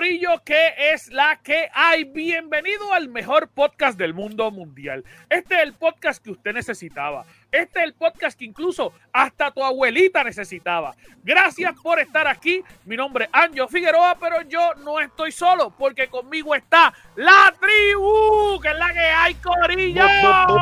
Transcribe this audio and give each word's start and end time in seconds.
Corillo, 0.00 0.42
que 0.46 0.72
es 0.94 1.12
la 1.12 1.40
que 1.42 1.68
hay. 1.74 2.04
Bienvenido 2.04 2.94
al 2.94 3.10
mejor 3.10 3.50
podcast 3.50 3.98
del 3.98 4.14
mundo 4.14 4.50
mundial. 4.50 5.04
Este 5.28 5.56
es 5.56 5.60
el 5.60 5.74
podcast 5.74 6.24
que 6.24 6.30
usted 6.30 6.54
necesitaba. 6.54 7.26
Este 7.52 7.80
es 7.80 7.84
el 7.86 7.94
podcast 7.94 8.38
que 8.38 8.44
incluso 8.44 8.92
hasta 9.12 9.50
tu 9.50 9.64
abuelita 9.64 10.22
necesitaba. 10.22 10.94
Gracias 11.24 11.74
por 11.82 11.98
estar 11.98 12.28
aquí. 12.28 12.62
Mi 12.84 12.96
nombre 12.96 13.24
es 13.24 13.30
Anjo 13.32 13.66
Figueroa, 13.66 14.16
pero 14.20 14.42
yo 14.42 14.74
no 14.84 15.00
estoy 15.00 15.32
solo 15.32 15.70
porque 15.76 16.08
conmigo 16.08 16.54
está 16.54 16.94
la 17.16 17.52
tribu, 17.58 18.60
que 18.60 18.68
es 18.68 18.78
la 18.78 18.92
que 18.92 19.00
hay, 19.00 19.34
Corillo. 19.34 20.04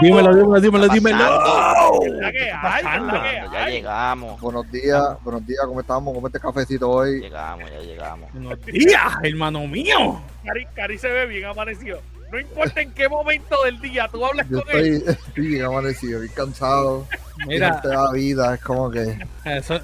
Dímelo, 0.01 0.35
dímelo, 0.35 0.61
dímelo, 0.61 0.89
dímelo. 0.89 2.03
Es 2.03 2.13
la 2.13 2.33
que 2.33 2.53
hay, 2.53 2.85
es 2.97 3.03
la 3.03 3.23
que 3.23 3.53
Ya 3.53 3.69
llegamos. 3.69 4.41
Buenos 4.41 4.73
días, 4.73 5.23
buenos 5.23 5.47
días, 5.47 5.61
¿cómo 5.67 5.81
estamos? 5.81 6.15
¿Cómo 6.15 6.27
este 6.27 6.41
cafecito 6.41 6.89
hoy? 6.89 7.21
Llegamos, 7.21 7.71
ya 7.71 7.81
llegamos. 7.81 8.33
Buenos 8.33 8.65
días, 8.65 9.13
hermano 9.23 9.67
mío. 9.67 10.23
Cari, 10.43 10.67
Cari 10.75 10.97
se 10.97 11.09
ve 11.09 11.27
bien 11.27 11.45
amanecido. 11.45 12.01
No 12.31 12.39
importa 12.39 12.83
en 12.83 12.93
qué 12.93 13.09
momento 13.09 13.57
del 13.65 13.81
día 13.81 14.07
tú 14.13 14.25
hables 14.25 14.47
Yo 14.51 14.63
con 14.63 14.77
él. 14.77 14.97
estoy, 14.97 15.15
estoy 15.29 15.47
bien 15.47 15.65
amanecido, 15.65 16.21
bien 16.21 16.33
cansado. 16.35 17.07
Mira, 17.47 17.81
Te 17.81 17.89
da 17.89 18.13
vida, 18.13 18.55
es 18.55 18.61
como 18.61 18.91
que. 18.91 19.19
eh, 19.45 19.63
son, 19.63 19.81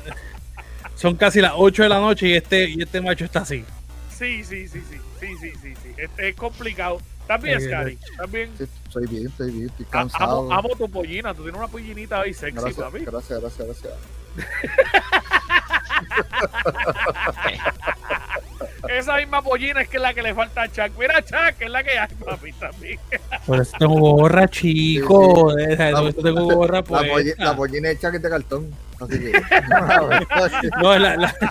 son 0.94 1.16
casi 1.16 1.40
las 1.40 1.52
8 1.56 1.84
de 1.84 1.88
la 1.88 2.00
noche 2.00 2.28
y 2.28 2.34
este, 2.34 2.68
y 2.68 2.82
este 2.82 3.00
macho 3.00 3.24
está 3.24 3.40
así. 3.40 3.64
Sí, 4.10 4.44
sí, 4.44 4.68
sí, 4.68 4.82
sí, 4.90 4.98
sí, 5.20 5.36
sí, 5.40 5.52
sí, 5.62 5.74
sí. 5.82 5.94
Este 5.96 6.28
es 6.28 6.36
complicado. 6.36 6.98
También, 7.26 7.58
Cari. 7.70 7.98
También. 8.18 8.50
sí, 8.58 8.64
Estoy 8.86 9.06
bien, 9.06 9.26
estoy 9.28 9.50
bien, 9.50 9.66
estoy 9.70 9.86
A- 9.86 9.90
cansado. 9.90 10.52
Amo, 10.52 10.54
amo 10.54 10.68
tu 10.76 10.90
pollina. 10.90 11.32
Tú 11.34 11.42
tienes 11.42 11.58
una 11.58 11.68
pollinita 11.68 12.20
ahí 12.20 12.34
sexy, 12.34 12.60
gracias, 12.60 12.76
papi. 12.86 13.04
gracias, 13.06 13.40
gracias, 13.40 13.66
gracias. 13.66 13.92
Esa 18.88 19.16
misma 19.16 19.42
pollina 19.42 19.80
es 19.82 19.88
que 19.88 19.96
es 19.96 20.02
la 20.02 20.12
que 20.14 20.22
le 20.22 20.34
falta 20.34 20.62
a 20.62 20.68
Chuck. 20.68 20.98
Mira, 20.98 21.22
Chuck, 21.22 21.60
es 21.60 21.70
la 21.70 21.82
que 21.82 21.98
hay, 21.98 22.08
papi, 22.24 22.52
también. 22.52 22.98
Por 23.46 23.60
eso 23.60 23.76
tengo 23.78 23.94
gorra, 23.98 24.48
chico. 24.48 25.50
Sí, 25.56 25.64
sí. 25.70 25.76
Por 25.92 26.08
eso 26.08 26.22
tengo 26.22 26.44
gorra, 26.54 26.78
La, 26.78 26.84
polli- 26.84 27.34
la 27.38 27.56
pollina 27.56 27.90
hecha 27.90 28.10
que 28.10 28.16
es 28.18 28.22
de 28.22 28.30
cartón. 28.30 28.70
Así 29.00 29.18
que. 29.18 29.32
No, 30.82 30.98
la, 30.98 31.16
la... 31.16 31.34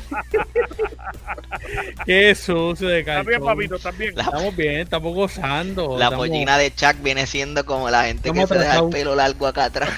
Qué 2.06 2.36
sucio 2.36 2.88
de 2.88 3.04
También, 3.04 3.40
cartón. 3.40 3.56
papito, 3.56 3.80
también. 3.80 4.16
La- 4.16 4.24
Estamos 4.24 4.56
bien, 4.56 4.80
estamos 4.82 5.14
gozando. 5.16 5.98
La 5.98 6.06
estamos- 6.06 6.28
pollina 6.28 6.58
de 6.58 6.74
Chuck 6.74 6.96
viene 7.02 7.26
siendo 7.28 7.66
como 7.66 7.90
la 7.90 8.06
gente 8.06 8.32
que 8.32 8.48
se 8.48 8.58
deja 8.58 8.80
el 8.80 8.90
pelo 8.90 9.16
largo 9.16 9.48
acá 9.48 9.66
atrás. 9.66 9.90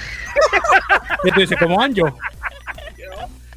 ¿Qué 1.24 1.32
tú 1.32 1.40
dices? 1.42 1.58
¿Como 1.60 1.82
Anjo? 1.82 2.18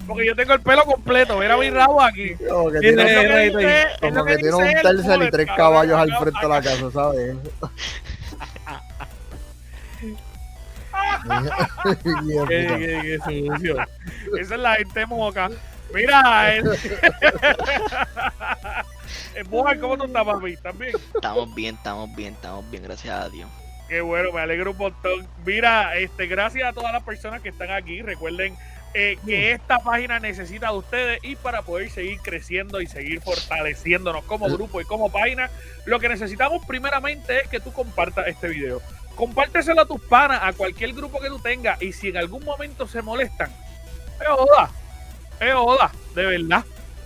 Porque 0.09 0.27
yo 0.27 0.35
tengo 0.35 0.55
el 0.55 0.61
pelo 0.61 0.85
completo. 0.85 1.39
Mira 1.39 1.57
mi 1.57 1.71
rabo 1.71 2.03
aquí. 2.03 2.35
Como 2.49 2.73
que 2.73 2.81
tiene, 2.81 3.05
que 3.05 3.51
dice- 3.57 3.87
como 4.01 4.25
que 4.25 4.35
un 4.53 4.65
tercer 4.83 5.23
y 5.23 5.31
tres 5.31 5.47
cabrón, 5.47 5.57
caballos 5.57 5.99
al 6.01 6.17
frente 6.19 6.41
de 6.43 6.49
la 6.49 6.61
casa, 6.63 6.91
¿sabes? 6.91 7.37
Qué, 12.49 12.49
qué- 12.49 13.01
qué 13.03 13.19
sucio. 13.25 13.77
Esa 14.39 14.55
es 14.55 14.61
la 14.61 14.75
gente 14.77 15.07
moca. 15.07 15.49
Mira, 15.95 16.55
el... 16.55 16.65
Bojan, 19.49 19.81
¿cómo 19.81 19.97
tú 19.97 20.05
estás, 20.05 20.25
papi? 20.25 20.57
¿También? 20.57 20.93
Estamos 21.15 21.55
bien, 21.55 21.77
estamos 21.77 22.15
bien, 22.15 22.35
estamos 22.35 22.71
bien, 22.71 22.83
gracias 22.83 23.25
a 23.25 23.29
Dios. 23.31 23.49
Qué 23.89 24.03
bueno, 24.03 24.33
me 24.33 24.41
alegro 24.41 24.73
un 24.73 24.77
montón. 24.77 25.27
Mira, 25.47 25.97
este, 25.97 26.27
gracias 26.27 26.69
a 26.69 26.73
todas 26.75 26.93
las 26.93 27.03
personas 27.05 27.41
que 27.41 27.49
están 27.49 27.71
aquí. 27.71 28.03
Recuerden 28.03 28.55
eh, 29.01 29.17
que 29.25 29.53
esta 29.53 29.79
página 29.79 30.19
necesita 30.19 30.73
de 30.73 30.79
ustedes 30.79 31.21
y 31.23 31.37
para 31.37 31.63
poder 31.63 31.89
seguir 31.89 32.19
creciendo 32.21 32.81
y 32.81 32.89
seguir 32.89 33.21
fortaleciéndonos 33.21 34.25
como 34.25 34.47
grupo 34.49 34.81
y 34.81 34.85
como 34.85 35.13
página, 35.13 35.51
lo 35.85 36.01
que 36.01 36.09
necesitamos 36.09 36.67
primeramente 36.67 37.43
es 37.43 37.49
que 37.49 37.61
tú 37.61 37.73
compartas 37.73 38.27
este 38.27 38.49
video. 38.49 38.83
Compárteselo 39.15 39.83
a 39.83 39.87
tus 39.87 40.01
panas, 40.01 40.41
a 40.43 40.53
cualquier 40.53 40.95
grupo 40.95 41.21
que 41.21 41.29
tú 41.29 41.39
tengas 41.39 41.81
y 41.81 41.93
si 41.93 42.09
en 42.09 42.17
algún 42.17 42.45
momento 42.45 42.89
se 42.89 43.01
molestan, 43.01 43.53
es 44.21 44.27
joda, 44.27 44.69
es 45.39 45.55
joda, 45.55 45.93
de 46.17 46.27
verdad. 46.27 46.65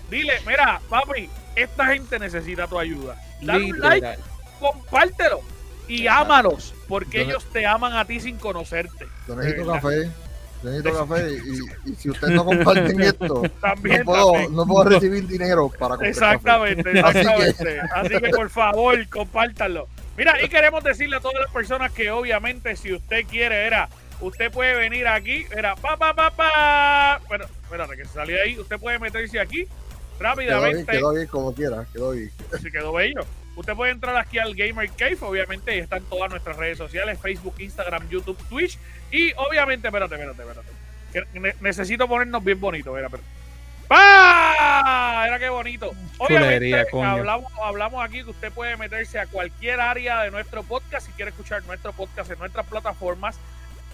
Dile, 0.09 0.41
mira, 0.47 0.81
papi, 0.89 1.29
esta 1.55 1.89
gente 1.89 2.19
necesita 2.19 2.67
tu 2.67 2.79
ayuda. 2.79 3.21
Dale 3.43 3.67
un 3.67 3.79
like 3.79 4.17
compártelo 4.59 5.41
y 5.89 6.07
ámalos, 6.07 6.75
porque 6.89 7.21
ellos 7.21 7.45
te 7.53 7.67
aman 7.67 7.93
a 7.93 8.07
ti 8.07 8.19
sin 8.19 8.39
conocerte. 8.39 9.09
Necesito 9.29 9.67
café. 9.67 10.11
Yo 10.63 10.71
necesito 10.71 11.07
café. 11.07 11.33
Y, 11.33 11.91
y 11.91 11.95
si 11.97 12.11
ustedes 12.11 12.35
no 12.35 12.45
comparten 12.45 13.01
esto, 13.01 13.43
También, 13.61 13.99
no 14.01 14.05
puedo, 14.05 14.33
también. 14.33 14.55
no 14.57 14.67
puedo 14.67 14.85
recibir 14.91 15.27
dinero 15.27 15.69
para 15.71 15.97
comprar 15.97 15.99
café. 15.99 16.09
Exactamente, 16.09 17.01
Así 17.01 17.13
que- 17.21 17.49
exactamente. 17.49 17.81
Así 17.95 18.09
que 18.21 18.29
por 18.31 18.51
favor, 18.51 19.09
compártanlo. 19.09 19.89
Mira, 20.17 20.43
y 20.45 20.49
queremos 20.49 20.85
decirle 20.85 21.17
a 21.17 21.21
todas 21.21 21.41
las 21.41 21.51
personas 21.51 21.91
que 21.93 22.11
obviamente 22.11 22.77
si 22.77 22.93
usted 22.93 23.25
quiere, 23.27 23.67
era, 23.67 23.89
usted 24.21 24.51
puede 24.53 24.75
venir 24.77 25.09
aquí, 25.09 25.47
era 25.57 25.75
pa 25.75 25.97
pa 25.97 26.15
pa 26.15 26.31
pa. 26.31 27.21
Bueno, 27.29 27.47
espérate 27.63 27.97
que 27.97 28.05
se 28.05 28.13
salió 28.13 28.37
ahí, 28.43 28.59
usted 28.59 28.79
puede 28.79 28.99
meterse 28.99 29.41
aquí 29.41 29.67
Quedó 30.19 30.37
bien, 30.37 30.51
rápidamente. 30.51 30.93
quedó 30.93 31.13
bien 31.15 31.27
como 31.27 31.55
quiera, 31.55 31.87
quedó 31.93 32.11
bien. 32.13 32.31
se 32.61 32.71
quedó 32.71 32.93
bello. 32.93 33.23
Usted 33.55 33.75
puede 33.75 33.93
entrar 33.93 34.17
aquí 34.17 34.39
al 34.39 34.55
Gamer 34.55 34.91
Cave, 34.91 35.19
obviamente, 35.21 35.77
y 35.77 35.81
están 35.81 36.03
todas 36.05 36.31
nuestras 36.31 36.57
redes 36.57 36.79
sociales, 36.79 37.19
Facebook, 37.21 37.55
Instagram, 37.59 38.09
YouTube, 38.09 38.39
Twitch, 38.49 38.79
y 39.11 39.33
obviamente, 39.35 39.89
espérate, 39.89 40.15
espérate, 40.15 40.43
espérate. 40.43 40.69
que 41.13 41.39
ne- 41.41 41.55
necesito 41.61 42.09
ponernos 42.09 42.43
bien 42.43 42.59
bonitos. 42.59 42.99
¡Pah! 43.89 45.25
Era 45.27 45.39
qué 45.39 45.49
bonito. 45.51 45.93
Obviamente, 46.19 46.85
hablamos, 47.19 47.53
hablamos 47.63 48.03
aquí 48.05 48.25
que 48.25 48.31
usted 48.31 48.53
puede 48.53 48.77
meterse 48.79 49.19
a 49.19 49.27
cualquier 49.27 49.81
área 49.81 50.23
de 50.23 50.31
nuestro 50.31 50.63
podcast 50.63 51.07
si 51.07 51.13
quiere 51.13 51.31
escuchar 51.31 51.63
nuestro 51.65 51.93
podcast 51.93 52.31
en 52.31 52.39
nuestras 52.39 52.67
plataformas. 52.67 53.39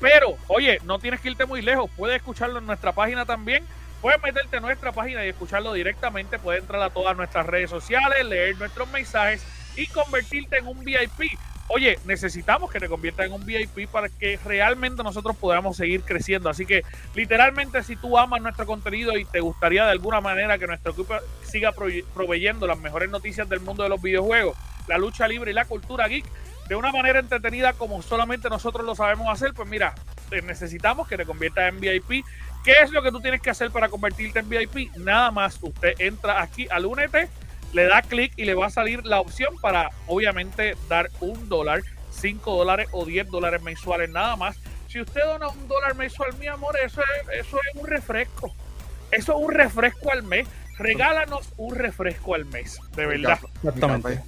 Pero, 0.01 0.37
oye, 0.47 0.79
no 0.85 1.01
tienes 1.01 1.21
que 1.21 1.31
irte 1.31 1.47
muy 1.47 1.63
lejos. 1.63 1.91
Puedes 1.97 2.17
escucharlo 2.17 2.61
en 2.61 2.67
nuestra 2.67 2.93
página 2.93 3.27
también. 3.27 3.65
Puedes 4.01 4.23
meterte 4.23 4.57
en 4.57 4.63
nuestra 4.63 4.93
página 4.93 5.25
y 5.25 5.29
escucharlo 5.29 5.73
directamente. 5.73 6.39
Puedes 6.39 6.63
entrar 6.63 6.81
a 6.83 6.91
todas 6.91 7.17
nuestras 7.17 7.47
redes 7.47 7.71
sociales, 7.71 8.25
leer 8.25 8.57
nuestros 8.59 8.89
mensajes 8.91 9.45
y 9.77 9.87
convertirte 9.89 10.59
en 10.59 10.67
un 10.67 10.85
VIP. 10.85 11.37
Oye, 11.71 11.99
necesitamos 12.07 12.71
que 12.71 12.81
te 12.81 12.89
conviertas 12.89 13.27
en 13.27 13.33
un 13.33 13.45
VIP 13.45 13.91
para 13.91 14.09
que 14.09 14.39
realmente 14.43 15.03
nosotros 15.03 15.37
podamos 15.37 15.77
seguir 15.77 16.03
creciendo. 16.03 16.49
Así 16.49 16.65
que, 16.65 16.83
literalmente, 17.15 17.83
si 17.83 17.95
tú 17.97 18.17
amas 18.17 18.41
nuestro 18.41 18.65
contenido 18.65 19.19
y 19.19 19.27
te 19.27 19.41
gustaría 19.41 19.85
de 19.85 19.91
alguna 19.91 20.21
manera 20.23 20.57
que 20.59 20.67
nuestro 20.67 20.93
equipo 20.93 21.17
siga 21.43 21.73
prove- 21.73 22.05
proveyendo 22.15 22.67
las 22.67 22.79
mejores 22.79 23.11
noticias 23.11 23.49
del 23.49 23.61
mundo 23.61 23.83
de 23.83 23.91
los 23.91 24.01
videojuegos, 24.01 24.57
la 24.87 24.97
lucha 24.97 25.29
libre 25.29 25.51
y 25.51 25.55
la 25.55 25.67
cultura 25.67 26.09
geek 26.09 26.25
de 26.69 26.75
una 26.75 26.91
manera 26.93 27.19
entretenida 27.19 27.75
como 27.75 28.01
solamente 28.01 28.49
nosotros 28.49 28.85
lo 28.87 28.95
sabemos 28.95 29.29
hacer, 29.31 29.53
pues 29.55 29.69
mira, 29.69 29.95
necesitamos 30.31 31.07
que 31.09 31.17
te 31.17 31.27
conviertas 31.27 31.69
en 31.69 31.81
VIP. 31.81 32.25
¿Qué 32.69 32.83
es 32.83 32.91
lo 32.91 33.01
que 33.01 33.11
tú 33.11 33.19
tienes 33.23 33.41
que 33.41 33.49
hacer 33.49 33.71
para 33.71 33.89
convertirte 33.89 34.41
en 34.41 34.49
VIP? 34.51 34.95
Nada 34.99 35.31
más, 35.31 35.59
usted 35.63 35.95
entra 36.01 36.43
aquí 36.43 36.69
al 36.71 36.85
Únete, 36.85 37.31
le 37.73 37.87
da 37.87 38.03
clic 38.03 38.35
y 38.37 38.45
le 38.45 38.53
va 38.53 38.67
a 38.67 38.71
salir 38.71 39.07
la 39.07 39.21
opción 39.21 39.55
para, 39.63 39.89
obviamente, 40.07 40.77
dar 40.87 41.09
un 41.21 41.49
dólar, 41.49 41.81
cinco 42.11 42.55
dólares 42.57 42.91
o 42.93 43.07
diez 43.07 43.27
dólares 43.31 43.63
mensuales, 43.63 44.11
nada 44.11 44.37
más. 44.37 44.59
Si 44.87 45.01
usted 45.01 45.23
dona 45.25 45.49
un 45.49 45.67
dólar 45.67 45.95
mensual, 45.95 46.37
mi 46.39 46.47
amor, 46.47 46.77
eso 46.85 47.01
es, 47.01 47.47
eso 47.47 47.57
es 47.57 47.81
un 47.81 47.87
refresco. 47.87 48.55
Eso 49.13 49.33
es 49.39 49.47
un 49.47 49.55
refresco 49.55 50.13
al 50.13 50.23
mes. 50.25 50.47
Regálanos 50.77 51.51
un 51.57 51.75
refresco 51.75 52.35
al 52.35 52.45
mes, 52.45 52.79
de 52.95 53.07
verdad. 53.07 53.39
Exactamente. 53.65 54.21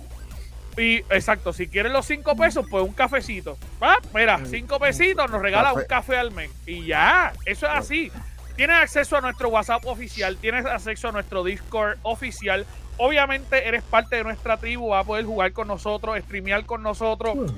Y 0.78 0.96
exacto, 1.10 1.52
si 1.52 1.69
quieres 1.69 1.92
los 1.92 2.06
cinco 2.06 2.34
pesos, 2.37 2.64
pues 2.70 2.82
un 2.84 2.94
cafecito. 2.94 3.58
Ah, 3.82 3.98
Mira, 4.14 4.40
cinco 4.46 4.78
pesitos, 4.78 5.31
nos 5.31 5.42
regala 5.42 5.70
Café. 5.70 5.81
un 5.81 5.87
café 5.87 6.16
al 6.16 6.31
mes. 6.31 6.50
Y 6.64 6.87
ya, 6.87 7.34
eso 7.44 7.66
es 7.66 7.72
así. 7.72 8.12
Tienes 8.61 8.77
acceso 8.77 9.17
a 9.17 9.23
nuestro 9.23 9.49
WhatsApp 9.49 9.87
oficial, 9.87 10.37
tienes 10.37 10.67
acceso 10.67 11.09
a 11.09 11.12
nuestro 11.12 11.43
Discord 11.43 11.97
oficial, 12.03 12.67
Obviamente 13.03 13.67
eres 13.67 13.83
parte 13.83 14.17
de 14.17 14.25
nuestra 14.25 14.59
tribu, 14.59 14.91
vas 14.91 15.05
a 15.05 15.07
poder 15.07 15.25
jugar 15.25 15.55
con 15.55 15.69
nosotros, 15.69 16.19
streamear 16.19 16.67
con 16.67 16.83
nosotros. 16.83 17.51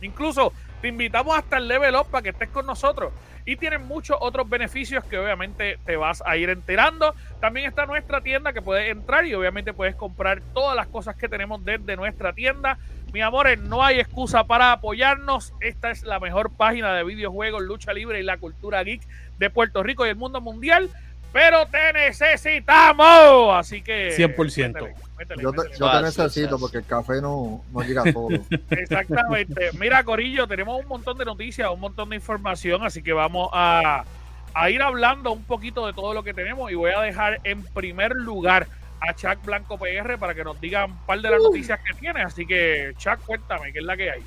Incluso 0.00 0.54
te 0.80 0.88
invitamos 0.88 1.36
hasta 1.36 1.58
el 1.58 1.68
level 1.68 1.96
up 1.96 2.06
para 2.06 2.22
que 2.22 2.30
estés 2.30 2.48
con 2.48 2.64
nosotros. 2.64 3.12
Y 3.44 3.56
tienen 3.56 3.86
muchos 3.86 4.16
otros 4.18 4.48
beneficios 4.48 5.04
que 5.04 5.18
obviamente 5.18 5.78
te 5.84 5.96
vas 5.96 6.22
a 6.24 6.38
ir 6.38 6.48
enterando. 6.48 7.14
También 7.42 7.68
está 7.68 7.84
nuestra 7.84 8.22
tienda 8.22 8.54
que 8.54 8.62
puedes 8.62 8.90
entrar 8.90 9.26
y 9.26 9.34
obviamente 9.34 9.74
puedes 9.74 9.94
comprar 9.96 10.40
todas 10.54 10.74
las 10.74 10.86
cosas 10.86 11.14
que 11.14 11.28
tenemos 11.28 11.62
desde 11.62 11.94
nuestra 11.94 12.32
tienda. 12.32 12.78
Mi 13.16 13.22
amores, 13.22 13.58
no 13.58 13.82
hay 13.82 13.98
excusa 13.98 14.44
para 14.44 14.72
apoyarnos. 14.72 15.54
Esta 15.60 15.90
es 15.90 16.02
la 16.02 16.20
mejor 16.20 16.50
página 16.50 16.92
de 16.92 17.02
videojuegos, 17.02 17.62
lucha 17.62 17.94
libre 17.94 18.20
y 18.20 18.22
la 18.22 18.36
cultura 18.36 18.84
geek 18.84 19.00
de 19.38 19.48
Puerto 19.48 19.82
Rico 19.82 20.04
y 20.04 20.10
el 20.10 20.16
mundo 20.16 20.42
mundial. 20.42 20.90
Pero 21.32 21.64
te 21.64 21.94
necesitamos. 21.94 23.56
Así 23.56 23.80
que. 23.80 24.14
100%. 24.14 24.36
métele, 24.36 24.94
métele, 25.16 25.42
Yo 25.42 25.50
te, 25.50 25.56
métele. 25.56 25.78
yo 25.78 25.86
te 25.86 25.92
Fácil, 25.92 26.24
necesito 26.24 26.58
porque 26.58 26.76
el 26.76 26.84
café 26.84 27.22
no, 27.22 27.64
no 27.72 27.80
llega 27.80 28.12
todo. 28.12 28.28
Exactamente. 28.70 29.70
Mira, 29.80 30.04
Corillo, 30.04 30.46
tenemos 30.46 30.78
un 30.78 30.86
montón 30.86 31.16
de 31.16 31.24
noticias, 31.24 31.70
un 31.70 31.80
montón 31.80 32.10
de 32.10 32.16
información, 32.16 32.84
así 32.84 33.02
que 33.02 33.14
vamos 33.14 33.48
a, 33.54 34.04
a 34.52 34.68
ir 34.68 34.82
hablando 34.82 35.32
un 35.32 35.44
poquito 35.44 35.86
de 35.86 35.94
todo 35.94 36.12
lo 36.12 36.22
que 36.22 36.34
tenemos 36.34 36.70
y 36.70 36.74
voy 36.74 36.90
a 36.90 37.00
dejar 37.00 37.40
en 37.44 37.62
primer 37.62 38.12
lugar 38.14 38.66
a 39.00 39.14
Chuck 39.14 39.44
Blanco 39.44 39.78
PR 39.78 40.18
para 40.18 40.34
que 40.34 40.44
nos 40.44 40.60
diga 40.60 40.86
un 40.86 40.96
par 41.06 41.20
de 41.20 41.30
las 41.30 41.42
noticias 41.42 41.80
que 41.80 41.94
tiene. 41.98 42.22
Así 42.22 42.46
que, 42.46 42.94
Chuck, 42.98 43.18
cuéntame, 43.24 43.72
¿qué 43.72 43.78
es 43.78 43.84
la 43.84 43.96
que 43.96 44.10
hay? 44.10 44.22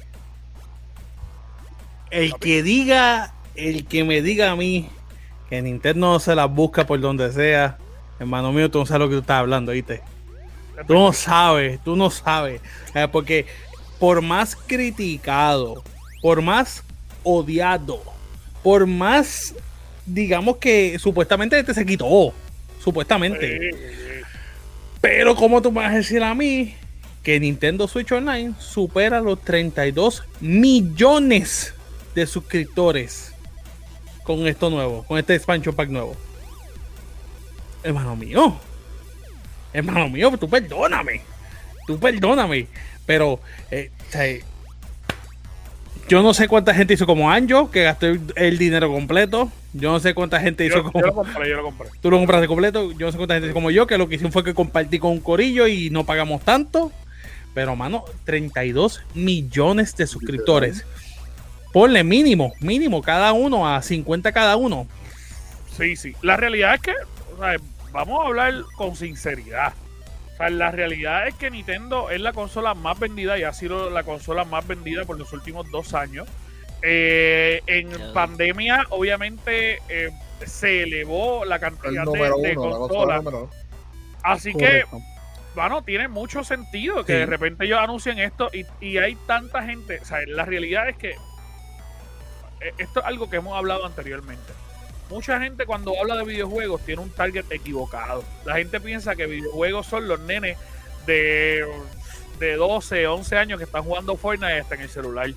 El 2.12 2.34
que 2.36 2.64
diga, 2.64 3.34
el 3.56 3.86
que 3.86 4.04
me 4.04 4.22
diga 4.22 4.52
a 4.52 4.56
mí 4.56 4.90
que 5.50 5.62
Nintendo 5.62 6.20
se 6.20 6.36
las 6.36 6.50
busca 6.50 6.86
por 6.86 7.00
donde 7.00 7.32
sea, 7.32 7.78
hermano 8.20 8.52
mío, 8.52 8.70
tú 8.70 8.80
no 8.80 8.86
sabes 8.86 9.00
lo 9.00 9.10
que 9.10 9.16
tú 9.16 9.22
estás 9.22 9.40
hablando, 9.40 9.72
¿viste? 9.72 10.02
Tú 10.88 10.94
no 10.94 11.12
sabes, 11.12 11.80
tú 11.84 11.96
no 11.96 12.10
sabes. 12.10 12.62
Eh, 12.94 13.08
porque 13.12 13.46
por 14.00 14.22
más 14.22 14.56
criticado, 14.56 15.84
por 16.22 16.42
más 16.42 16.84
odiado, 17.24 18.02
por 18.64 18.86
más, 18.86 19.54
digamos 20.06 20.58
que 20.58 20.98
supuestamente 21.00 21.60
este 21.60 21.74
se 21.74 21.86
quitó, 21.86 22.34
supuestamente. 22.80 23.72
Pero 25.02 25.36
como 25.36 25.62
tú 25.62 25.72
me 25.72 25.82
vas 25.82 25.94
a 25.94 25.98
decir 25.98 26.24
a 26.24 26.34
mí 26.34 26.76
que 27.24 27.40
Nintendo 27.40 27.88
Switch 27.88 28.12
Online 28.12 28.54
supera 28.60 29.22
los 29.22 29.42
32 29.42 30.24
millones 30.42 31.74
de 32.16 32.28
suscriptores 32.28 33.34
con 34.24 34.48
esto 34.48 34.70
nuevo, 34.70 35.04
con 35.04 35.18
este 35.18 35.36
expansion 35.36 35.76
pack 35.76 35.90
nuevo. 35.90 36.16
Hermano 37.84 38.16
mío. 38.16 38.60
Hermano 39.74 40.10
mío, 40.10 40.36
tú 40.38 40.50
perdóname. 40.50 41.22
Tú 41.88 42.00
perdóname. 42.00 42.68
Pero 43.06 43.40
eh, 43.72 43.92
yo 46.10 46.24
no 46.24 46.34
sé 46.34 46.48
cuánta 46.48 46.74
gente 46.74 46.96
hizo 46.96 47.06
como 47.06 47.30
Anjo, 47.30 47.70
que 47.70 47.84
gastó 47.84 48.08
el, 48.08 48.58
dinero 48.58 48.92
completo. 48.92 49.52
Yo 49.74 49.92
no 49.92 50.00
sé 50.00 50.16
cuánta 50.16 50.40
gente 50.40 50.66
hizo 50.66 50.78
yo, 50.78 50.84
como... 50.84 51.00
yo 51.00 51.06
lo 51.06 51.14
compré, 51.14 51.50
yo 51.50 51.56
lo 51.58 51.64
compré. 51.64 51.90
Tú 52.02 52.10
lo 52.10 52.18
compraste 52.18 52.48
completo. 52.48 52.92
Yo 52.94 53.06
no 53.06 53.12
sé 53.12 53.18
cuánta 53.18 53.36
gente 53.36 53.54
como 53.54 53.70
yo, 53.70 53.86
que 53.86 54.00
lo 54.00 54.10
que 54.10 54.16
hicieron 54.16 54.32
fue 54.32 54.44
que 54.44 54.56
compartí 54.56 54.98
con 54.98 55.12
un 55.12 55.20
corillo 55.20 55.68
y 55.68 55.92
no 55.92 56.06
pagamos 56.06 56.44
tanto. 56.44 56.92
Pero, 57.54 57.76
mano, 57.76 58.06
32 58.26 59.02
millones 59.14 59.96
de 59.96 60.08
suscriptores. 60.08 60.84
Ponle 61.72 62.04
mínimo, 62.04 62.54
mínimo 62.60 63.04
cada 63.04 63.32
uno 63.32 63.68
a 63.68 63.82
50 63.82 64.32
cada 64.32 64.56
uno. 64.56 64.88
Sí, 65.78 65.96
sí. 65.96 66.16
La 66.24 66.38
realidad 66.38 66.74
es 66.74 66.82
que, 66.82 66.94
o 67.36 67.40
sea, 67.40 67.56
vamos 67.92 68.20
a 68.24 68.28
hablar 68.28 68.64
con 68.76 68.96
sinceridad. 68.96 69.74
Sea, 70.40 70.50
la 70.50 70.72
realidad 70.72 71.28
es 71.28 71.36
que 71.36 71.52
Nintendo 71.52 72.10
es 72.10 72.22
la 72.22 72.34
consola 72.34 72.74
más 72.74 72.98
vendida 72.98 73.38
y 73.38 73.44
ha 73.44 73.54
sido 73.54 73.90
la 73.90 74.04
consola 74.04 74.46
más 74.46 74.66
vendida 74.66 75.04
por 75.06 75.20
los 75.20 75.32
últimos 75.34 75.70
dos 75.70 75.94
años. 75.94 76.28
Eh, 76.82 77.62
en 77.68 77.90
pandemia, 78.14 78.86
obviamente, 78.90 79.80
eh, 79.90 80.10
se 80.46 80.84
elevó 80.84 81.44
la 81.44 81.56
El 81.56 81.62
cantidad 81.62 82.06
de, 82.06 82.48
de 82.48 82.56
consolas. 82.56 83.24
Así 84.24 84.54
que, 84.54 84.86
bueno, 85.56 85.82
tiene 85.84 86.08
mucho 86.08 86.44
sentido 86.46 87.04
que 87.04 87.14
Sí. 87.14 87.20
de 87.20 87.26
repente 87.26 87.66
ellos 87.66 87.80
anuncien 87.80 88.18
esto 88.20 88.50
y, 88.54 88.66
y 88.80 88.98
hay 88.98 89.16
tanta 89.28 89.64
gente. 89.64 90.00
O 90.02 90.06
sea, 90.06 90.20
la 90.28 90.46
realidad 90.46 90.88
es 90.88 90.96
que 90.96 91.10
eh, 92.62 92.74
esto 92.78 93.02
es 93.02 93.06
algo 93.06 93.30
que 93.30 93.38
hemos 93.38 93.58
hablado 93.58 93.86
anteriormente. 93.86 94.54
Mucha 95.10 95.40
gente 95.40 95.66
cuando 95.66 96.00
habla 96.00 96.18
de 96.18 96.24
videojuegos 96.24 96.82
tiene 96.86 97.02
un 97.02 97.10
target 97.10 97.46
equivocado. 97.50 98.24
La 98.46 98.56
gente 98.56 98.80
piensa 98.80 99.16
que 99.16 99.26
videojuegos 99.26 99.88
son 99.88 100.08
los 100.08 100.20
nenes 100.20 100.58
de, 101.08 101.66
de 102.40 102.56
12, 102.56 103.08
11 103.08 103.38
años 103.38 103.58
que 103.58 103.66
están 103.66 103.84
jugando 103.84 104.16
Fortnite 104.16 104.60
hasta 104.60 104.76
en 104.76 104.82
el 104.82 104.90
celular. 104.90 105.30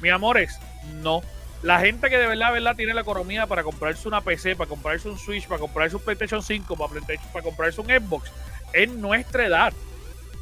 Mi 0.00 0.10
amores, 0.10 0.58
no. 1.02 1.22
La 1.62 1.78
gente 1.78 2.10
que 2.10 2.18
de 2.18 2.26
verdad, 2.26 2.52
verdad 2.52 2.74
tiene 2.74 2.92
la 2.92 3.02
economía 3.02 3.46
para 3.46 3.62
comprarse 3.62 4.08
una 4.08 4.20
PC, 4.20 4.56
para 4.56 4.68
comprarse 4.68 5.08
un 5.08 5.16
Switch, 5.16 5.46
para 5.46 5.60
comprarse 5.60 5.94
un 5.94 6.02
PlayStation 6.02 6.42
5, 6.42 6.76
para, 6.76 7.00
para 7.32 7.44
comprarse 7.44 7.80
un 7.80 7.86
Xbox, 7.86 8.32
es 8.72 8.90
nuestra 8.90 9.46
edad. 9.46 9.72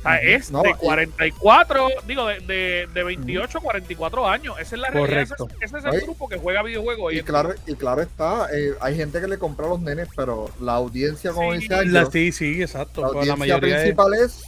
O 0.00 0.02
sea, 0.02 0.12
Ujú. 0.12 0.20
es 0.29 0.50
No, 0.50 0.62
de 0.62 0.70
y- 0.70 0.75
44, 0.75 1.88
digo, 2.06 2.26
de, 2.26 2.41
de, 2.41 2.88
de 2.93 3.02
28 3.05 3.58
a 3.58 3.61
44 3.61 4.29
años. 4.29 4.56
Esa 4.58 4.75
es 4.76 4.81
la 4.81 4.88
realidad. 4.91 5.23
Ese, 5.23 5.35
es- 5.35 5.41
ese 5.61 5.79
es 5.79 5.85
el 5.85 5.91
Oye, 5.91 6.00
grupo 6.00 6.29
que 6.29 6.38
juega 6.38 6.62
videojuegos. 6.62 7.12
Y 7.12 7.17
día. 7.17 7.25
claro, 7.25 7.55
y 7.67 7.75
claro 7.75 8.00
está, 8.02 8.49
eh, 8.52 8.73
hay 8.81 8.97
gente 8.97 9.20
que 9.20 9.29
le 9.29 9.38
compra 9.38 9.67
a 9.67 9.69
los 9.70 9.81
nenes, 9.81 10.08
pero 10.17 10.50
la 10.61 10.73
audiencia, 10.75 11.32
como 11.32 11.52
Sí, 11.52 11.58
dice 11.61 11.85
La- 11.87 12.06
sí, 12.06 12.32
sí, 12.32 12.62
exacto. 12.62 13.02
la 13.02 13.06
audiencia 13.08 13.37
mayoría 13.37 13.76
principal 13.76 14.14
es... 14.14 14.43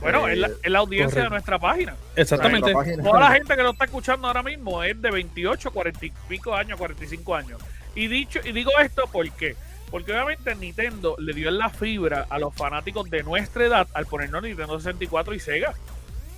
Bueno, 0.00 0.26
es 0.26 0.36
la, 0.38 0.48
eh, 0.48 0.52
es 0.64 0.70
la 0.72 0.78
audiencia 0.80 1.06
correcto. 1.06 1.24
de 1.24 1.30
nuestra 1.30 1.58
página. 1.60 1.94
Exactamente. 2.16 2.70
la 2.70 2.74
página. 2.76 3.02
Toda 3.04 3.20
la 3.20 3.30
gente 3.32 3.54
que 3.54 3.62
lo 3.62 3.70
está 3.70 3.84
escuchando 3.84 4.26
ahora 4.26 4.42
mismo 4.42 4.82
es 4.82 5.00
de 5.00 5.10
28, 5.12 5.70
40 5.70 6.06
y 6.06 6.12
pico 6.28 6.54
años, 6.56 6.76
45 6.78 7.34
años. 7.36 7.60
Y 7.94 8.08
dicho 8.08 8.40
y 8.42 8.50
digo 8.52 8.72
esto 8.82 9.04
porque 9.12 9.54
porque 9.92 10.10
obviamente 10.10 10.54
Nintendo 10.54 11.16
le 11.18 11.34
dio 11.34 11.50
en 11.50 11.58
la 11.58 11.68
fibra 11.68 12.26
a 12.30 12.38
los 12.38 12.54
fanáticos 12.54 13.10
de 13.10 13.22
nuestra 13.22 13.66
edad 13.66 13.88
al 13.92 14.06
ponernos 14.06 14.42
Nintendo 14.42 14.80
64 14.80 15.34
y 15.34 15.38
Sega. 15.38 15.74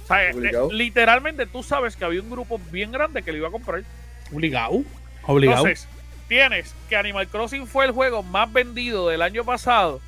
O 0.03 0.07
sea, 0.09 0.29
eh, 0.29 0.35
Obligado. 0.35 0.73
literalmente 0.73 1.47
tú 1.47 1.63
sabes 1.63 1.95
que 1.95 2.05
había 2.05 2.21
un 2.21 2.31
grupo 2.31 2.61
bien 2.73 2.91
grande 2.91 3.23
que 3.23 3.31
lo 3.31 3.39
iba 3.39 3.49
a 3.49 3.53
comprar. 3.53 3.85
Obligado. 4.33 4.83
Obligado. 5.23 5.69
Entonces, 5.69 5.89
tienes 6.27 6.75
que 6.89 6.97
Animal 6.97 7.29
Crossing 7.29 7.69
fue 7.69 7.85
el 7.85 7.93
juego 7.93 8.25
más 8.25 8.53
vendido 8.53 9.09
del 9.09 9.23
año 9.23 9.45
pasado 9.45 10.01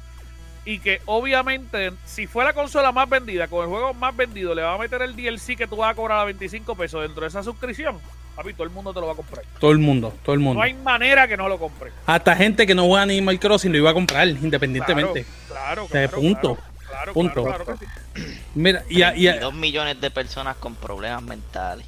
y 0.65 0.81
que 0.81 1.01
obviamente 1.07 1.93
si 2.05 2.27
fue 2.27 2.43
la 2.43 2.53
consola 2.53 2.91
más 2.91 3.09
vendida 3.09 3.47
con 3.47 3.63
el 3.63 3.71
juego 3.71 3.95
más 3.95 4.17
vendido 4.17 4.57
le 4.57 4.63
va 4.63 4.75
a 4.75 4.79
meter 4.79 5.01
el 5.03 5.15
DLC 5.15 5.57
que 5.57 5.69
tú 5.69 5.77
vas 5.77 5.93
a 5.93 5.95
cobrar 5.95 6.19
a 6.19 6.25
25 6.25 6.75
pesos 6.75 7.03
dentro 7.03 7.21
de 7.23 7.29
esa 7.29 7.45
suscripción, 7.45 8.01
papi, 8.37 8.53
todo 8.53 8.65
el 8.65 8.71
mundo 8.71 8.93
te 8.95 9.01
lo 9.01 9.07
va 9.07 9.13
a 9.15 9.17
comprar. 9.17 9.45
Todo 9.59 9.71
el 9.73 9.79
mundo, 9.79 10.15
todo 10.23 10.35
el 10.35 10.41
mundo. 10.41 10.59
No 10.61 10.63
hay 10.65 10.75
manera 10.75 11.27
que 11.27 11.37
no 11.37 11.49
lo 11.49 11.59
compre. 11.59 11.91
Hasta 12.07 12.37
gente 12.37 12.67
que 12.67 12.75
no 12.75 12.85
juega 12.87 13.03
Animal 13.03 13.41
Crossing 13.41 13.73
lo 13.73 13.79
iba 13.79 13.91
a 13.91 13.95
comprar 13.95 14.29
independientemente. 14.29 15.25
Claro, 15.49 15.85
O 15.85 15.89
sea, 15.89 16.07
claro, 16.09 16.21
punto. 16.23 16.55
claro, 16.57 16.67
claro, 16.89 17.13
Punto. 17.13 17.45
claro, 17.45 17.65
claro 17.65 17.79
que 17.81 17.87
sí. 18.21 18.39
Mira, 18.55 18.85
y, 18.89 19.03
a- 19.03 19.17
y 19.17 19.27
a- 19.29 19.41
Dos 19.41 19.55
millones 19.55 20.01
de 20.01 20.11
personas 20.11 20.57
con 20.57 20.75
problemas 20.77 21.23
mentales. 21.23 21.87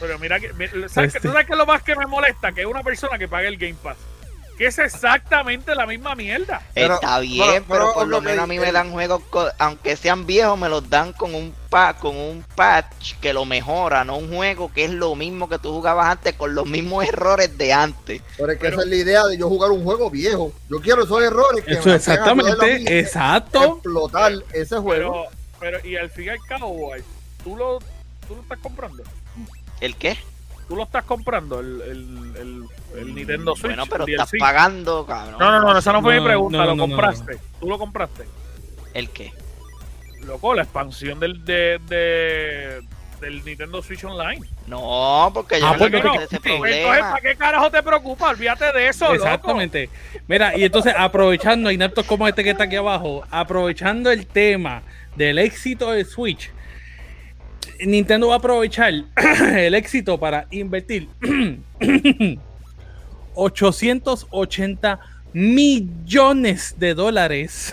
Pero 0.00 0.18
mira 0.18 0.40
que 0.40 0.52
mira, 0.54 0.72
¿sabes, 0.88 1.14
Este- 1.14 1.28
¿tú 1.28 1.32
sabes 1.32 1.46
qué 1.46 1.52
es 1.52 1.58
lo 1.58 1.66
más 1.66 1.82
que 1.82 1.94
me 1.94 2.06
molesta? 2.06 2.52
Que 2.52 2.62
es 2.62 2.66
una 2.66 2.82
persona 2.82 3.18
que 3.18 3.28
pague 3.28 3.48
el 3.48 3.58
Game 3.58 3.76
Pass. 3.82 3.98
Que 4.60 4.66
es 4.66 4.78
exactamente 4.78 5.74
la 5.74 5.86
misma 5.86 6.14
mierda. 6.14 6.60
Pero- 6.74 6.96
Está 6.96 7.18
bien, 7.20 7.40
pero- 7.40 7.64
pero, 7.66 7.78
pero 7.86 7.92
por 7.94 8.08
lo 8.08 8.20
menos 8.20 8.44
a 8.44 8.46
mí 8.46 8.58
me 8.58 8.70
dan 8.72 8.92
juegos, 8.92 9.22
aunque 9.58 9.96
sean 9.96 10.26
viejos, 10.26 10.58
me 10.58 10.68
los 10.68 10.90
dan 10.90 11.14
con 11.14 11.34
un 11.34 11.54
pa 11.70 11.94
con 11.94 12.14
un 12.14 12.44
patch 12.56 13.14
que 13.22 13.32
lo 13.32 13.46
mejora, 13.46 14.04
no 14.04 14.18
un 14.18 14.28
juego 14.28 14.70
que 14.70 14.84
es 14.84 14.90
lo 14.90 15.14
mismo 15.14 15.48
que 15.48 15.58
tú 15.58 15.72
jugabas 15.72 16.08
antes 16.10 16.34
con 16.34 16.54
los 16.54 16.66
mismos 16.66 17.06
errores 17.08 17.56
de 17.56 17.72
antes. 17.72 18.20
Pero 18.36 18.52
es 18.52 18.58
que 18.58 18.64
Pero- 18.64 18.76
esa 18.76 18.82
es 18.84 18.88
la 18.90 18.96
idea 18.96 19.26
de 19.28 19.38
yo 19.38 19.48
jugar 19.48 19.70
un 19.70 19.82
juego 19.82 20.10
viejo. 20.10 20.52
Yo 20.68 20.78
quiero 20.82 21.04
esos 21.04 21.22
errores 21.22 21.64
que 21.64 21.72
eso 21.72 21.88
me 21.88 21.94
exactamente, 21.94 22.66
a 22.66 22.98
exacto. 22.98 23.64
explotar 23.64 24.32
ese 24.52 24.76
juego. 24.76 25.26
Pero, 25.58 25.78
pero, 25.78 25.88
y 25.88 25.96
al 25.96 26.10
fin 26.10 26.26
y 26.26 26.28
al 26.28 26.38
cabo, 26.46 26.68
boy, 26.74 27.02
tú 27.42 27.56
lo, 27.56 27.78
tú 28.28 28.34
lo 28.36 28.42
estás 28.42 28.58
comprando. 28.58 29.02
¿El 29.80 29.96
qué? 29.96 30.18
Tú 30.70 30.76
lo 30.76 30.84
estás 30.84 31.02
comprando, 31.02 31.58
el, 31.58 31.80
el, 31.82 32.36
el, 32.36 32.64
el 33.00 33.14
Nintendo 33.16 33.56
Switch. 33.56 33.74
Bueno, 33.74 33.86
pero 33.90 34.06
estás 34.06 34.30
pagando, 34.38 35.04
cabrón. 35.04 35.34
No, 35.40 35.50
no, 35.50 35.60
no, 35.72 35.76
esa 35.76 35.92
no 35.92 36.00
fue 36.00 36.14
No, 36.14 36.20
mi 36.22 36.26
pregunta. 36.28 36.58
no, 36.58 36.64
lo 36.64 36.70
no, 36.76 36.86
no, 36.86 36.92
compraste. 36.92 37.38
Tú 37.58 37.66
lo 37.68 37.76
compraste. 37.76 38.24
¿El 38.94 39.10
qué? 39.10 39.32
Loco, 40.24 40.54
la 40.54 40.62
expansión 40.62 41.18
del, 41.18 41.44
de, 41.44 41.80
de- 41.88 42.82
del 43.20 43.44
Nintendo 43.44 43.82
Switch 43.82 44.04
Online. 44.04 44.40
No, 44.68 45.32
porque 45.34 45.58
yo 45.58 45.66
Ah, 45.66 45.72
no 45.72 45.78
pues, 45.78 45.92
ese 45.92 46.02
sí. 46.02 46.08
Entonces, 46.36 46.40
problema. 46.40 47.10
¿para 47.10 47.20
qué 47.20 47.34
carajo 47.36 47.70
te 47.72 47.82
preocupa? 47.82 48.28
Olvídate 48.30 48.72
de 48.72 48.88
eso, 48.88 49.06
loco. 49.06 49.16
Exactamente. 49.16 49.90
Mira, 50.28 50.56
y 50.56 50.62
entonces 50.62 50.94
aprovechando, 50.96 51.72
ineptos 51.72 52.06
como 52.06 52.28
este 52.28 52.44
que 52.44 52.50
está 52.50 52.64
aquí 52.64 52.76
abajo, 52.76 53.24
aprovechando 53.28 54.10
el 54.12 54.24
tema 54.28 54.82
del 55.16 55.38
éxito 55.40 55.90
de 55.90 56.04
Switch, 56.04 56.52
Nintendo 57.80 58.28
va 58.28 58.34
a 58.34 58.38
aprovechar 58.38 58.92
el 59.56 59.74
éxito 59.74 60.18
para 60.18 60.46
invertir 60.50 61.08
880 63.34 65.00
millones 65.32 66.74
de 66.78 66.94
dólares 66.94 67.72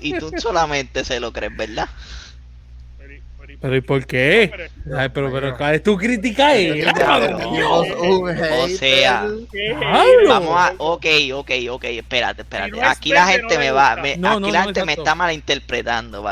Y 0.00 0.18
tú, 0.18 0.32
solamente 0.38 1.04
se 1.04 1.20
lo 1.20 1.32
crees, 1.32 1.56
¿verdad? 1.56 1.88
Pero, 3.62 3.76
¿y 3.76 3.80
por 3.80 4.04
qué? 4.06 4.50
pero- 4.50 4.98
Ay, 4.98 5.08
pero, 5.10 5.32
pero, 5.32 5.56
¿cuál 5.56 5.76
es 5.76 5.82
tu 5.84 5.96
crítica? 5.96 6.50
O 8.50 8.68
sea. 8.68 9.26
Vamos 10.28 10.54
a, 10.60 10.74
ok, 10.78 11.06
ok, 11.34 11.50
ok, 11.70 11.84
espérate, 11.84 12.42
espérate. 12.42 12.82
Aquí 12.82 13.10
la 13.10 13.26
gente 13.28 13.58
me 13.58 13.70
va, 13.70 13.96
me- 13.96 14.16
No, 14.16 14.32
aquí 14.32 14.40
no, 14.40 14.48
la 14.50 14.58
no, 14.60 14.64
gente 14.66 14.84
me 14.84 14.92
está 14.94 15.14
malinterpretando. 15.14 16.24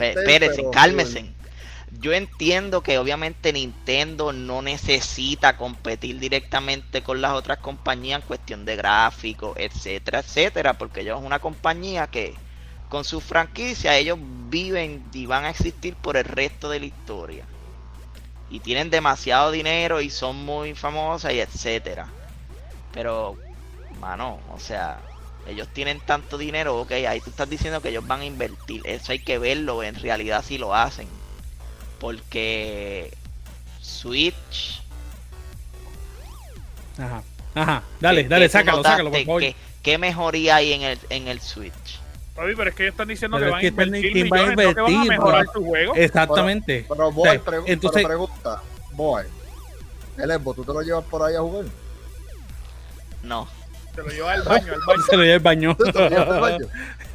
Espérense, 0.00 0.56
pero- 0.56 0.70
cálmense. 0.70 1.24
Yo 2.00 2.12
entiendo 2.12 2.80
que 2.82 2.96
obviamente 2.98 3.52
Nintendo 3.52 4.32
no 4.32 4.62
necesita 4.62 5.56
competir 5.56 6.18
directamente 6.18 7.02
con 7.02 7.20
las 7.20 7.32
otras 7.32 7.58
compañías 7.58 8.20
en 8.22 8.26
cuestión 8.26 8.64
de 8.64 8.76
gráficos, 8.76 9.56
etcétera, 9.58 10.20
etcétera, 10.20 10.72
porque 10.74 11.02
ellos 11.02 11.20
es 11.20 11.26
una 11.26 11.38
compañía 11.38 12.06
que 12.06 12.34
con 12.92 13.04
su 13.04 13.22
franquicia 13.22 13.96
ellos 13.96 14.18
viven 14.50 15.02
y 15.14 15.24
van 15.24 15.46
a 15.46 15.48
existir 15.48 15.96
por 15.96 16.18
el 16.18 16.24
resto 16.24 16.68
de 16.68 16.78
la 16.78 16.84
historia. 16.84 17.42
Y 18.50 18.60
tienen 18.60 18.90
demasiado 18.90 19.50
dinero 19.50 20.02
y 20.02 20.10
son 20.10 20.44
muy 20.44 20.74
famosas 20.74 21.32
y 21.32 21.40
etcétera. 21.40 22.06
Pero, 22.92 23.38
mano, 23.98 24.40
o 24.52 24.60
sea, 24.60 25.00
ellos 25.46 25.68
tienen 25.72 26.00
tanto 26.00 26.36
dinero, 26.36 26.76
ok, 26.82 26.92
ahí 27.08 27.22
tú 27.22 27.30
estás 27.30 27.48
diciendo 27.48 27.80
que 27.80 27.88
ellos 27.88 28.06
van 28.06 28.20
a 28.20 28.24
invertir. 28.26 28.82
Eso 28.84 29.12
hay 29.12 29.20
que 29.20 29.38
verlo 29.38 29.82
en 29.82 29.94
realidad 29.94 30.44
si 30.46 30.58
lo 30.58 30.74
hacen. 30.74 31.08
Porque 31.98 33.10
Switch. 33.80 34.82
Ajá, 36.98 37.22
ajá. 37.54 37.82
Dale, 38.02 38.24
¿qué- 38.24 38.28
dale, 38.28 38.44
qué 38.44 38.48
sácalo, 38.50 38.82
sácalo, 38.82 39.10
por 39.10 39.24
favor. 39.24 39.40
¿Qué, 39.40 39.56
qué 39.82 39.96
mejoría 39.96 40.56
hay 40.56 40.74
en 40.74 40.82
el, 40.82 40.98
en 41.08 41.28
el 41.28 41.40
Switch? 41.40 42.01
Papi, 42.34 42.54
pero 42.56 42.70
es 42.70 42.74
que 42.76 42.82
ellos 42.84 42.92
están 42.94 43.08
diciendo 43.08 43.36
Pero 43.38 43.56
que 43.58 43.66
es 43.66 43.76
van 43.76 43.88
a 43.88 43.92
que 43.92 43.98
invertir 43.98 44.12
¿quién 44.12 44.28
va 44.32 44.36
a 44.36 44.40
millones, 44.46 44.56
no 44.66 44.72
que 44.74 44.80
van 44.80 44.86
a 44.86 44.90
invertir, 44.94 45.10
mejorar 45.18 45.46
su 45.52 45.64
juego. 45.64 45.94
Exactamente. 45.94 46.86
Pero, 46.88 47.12
boy, 47.12 47.28
O 47.28 47.32
sea, 47.32 47.44
pregu- 47.44 47.64
entonces- 47.66 48.02
pero 48.02 48.08
pregunta, 48.08 48.62
boy, 48.92 49.24
el 50.18 50.30
Xbox, 50.32 50.56
¿tú 50.56 50.64
te 50.64 50.72
lo 50.72 50.82
llevas 50.82 51.04
por 51.04 51.22
ahí 51.22 51.34
a 51.36 51.40
jugar? 51.40 51.64
No. 53.22 53.48
Se 53.94 54.00
lo 54.02 54.08
lleva 54.08 54.32
al 54.32 54.42
baño, 54.42 54.72
al 54.72 54.80
baño. 54.86 55.02
Se 55.10 55.16
lo 55.18 55.22
lleva 55.22 55.34
el 55.34 55.40
baño. 55.40 55.76
¿Tú 55.76 55.84
te 55.84 55.92
lo 56.00 56.08
llevas 56.08 56.28
al 56.28 56.40
baño? 56.40 56.66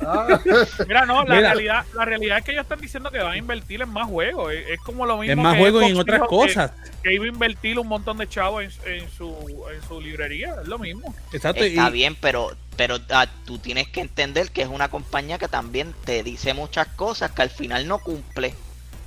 Ah, 0.06 0.40
Mira, 0.88 1.06
no, 1.08 1.24
la 1.24 1.36
Mira. 1.36 1.48
realidad, 1.54 1.86
la 1.96 2.06
realidad 2.06 2.38
es 2.38 2.44
que 2.46 2.52
ellos 2.52 2.62
están 2.66 2.80
diciendo 2.80 3.10
que 3.10 3.18
van 3.18 3.32
a 3.34 3.38
invertir 3.38 3.82
en 3.82 3.90
más 3.90 4.06
juegos. 4.08 4.54
Es, 4.54 4.70
es 4.70 4.80
como 4.82 5.08
lo 5.08 5.18
mismo. 5.18 5.32
Es 5.32 5.38
más 5.40 5.56
que 5.56 5.60
juegos 5.62 5.84
y 5.84 5.88
en 5.88 5.98
otras 5.98 6.22
cosas. 6.28 6.72
Que, 7.02 7.10
que 7.10 7.14
iba 7.16 7.26
a 7.26 7.30
invertir 7.30 7.80
un 7.80 7.88
montón 7.88 8.20
de 8.20 8.30
chavos 8.30 8.64
en, 8.86 8.94
en 8.94 9.10
su, 9.10 9.34
en 9.74 9.82
su 9.88 10.00
librería. 10.00 10.56
Es 10.62 10.68
lo 10.68 10.78
mismo. 10.78 11.16
Exacto. 11.34 11.66
y- 11.66 11.70
Está 11.70 11.90
bien, 11.90 12.16
pero, 12.22 12.52
pero 12.78 13.00
ah, 13.10 13.28
tú 13.46 13.58
tienes 13.58 13.90
que 13.90 14.02
entender 14.02 14.52
que 14.52 14.62
es 14.62 14.70
una 14.70 14.90
compañía 14.90 15.40
que 15.40 15.48
también 15.48 15.94
te 16.06 16.24
dice 16.24 16.54
muchas 16.54 16.88
cosas 16.90 17.32
que 17.32 17.42
al 17.42 17.50
final 17.50 17.88
no 17.88 17.98
cumple. 17.98 18.54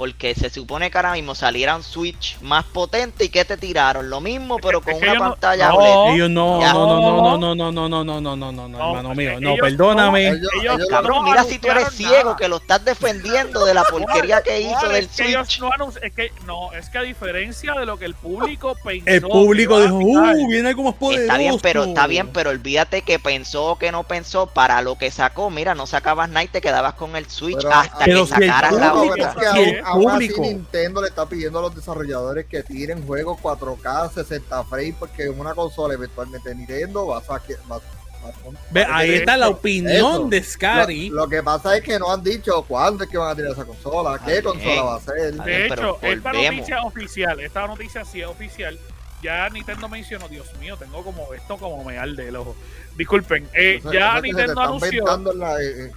Porque 0.01 0.35
se 0.35 0.49
supone 0.49 0.91
que 0.91 0.97
ahora 0.97 1.13
mismo 1.13 1.35
saliera 1.35 1.77
un 1.77 1.83
Switch 1.83 2.41
más 2.41 2.65
potente 2.65 3.25
y 3.25 3.29
que 3.29 3.45
te 3.45 3.59
tiraron 3.59 4.09
lo 4.09 4.23
mismo, 4.23 4.57
pero 4.57 4.79
es 4.79 4.85
con 4.87 4.95
una 4.97 5.19
pantalla 5.19 5.69
no, 5.69 5.77
no, 5.77 6.59
no, 6.59 6.59
no, 6.59 7.37
no, 7.37 7.37
no, 7.37 7.55
no, 7.55 7.71
no, 7.71 7.89
no, 7.91 8.05
no, 8.05 8.21
no, 8.21 8.21
no, 8.21 8.35
no, 8.35 8.53
no, 8.53 8.69
No, 8.69 8.97
hermano 8.97 9.15
mío. 9.15 9.39
No, 9.39 9.51
no- 9.51 9.57
perdóname. 9.57 10.41
Cabrón, 10.89 11.25
mira 11.25 11.45
si 11.45 11.59
tú 11.59 11.69
eres 11.69 11.91
ciego 11.91 12.35
que 12.35 12.49
lo 12.49 12.57
estás 12.57 12.83
defendiendo 12.83 13.67
de 13.67 13.75
la 13.75 13.85
porquería 13.85 14.43
que 14.43 14.63
hizo 14.63 14.85
No, 14.85 14.89
del 14.89 15.05
es 15.05 15.11
Switch. 15.11 15.61
no, 15.61 15.91
es 16.01 16.13
que, 16.15 16.33
es 16.79 16.97
a 16.97 17.03
diferencia 17.03 17.75
de 17.75 17.85
lo 17.85 17.99
que 17.99 18.07
el 18.07 18.15
público 18.15 18.75
pensó. 18.83 19.05
El 19.07 19.21
público 19.21 19.81
dijo, 19.83 19.97
uh, 19.97 20.49
viene 20.49 20.71
algo 20.71 20.85
más 20.85 20.95
poderoso. 20.95 21.25
Está 21.25 21.37
bien, 21.37 21.59
pero 21.61 21.85
está 21.85 22.07
bien, 22.07 22.29
pero 22.33 22.49
olvídate 22.49 23.03
que 23.03 23.19
pensó 23.19 23.73
o 23.73 23.79
que 23.79 23.93
no 23.93 24.05
pensó 24.05 24.47
para 24.47 24.81
lo 24.81 24.97
que 24.97 25.11
sacó. 25.11 25.51
Mira, 25.51 25.75
no 25.75 25.87
sacabas 25.87 26.31
nada 26.31 26.45
y 26.45 26.49
te 26.49 26.63
quedabas 26.63 26.95
con 26.95 27.17
el 27.17 27.29
Switch 27.29 27.63
hasta 27.71 28.05
que 28.07 28.27
sacaras 28.27 28.73
la 28.73 28.87
es 28.87 28.95
otra. 28.95 29.90
Aún 29.91 30.11
así 30.11 30.29
público- 30.29 30.43
Nintendo 30.43 31.03
le 31.03 31.09
está 31.09 31.27
pidiendo 31.27 31.59
a 31.59 31.63
los 31.63 31.75
desarrolladores 31.75 32.47
que 32.47 32.63
tiren 32.63 33.07
juegos 33.07 33.39
4K 33.41 34.11
60 34.13 34.65
frames 34.65 34.95
porque 34.99 35.25
en 35.25 35.39
una 35.39 35.55
consola 35.55 35.95
eventualmente 35.95 36.55
Nintendo 36.55 37.07
va 37.07 37.19
a 37.19 37.21
va, 37.21 37.81
Ve, 38.71 38.85
ahí 38.89 39.15
está 39.15 39.37
la 39.37 39.49
opinión 39.49 39.93
Eso. 39.93 40.29
de 40.29 40.43
Scary. 40.43 41.09
Lo, 41.09 41.23
lo 41.23 41.29
que 41.29 41.43
pasa 41.43 41.77
es 41.77 41.83
que 41.83 41.99
no 41.99 42.13
han 42.13 42.23
dicho 42.23 42.63
cuándo 42.69 43.05
es 43.05 43.11
que 43.11 43.19
van 43.19 43.31
a 43.31 43.35
tirar 43.35 43.53
esa 43.53 43.65
consola, 43.65 44.21
qué 44.25 44.43
consola 44.43 44.83
va 44.83 44.97
a 44.97 45.01
ser. 45.01 45.35
De 45.35 45.67
hecho, 45.67 45.99
esta 46.03 46.33
noticia 46.33 46.83
oficial, 46.83 47.41
esta 47.41 47.67
noticia 47.67 48.05
sí 48.05 48.21
es 48.21 48.27
oficial. 48.27 48.79
Ya 49.23 49.49
Nintendo 49.51 49.89
mencionó, 49.89 50.29
Dios 50.29 50.49
mío, 50.59 50.77
tengo 50.79 51.03
como 51.05 51.33
esto 51.35 51.57
como 51.59 51.85
me 51.85 51.99
arde 51.99 52.29
el 52.29 52.37
ojo. 52.37 52.57
Disculpen, 52.97 53.49
eh, 53.53 53.81
ya 53.93 54.17
es 54.17 54.23
Nintendo 54.23 54.53
anunció, 54.63 55.05
la- 55.35 55.51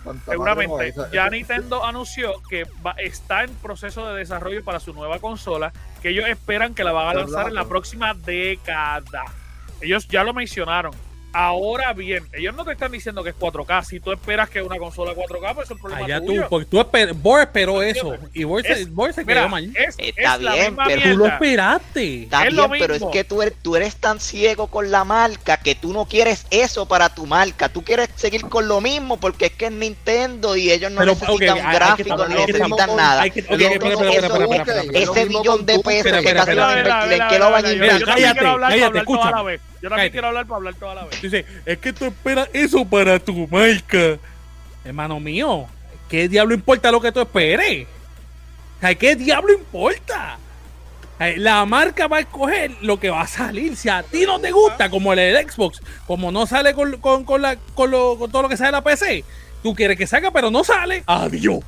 madre 0.03 0.21
seguramente, 0.31 0.73
esa- 0.89 1.11
ya 1.11 1.21
esa- 1.23 1.29
Nintendo 1.29 1.85
anunció 1.85 2.33
que 2.49 2.65
va- 2.85 2.95
está 2.97 3.43
en 3.43 3.53
proceso 3.55 4.07
de 4.13 4.19
desarrollo 4.19 4.63
para 4.63 4.79
su 4.79 4.93
nueva 4.93 5.19
consola, 5.19 5.71
que 6.01 6.09
ellos 6.09 6.27
esperan 6.27 6.73
que 6.73 6.83
la 6.83 6.91
van 6.91 7.07
a 7.07 7.13
lanzar 7.13 7.47
en 7.47 7.55
la 7.55 7.61
próxima 7.69 8.13
década. 8.13 9.23
Ellos 9.81 10.07
ya 10.07 10.23
lo 10.23 10.33
mencionaron. 10.33 10.93
Ahora 11.33 11.93
bien, 11.93 12.27
ellos 12.31 12.53
no 12.55 12.63
te 12.63 12.73
están 12.73 12.91
diciendo 12.91 13.23
que 13.23 13.31
es 13.31 13.35
4K. 13.35 13.83
Si 13.85 13.99
tú 13.99 14.11
esperas 14.11 14.49
que 14.51 14.59
es 14.59 14.65
una 14.65 14.77
consola 14.77 15.13
4K, 15.13 15.55
pues 15.55 15.65
es 15.65 15.71
un 15.71 15.79
problema 15.79 16.05
Allá 16.05 16.19
tú, 16.19 16.27
tuyo. 16.27 16.47
porque 16.47 16.65
tú 16.67 16.79
esper, 16.79 17.13
Boy 17.13 17.41
esperó 17.41 17.81
eso. 17.81 18.15
Y 18.33 18.43
Boy 18.43 18.61
se, 18.61 18.73
Es- 18.73 18.93
Boy 18.93 19.13
se 19.13 19.25
Mira, 19.25 19.41
quedó 19.41 19.49
mal. 19.49 19.71
es, 19.75 19.95
Está 19.97 20.35
es 20.35 20.39
bien, 20.39 20.75
pero- 20.75 21.01
Tú 21.01 21.07
lo 21.09 21.15
mierda. 21.15 21.33
esperaste. 21.33 22.23
Está 22.23 22.45
Es 22.47 22.53
lo 22.53 22.69
bien, 22.69 22.81
pero 22.83 22.93
es 22.95 23.03
que 23.11 23.23
tú 23.23 23.41
eres, 23.41 23.55
tú 23.63 23.75
eres 23.75 23.95
tan 23.95 24.19
ciego 24.19 24.67
con 24.67 24.91
la 24.91 25.03
marca 25.03 25.57
que 25.57 25.73
tú 25.75 25.91
no 25.91 26.05
quieres 26.05 26.45
eso 26.51 26.87
para 26.87 27.09
tu 27.09 27.25
marca. 27.25 27.67
Tú 27.69 27.83
quieres 27.83 28.09
seguir 28.15 28.47
con 28.47 28.67
lo 28.67 28.79
mismo 28.79 29.17
porque 29.17 29.47
es 29.47 29.51
que 29.53 29.65
es 29.65 29.71
Nintendo 29.71 30.55
y 30.55 30.71
ellos 30.71 30.91
no 30.91 30.99
Pero, 30.99 31.13
necesitan 31.13 31.33
ok, 31.35 31.41
hay- 31.41 31.47
hay 31.49 31.55
un 31.65 31.71
que 31.71 31.75
gráfico, 31.75 32.09
tomar- 32.09 32.29
no 32.29 32.45
que 32.45 32.53
necesitan 32.53 32.95
nada. 32.95 33.29
que- 33.29 33.41
lo 33.41 33.55
ese 34.99 35.25
billón 35.25 35.65
de 35.65 35.79
pesos 35.79 36.21
que 36.21 36.33
casi 36.33 36.55
van 36.55 36.69
a 36.69 36.77
invertir, 36.79 37.03
¿en 37.03 37.09
Vela, 37.09 37.27
qué 37.27 37.39
lo 37.39 37.49
van 37.51 37.65
a 37.65 37.71
invertir? 37.73 38.05
cállate, 38.05 38.39
quiero 38.39 38.93
Yo 39.83 39.89
también 39.89 39.97
Cállate. 40.07 40.11
quiero 40.13 40.27
hablar 40.29 40.45
para 40.45 40.55
hablar 40.57 40.75
toda 40.75 40.95
la 40.95 41.03
vez. 41.05 41.21
Dice, 41.21 41.45
es 41.65 41.77
que 41.77 41.91
tú 41.91 42.05
esperas 42.05 42.47
eso 42.53 42.85
para 42.85 43.19
tu 43.19 43.47
marca. 43.49 44.17
Hermano 44.85 45.19
mío, 45.19 45.65
¿qué 46.09 46.29
diablo 46.29 46.55
importa 46.55 46.89
lo 46.89 47.01
que 47.01 47.11
tú 47.11 47.19
esperes? 47.19 47.85
¿Qué 48.97 49.15
diablo 49.17 49.53
importa? 49.53 50.37
La 51.37 51.65
marca 51.65 52.07
va 52.07 52.17
a 52.17 52.19
escoger 52.21 52.71
lo 52.81 52.97
que 52.99 53.09
va 53.09 53.21
a 53.21 53.27
salir. 53.27 53.75
Si 53.75 53.89
a 53.89 54.03
ti 54.03 54.25
no 54.25 54.39
te 54.39 54.51
gusta, 54.51 54.89
como 54.89 55.11
el 55.13 55.19
del 55.19 55.49
Xbox, 55.51 55.81
como 56.07 56.31
no 56.31 56.45
sale 56.47 56.73
con, 56.73 56.97
con, 57.01 57.25
con 57.25 57.41
la, 57.41 57.57
con, 57.75 57.91
lo- 57.91 58.17
con 58.17 58.31
todo 58.31 58.41
lo 58.43 58.49
que 58.49 58.55
sale 58.57 58.67
de 58.67 58.71
la 58.73 58.83
PC, 58.83 59.23
tú 59.61 59.73
quieres 59.75 59.97
que 59.97 60.07
salga, 60.07 60.31
pero 60.31 60.49
no 60.49 60.63
sale. 60.63 61.03
Adiós. 61.07 61.59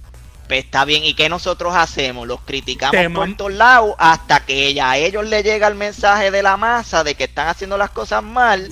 Pues 0.47 0.63
está 0.63 0.85
bien, 0.85 1.03
¿y 1.03 1.15
qué 1.15 1.27
nosotros 1.27 1.73
hacemos? 1.75 2.27
Los 2.27 2.41
criticamos 2.41 2.95
por 3.13 3.35
todos 3.35 3.53
lados 3.53 3.95
hasta 3.97 4.41
que 4.45 4.73
ya 4.75 4.91
a 4.91 4.97
ellos 4.97 5.25
les 5.25 5.43
llega 5.43 5.67
el 5.67 5.73
mensaje 5.75 6.29
de 6.29 6.43
la 6.43 6.55
masa 6.55 7.03
de 7.03 7.15
que 7.15 7.23
están 7.23 7.47
haciendo 7.47 7.77
las 7.77 7.89
cosas 7.89 8.21
mal 8.21 8.69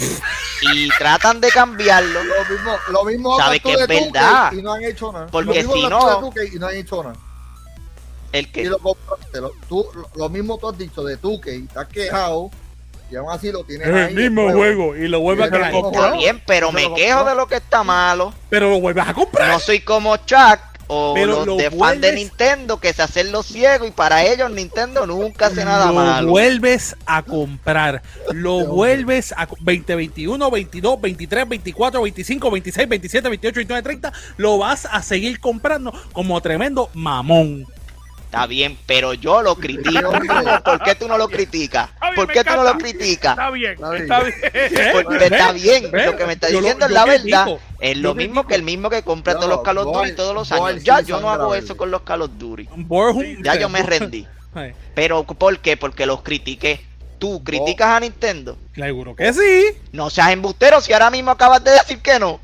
y 0.61 0.89
tratan 0.99 1.41
de 1.41 1.49
cambiarlo. 1.49 2.23
Lo 2.23 2.45
mismo, 2.45 2.75
lo 2.89 3.03
mismo 3.05 3.37
Sabe 3.37 3.57
hablas 3.57 3.61
tú 3.63 3.69
que 3.69 3.73
es 3.95 4.03
verdad. 4.05 4.51
Y 4.53 4.61
no 4.61 4.73
han 4.73 4.83
hecho 4.83 5.11
nada. 5.11 5.27
Porque 5.31 5.47
lo 5.47 5.53
mismo 5.55 5.73
si 5.75 5.81
tú 5.81 5.89
no- 5.89 6.43
y 6.43 6.59
no 6.59 6.67
han 6.67 6.75
hecho 6.75 7.03
nada. 7.03 7.15
El 8.31 8.51
que 8.51 8.65
lo 8.65 8.79
tú, 9.67 9.85
lo- 10.15 10.29
mismo 10.29 10.57
tú 10.57 10.69
has 10.69 10.77
dicho 10.77 11.03
de 11.03 11.13
y 11.13 11.61
te 11.63 11.79
has 11.79 11.87
quejado. 11.87 12.51
Y 13.11 13.15
aún 13.15 13.31
así 13.31 13.51
lo 13.51 13.63
tienes 13.63 13.87
Es 13.87 13.93
ahí. 13.95 14.13
el 14.15 14.15
mismo 14.15 14.43
juego. 14.51 14.57
juego 14.85 14.95
y 14.95 15.07
lo 15.07 15.19
vuelves 15.19 15.51
a 15.53 15.71
como- 15.71 15.91
está 15.91 16.11
bien, 16.11 16.41
pero 16.47 16.71
me 16.71 16.91
quejo 16.95 17.23
de 17.23 17.35
lo 17.35 17.47
que 17.47 17.55
está 17.55 17.83
malo. 17.83 18.33
Pero 18.49 18.69
lo 18.71 18.79
vuelves 18.79 19.07
a 19.07 19.13
comprar. 19.13 19.49
No 19.51 19.59
soy 19.59 19.81
como 19.81 20.17
Chuck 20.17 20.59
o 20.87 21.13
Pero 21.13 21.37
los 21.37 21.45
lo 21.47 21.55
de 21.57 21.71
fan 21.71 22.01
de 22.01 22.13
Nintendo 22.13 22.79
que 22.79 22.93
se 22.93 23.01
hacen 23.01 23.31
los 23.31 23.45
ciegos 23.47 23.87
y 23.87 23.91
para 23.91 24.23
ellos 24.25 24.51
Nintendo 24.51 25.05
nunca 25.07 25.47
hace 25.47 25.63
nada 25.65 25.87
lo 25.87 25.93
malo. 25.93 26.29
vuelves 26.29 26.95
a 27.05 27.21
comprar. 27.23 28.01
Lo 28.31 28.65
vuelves 28.65 29.33
a 29.37 29.47
co- 29.47 29.55
2021, 29.59 30.51
22, 30.51 31.01
23, 31.01 31.49
24, 31.49 32.01
25, 32.01 32.51
26, 32.51 32.89
27, 32.89 33.29
28, 33.29 33.55
29, 33.55 33.83
30. 33.83 34.13
Lo 34.37 34.57
vas 34.57 34.87
a 34.91 35.01
seguir 35.01 35.39
comprando 35.39 35.93
como 36.11 36.39
tremendo 36.41 36.89
mamón. 36.93 37.65
Está 38.33 38.47
bien, 38.47 38.79
pero 38.87 39.13
yo 39.13 39.43
lo 39.43 39.53
critico. 39.57 40.11
¿Por 40.65 40.81
qué 40.81 40.95
tú 40.95 41.07
no 41.07 41.19
lo 41.19 41.27
criticas? 41.27 41.91
¿Por 42.15 42.27
qué 42.31 42.43
tú 42.43 42.55
no 42.55 42.63
lo 42.63 42.79
criticas? 42.79 43.33
Está 43.33 43.51
bien, 43.51 43.73
Está 43.73 43.91
bien. 43.91 44.03
está 44.03 44.19
bien. 44.21 44.91
Porque 44.91 45.25
está 45.25 45.51
bien, 45.51 45.91
¿Ves? 45.91 46.05
lo 46.07 46.17
que 46.17 46.25
me 46.25 46.33
está 46.33 46.47
diciendo 46.47 46.87
es 46.87 46.91
la 46.91 47.05
verdad. 47.05 47.47
Es 47.79 47.95
lo 47.95 48.15
mismo 48.15 48.47
que 48.47 48.55
el 48.55 48.63
mismo 48.63 48.89
que 48.89 49.03
compra 49.03 49.35
todos 49.35 49.49
los 49.49 49.61
Call 49.61 49.77
of 49.77 49.93
Duty 49.93 50.15
todos 50.15 50.33
los 50.33 50.51
años. 50.51 50.83
Ya 50.83 51.01
yo 51.01 51.21
no 51.21 51.29
hago 51.29 51.53
eso 51.53 51.77
con 51.77 51.91
los 51.91 52.01
Call 52.01 52.27
Duty. 52.39 52.67
Ya 53.43 53.55
yo 53.59 53.69
me 53.69 53.83
rendí. 53.83 54.25
Pero 54.95 55.25
¿por 55.25 55.59
qué? 55.59 55.77
Porque 55.77 56.07
los 56.07 56.23
critiqué. 56.23 56.83
¿Tú 57.19 57.43
criticas 57.43 57.89
a 57.89 57.99
Nintendo? 57.99 58.57
Seguro 58.73 59.15
que 59.15 59.31
sí. 59.31 59.77
No 59.91 60.09
seas 60.09 60.31
embustero 60.31 60.81
si 60.81 60.91
ahora 60.91 61.11
mismo 61.11 61.29
acabas 61.29 61.63
de 61.63 61.69
decir 61.69 61.99
que 61.99 62.17
no. 62.17 62.39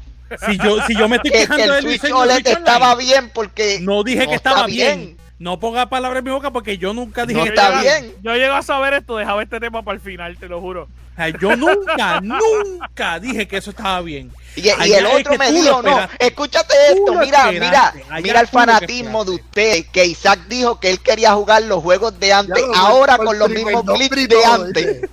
Si 0.45 0.55
yo, 0.59 0.85
si 0.85 0.95
yo 0.95 1.09
me 1.09 1.15
estoy 1.15 1.31
Que, 1.31 1.39
que 1.39 1.47
quejando 1.47 1.73
el 1.73 1.83
del 1.83 1.99
Switch 1.99 2.13
OLED 2.13 2.47
estaba 2.47 2.93
bien 2.93 3.31
porque 3.33 3.79
No 3.81 4.03
dije 4.03 4.25
no 4.25 4.29
que 4.29 4.35
estaba 4.35 4.67
bien. 4.67 5.18
No 5.39 5.57
ponga 5.57 5.87
palabras 5.87 6.19
en 6.19 6.25
mi 6.25 6.31
boca 6.31 6.51
porque 6.51 6.77
yo 6.77 6.93
nunca 6.93 7.25
dije 7.25 7.39
No 7.39 7.45
que 7.45 7.49
está 7.49 7.63
estaba 7.63 7.81
bien. 7.81 8.13
Yo 8.21 8.35
llego 8.35 8.55
a 8.55 8.61
saber 8.61 8.93
esto, 8.93 9.15
dejaba 9.15 9.41
este 9.41 9.61
tema 9.61 9.83
para 9.83 9.95
el 9.95 10.01
final, 10.01 10.37
te 10.37 10.49
lo 10.49 10.59
juro. 10.59 10.83
O 10.83 11.15
sea, 11.15 11.29
yo 11.29 11.55
nunca, 11.55 12.19
nunca 12.21 13.19
dije 13.19 13.47
que 13.47 13.57
eso 13.57 13.69
estaba 13.69 14.01
bien. 14.01 14.31
Y, 14.57 14.67
el 14.67 15.05
otro 15.05 15.37
me 15.37 15.51
dijo, 15.53 15.81
no, 15.81 15.97
escúchate 16.19 16.73
esto, 16.91 17.13
mira, 17.15 17.51
mira. 17.51 17.93
Allá 18.09 18.21
mira 18.21 18.41
el 18.41 18.47
fanatismo 18.47 19.23
de 19.23 19.31
usted, 19.31 19.85
que 19.93 20.05
Isaac 20.05 20.41
dijo 20.49 20.79
que 20.81 20.89
él 20.89 20.99
quería 20.99 21.33
jugar 21.33 21.63
los 21.63 21.81
juegos 21.81 22.19
de 22.19 22.33
antes, 22.33 22.63
ahora 22.75 23.17
con 23.17 23.39
los 23.39 23.49
mismos 23.49 23.85
32 23.85 23.97
glitches 23.97 24.09
free 24.09 24.27
de 24.27 24.45
antes. 24.45 25.09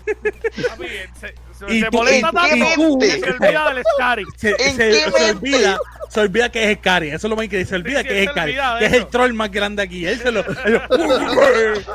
Y 1.69 1.81
se 1.81 1.87
tú- 1.91 1.97
molesta 1.97 2.29
y 2.29 2.31
tú- 2.31 2.37
tanto 2.37 2.57
y 2.57 2.75
tú- 2.75 2.99
que 2.99 3.11
se 3.21 3.31
olvida 3.31 3.75
del 3.75 3.85
Scary. 3.95 4.25
Se, 4.37 4.57
¿En 4.59 4.77
se- 4.77 5.07
olvida, 5.31 5.79
se 6.11 6.21
olvida 6.21 6.53
que 6.53 6.63
es 6.65 6.69
el 6.71 6.81
Cari. 6.81 7.09
Eso 7.09 7.27
es 7.27 7.31
lo 7.31 7.37
más 7.37 7.45
increíble. 7.47 7.69
Se 7.69 7.75
olvida 7.77 8.03
sí, 8.03 8.09
que 8.09 8.23
es 8.25 8.35
de 8.35 8.55
Que 8.79 8.87
es 8.87 8.93
el 8.93 9.07
troll 9.09 9.33
más 9.33 9.51
grande 9.51 9.83
aquí. 9.83 10.07
Él 10.07 10.21
se 10.21 10.31
lo. 10.33 10.41
él- 10.65 10.83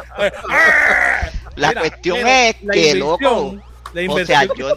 La 1.55 1.69
Mira, 1.69 1.81
cuestión 1.81 2.17
mira, 2.17 2.47
es 2.49 2.55
la 2.63 2.73
que, 2.73 2.95
loco, 2.95 3.57
La 3.93 4.11
o 4.13 4.25
sea, 4.25 4.45
yo, 4.57 4.69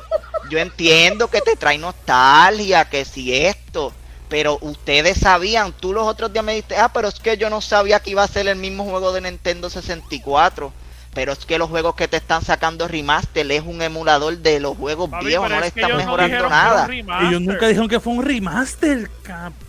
yo 0.51 0.59
entiendo 0.59 1.29
que 1.29 1.41
te 1.41 1.55
trae 1.57 1.79
nostalgia, 1.79 2.85
que 2.87 3.05
si 3.05 3.33
esto, 3.35 3.93
pero 4.29 4.59
ustedes 4.61 5.19
sabían, 5.19 5.73
tú 5.73 5.93
los 5.93 6.07
otros 6.07 6.33
días 6.33 6.45
me 6.45 6.53
dijiste, 6.53 6.77
ah, 6.77 6.91
pero 6.93 7.09
es 7.09 7.21
que 7.21 7.37
yo 7.37 7.49
no 7.49 7.61
sabía 7.61 8.01
que 8.01 8.11
iba 8.11 8.25
a 8.25 8.29
ser 8.29 8.49
el 8.49 8.57
mismo 8.57 8.85
juego 8.85 9.13
de 9.13 9.21
Nintendo 9.21 9.71
64. 9.71 10.73
Pero 11.15 11.33
es 11.33 11.47
que 11.47 11.59
los 11.59 11.71
juegos 11.71 11.95
que 11.95 12.09
te 12.09 12.17
están 12.17 12.43
sacando 12.43 12.89
remaster 12.89 13.51
es 13.51 13.63
un 13.63 13.81
emulador 13.83 14.39
de 14.39 14.61
los 14.61 14.77
juegos 14.77 15.11
Papi, 15.11 15.27
viejos, 15.27 15.49
no 15.49 15.61
le 15.61 15.67
es 15.69 15.73
que 15.73 15.81
están 15.81 15.93
ellos 15.93 16.05
no 16.05 16.17
mejorando 16.17 16.45
un 16.45 16.51
nada. 16.51 16.89
Ellos 17.29 17.41
nunca 17.41 17.69
dijeron 17.69 17.89
que 17.89 18.01
fue 18.01 18.13
un 18.13 18.25
remaster, 18.25 19.11
cabrón. 19.23 19.65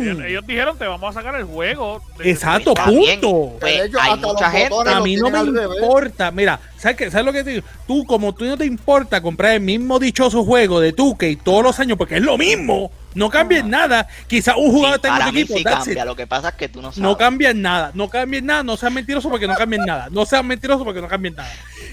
Ellos, 0.00 0.20
ellos 0.24 0.46
dijeron 0.46 0.76
te 0.76 0.86
vamos 0.86 1.16
a 1.16 1.20
sacar 1.20 1.34
el 1.36 1.44
juego. 1.44 2.02
Exacto, 2.20 2.74
punto. 2.74 3.56
pues, 3.60 3.86
hecho, 3.86 3.98
hay 4.00 4.18
mucha 4.18 4.50
gente. 4.50 4.74
A 4.86 5.00
mí 5.00 5.16
no 5.16 5.30
me 5.30 5.40
importa. 5.40 6.30
Mira, 6.30 6.60
¿sabes, 6.76 6.96
qué? 6.96 7.10
¿sabes 7.10 7.26
lo 7.26 7.32
que 7.32 7.44
te 7.44 7.50
digo? 7.50 7.66
Tú, 7.86 8.04
como 8.04 8.34
tú 8.34 8.44
no 8.44 8.56
te 8.56 8.66
importa 8.66 9.20
comprar 9.22 9.54
el 9.54 9.60
mismo 9.60 9.98
dichoso 9.98 10.44
juego 10.44 10.80
de 10.80 10.94
2K 10.94 11.40
todos 11.42 11.62
los 11.62 11.80
años, 11.80 11.96
porque 11.96 12.16
es 12.16 12.22
lo 12.22 12.36
mismo, 12.36 12.90
no 13.18 13.30
cambia 13.30 13.58
en 13.58 13.70
nada. 13.70 14.06
Quizás 14.26 14.54
un 14.56 14.70
jugador 14.72 14.94
Sí, 14.94 14.96
está 14.96 15.08
en 15.08 15.12
para 15.14 15.24
otro 15.26 15.32
mí 15.34 15.40
equipo, 15.40 15.58
sí 15.58 15.64
cambia, 15.64 16.04
lo 16.04 16.16
que 16.16 16.26
pasa 16.26 16.48
es 16.50 16.54
que 16.54 16.68
tú 16.68 16.80
no 16.80 16.88
sabes. 16.92 16.98
No 17.02 17.16
cambia 17.16 17.50
en 17.50 17.60
nada, 17.62 17.90
no 17.94 18.08
cambia 18.08 18.38
en 18.38 18.46
nada, 18.46 18.62
no 18.62 18.76
seas 18.76 18.92
mentiroso 18.92 19.28
porque 19.28 19.46
no 19.46 19.54
cambia 19.54 19.78
en 19.78 19.84
nada, 19.86 20.08
no 20.10 20.24
seas 20.24 20.44
mentiroso 20.44 20.84
porque 20.84 21.00
no 21.00 21.08
cambia 21.08 21.28
en 21.30 21.34
nada. 21.36 21.50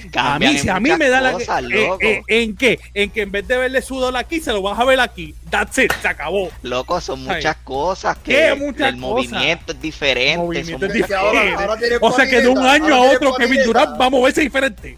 A 0.07 0.11
Cambian 0.11 0.51
mí, 0.53 0.57
en 0.57 0.63
si 0.63 0.69
a 0.69 0.79
mí 0.79 0.89
me 0.97 1.09
da 1.09 1.19
la. 1.19 1.31
cosas, 1.33 1.63
eh, 1.63 1.67
loco. 1.87 1.97
eh, 2.01 2.21
¿En 2.27 2.55
qué? 2.55 2.79
En 2.93 3.09
que 3.09 3.23
en 3.23 3.31
vez 3.31 3.47
de 3.47 3.57
verle 3.57 3.81
sudor 3.81 4.15
aquí, 4.15 4.39
se 4.39 4.53
lo 4.53 4.61
vas 4.61 4.79
a 4.79 4.85
ver 4.85 4.99
aquí. 4.99 5.33
That's 5.49 5.77
it, 5.79 5.91
se 6.01 6.07
acabó. 6.07 6.49
Loco, 6.61 7.01
son 7.01 7.19
Ay. 7.29 7.37
muchas 7.37 7.55
cosas 7.63 8.17
que 8.19 8.31
¿Qué 8.31 8.55
muchas 8.55 8.89
el 8.93 8.99
cosas? 8.99 9.31
movimiento 9.31 9.71
es 9.73 9.81
diferente. 9.81 10.37
Movimiento 10.37 10.85
es 10.85 11.11
ahora- 11.11 11.41
diferente. 11.41 11.63
ahora 11.63 11.97
O 12.01 12.11
sea 12.11 12.29
que 12.29 12.41
de 12.41 12.47
un 12.47 12.59
año 12.65 12.93
a 12.93 13.01
otro 13.11 13.33
Kevin. 13.35 13.63
Durant 13.65 13.97
vamos 13.97 14.21
a 14.21 14.25
verse 14.25 14.41
diferente. 14.41 14.97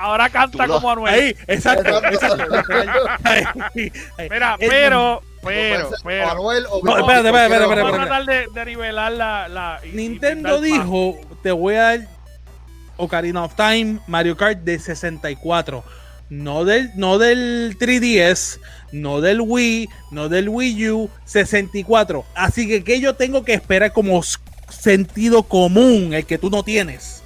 Ahora 0.00 0.28
canta 0.30 0.66
lo- 0.66 0.74
como 0.74 0.90
Anuel. 0.90 1.14
Ahí, 1.14 1.36
exacto, 1.46 1.88
Exacto. 2.08 2.42
exacto. 2.42 3.00
Ahí, 3.24 3.42
ahí. 4.18 4.28
Mira, 4.30 4.56
pero, 4.58 5.22
pero, 5.42 5.90
pero. 6.02 6.26
Manuel 6.26 6.64
o 6.70 6.80
No, 6.82 6.96
Víctor, 6.96 7.00
espérate, 7.00 7.28
espérate, 7.28 7.28
cualquiera 7.28 7.64
espérate, 7.64 7.82
Vamos 7.82 7.98
a 8.00 8.06
tratar 8.06 8.24
de, 8.26 8.46
de 8.60 8.64
nivelar 8.66 9.12
la. 9.12 9.48
la 9.48 9.80
y- 9.84 9.88
y 9.88 9.92
Nintendo 9.92 10.48
más. 10.52 10.62
dijo, 10.62 11.20
te 11.42 11.52
voy 11.52 11.74
a 11.74 11.82
dar 11.82 12.00
Ocarina 12.96 13.44
of 13.44 13.54
Time, 13.54 13.98
Mario 14.06 14.36
Kart 14.36 14.58
de 14.60 14.78
64. 14.78 15.84
No 16.30 16.64
del, 16.64 16.90
no 16.94 17.18
del 17.18 17.76
3DS, 17.78 18.60
no 18.92 19.20
del 19.20 19.40
Wii, 19.40 19.88
no 20.12 20.28
del 20.28 20.48
Wii 20.48 20.90
U, 20.90 21.10
64. 21.24 22.24
Así 22.34 22.68
que 22.68 22.84
que 22.84 23.00
yo 23.00 23.16
tengo 23.16 23.42
que 23.44 23.52
esperar 23.54 23.92
como 23.92 24.22
sentido 24.68 25.42
común, 25.42 26.14
el 26.14 26.24
que 26.26 26.38
tú 26.38 26.48
no 26.50 26.62
tienes. 26.62 27.19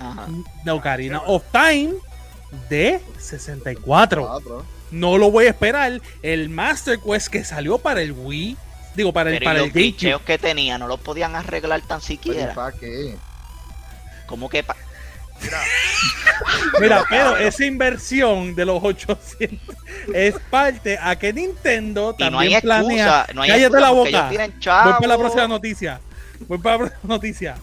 Ajá. 0.00 0.26
De 0.64 0.70
Ocarina 0.70 1.20
of 1.26 1.42
Time 1.52 1.94
de 2.68 3.00
64. 3.18 4.26
Cuatro. 4.26 4.64
No 4.90 5.18
lo 5.18 5.30
voy 5.30 5.46
a 5.46 5.50
esperar. 5.50 6.00
El 6.22 6.48
Master 6.48 6.98
Quest 7.00 7.28
que 7.28 7.44
salió 7.44 7.78
para 7.78 8.02
el 8.02 8.12
Wii, 8.12 8.56
digo, 8.94 9.12
para 9.12 9.30
el, 9.30 9.36
Pero 9.36 9.44
y 9.44 9.46
para 9.46 9.58
los 9.58 9.66
el 9.68 9.72
GameCube. 9.72 9.82
glitcheos 9.82 10.22
que 10.22 10.38
tenía 10.38 10.78
no 10.78 10.86
los 10.86 11.00
podían 11.00 11.34
arreglar 11.34 11.80
tan 11.82 12.00
siquiera. 12.00 12.54
¿para 12.54 12.72
qué? 12.76 13.16
Como 14.26 14.48
que 14.48 14.62
pa- 14.62 14.76
Mira, 16.80 17.04
pero 17.10 17.36
esa 17.36 17.64
inversión 17.64 18.54
de 18.54 18.64
los 18.64 18.82
800 18.82 19.76
es 20.14 20.34
parte 20.50 20.98
a 21.00 21.16
que 21.16 21.32
Nintendo 21.32 22.14
y 22.18 22.22
no 22.24 22.30
también 22.30 22.54
hay 22.54 22.60
planea. 22.62 23.06
excusa, 23.06 23.34
no 23.34 23.42
hay 23.42 23.48
Cállate 23.50 23.64
excusa 23.66 23.80
la 23.80 23.90
boca. 23.90 24.28
Voy 24.84 24.92
para 24.94 25.06
la 25.08 25.18
próxima 25.18 25.48
noticia. 25.48 26.00
Voy 26.48 26.58
para 26.58 26.72
la 26.78 26.78
próxima 26.86 27.14
noticia. 27.14 27.56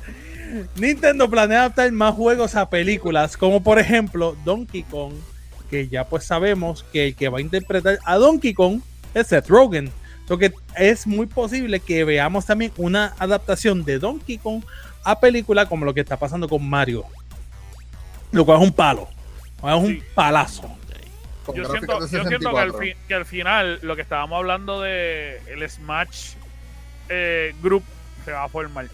Nintendo 0.75 1.29
planea 1.29 1.59
adaptar 1.61 1.91
más 1.91 2.13
juegos 2.15 2.55
a 2.55 2.69
películas, 2.69 3.37
como 3.37 3.63
por 3.63 3.79
ejemplo 3.79 4.35
Donkey 4.45 4.83
Kong, 4.83 5.13
que 5.69 5.87
ya 5.87 6.03
pues 6.07 6.23
sabemos 6.25 6.83
que 6.91 7.07
el 7.07 7.15
que 7.15 7.29
va 7.29 7.39
a 7.39 7.41
interpretar 7.41 7.99
a 8.05 8.15
Donkey 8.17 8.53
Kong 8.53 8.81
es 9.13 9.27
Seth 9.27 9.47
Rogen. 9.49 9.91
So 10.27 10.37
que 10.37 10.53
es 10.77 11.05
muy 11.05 11.25
posible 11.25 11.79
que 11.81 12.03
veamos 12.05 12.45
también 12.45 12.71
una 12.77 13.13
adaptación 13.19 13.83
de 13.83 13.99
Donkey 13.99 14.37
Kong 14.37 14.63
a 15.03 15.19
película 15.19 15.65
como 15.67 15.83
lo 15.85 15.93
que 15.93 15.99
está 16.01 16.15
pasando 16.17 16.47
con 16.47 16.67
Mario. 16.67 17.03
Lo 18.31 18.45
cual 18.45 18.61
es 18.61 18.67
un 18.67 18.73
palo. 18.73 19.07
Es 19.57 19.73
un 19.75 19.87
Sí. 19.87 20.03
palazo. 20.15 20.63
Con 21.45 21.55
Yo 21.57 21.65
siento, 21.65 21.93
de 21.95 21.99
yo 21.99 22.07
siento 22.07 22.51
que, 22.51 22.57
al 22.59 22.71
64. 22.71 22.77
fin- 22.79 22.95
que 23.07 23.13
al 23.13 23.25
final 23.25 23.79
lo 23.81 23.95
que 23.97 24.01
estábamos 24.01 24.37
hablando 24.37 24.79
de 24.81 25.41
el 25.47 25.69
Smash 25.69 26.35
eh, 27.09 27.53
Group 27.61 27.83
se 28.23 28.31
va 28.31 28.45
a 28.45 28.49
formar. 28.49 28.87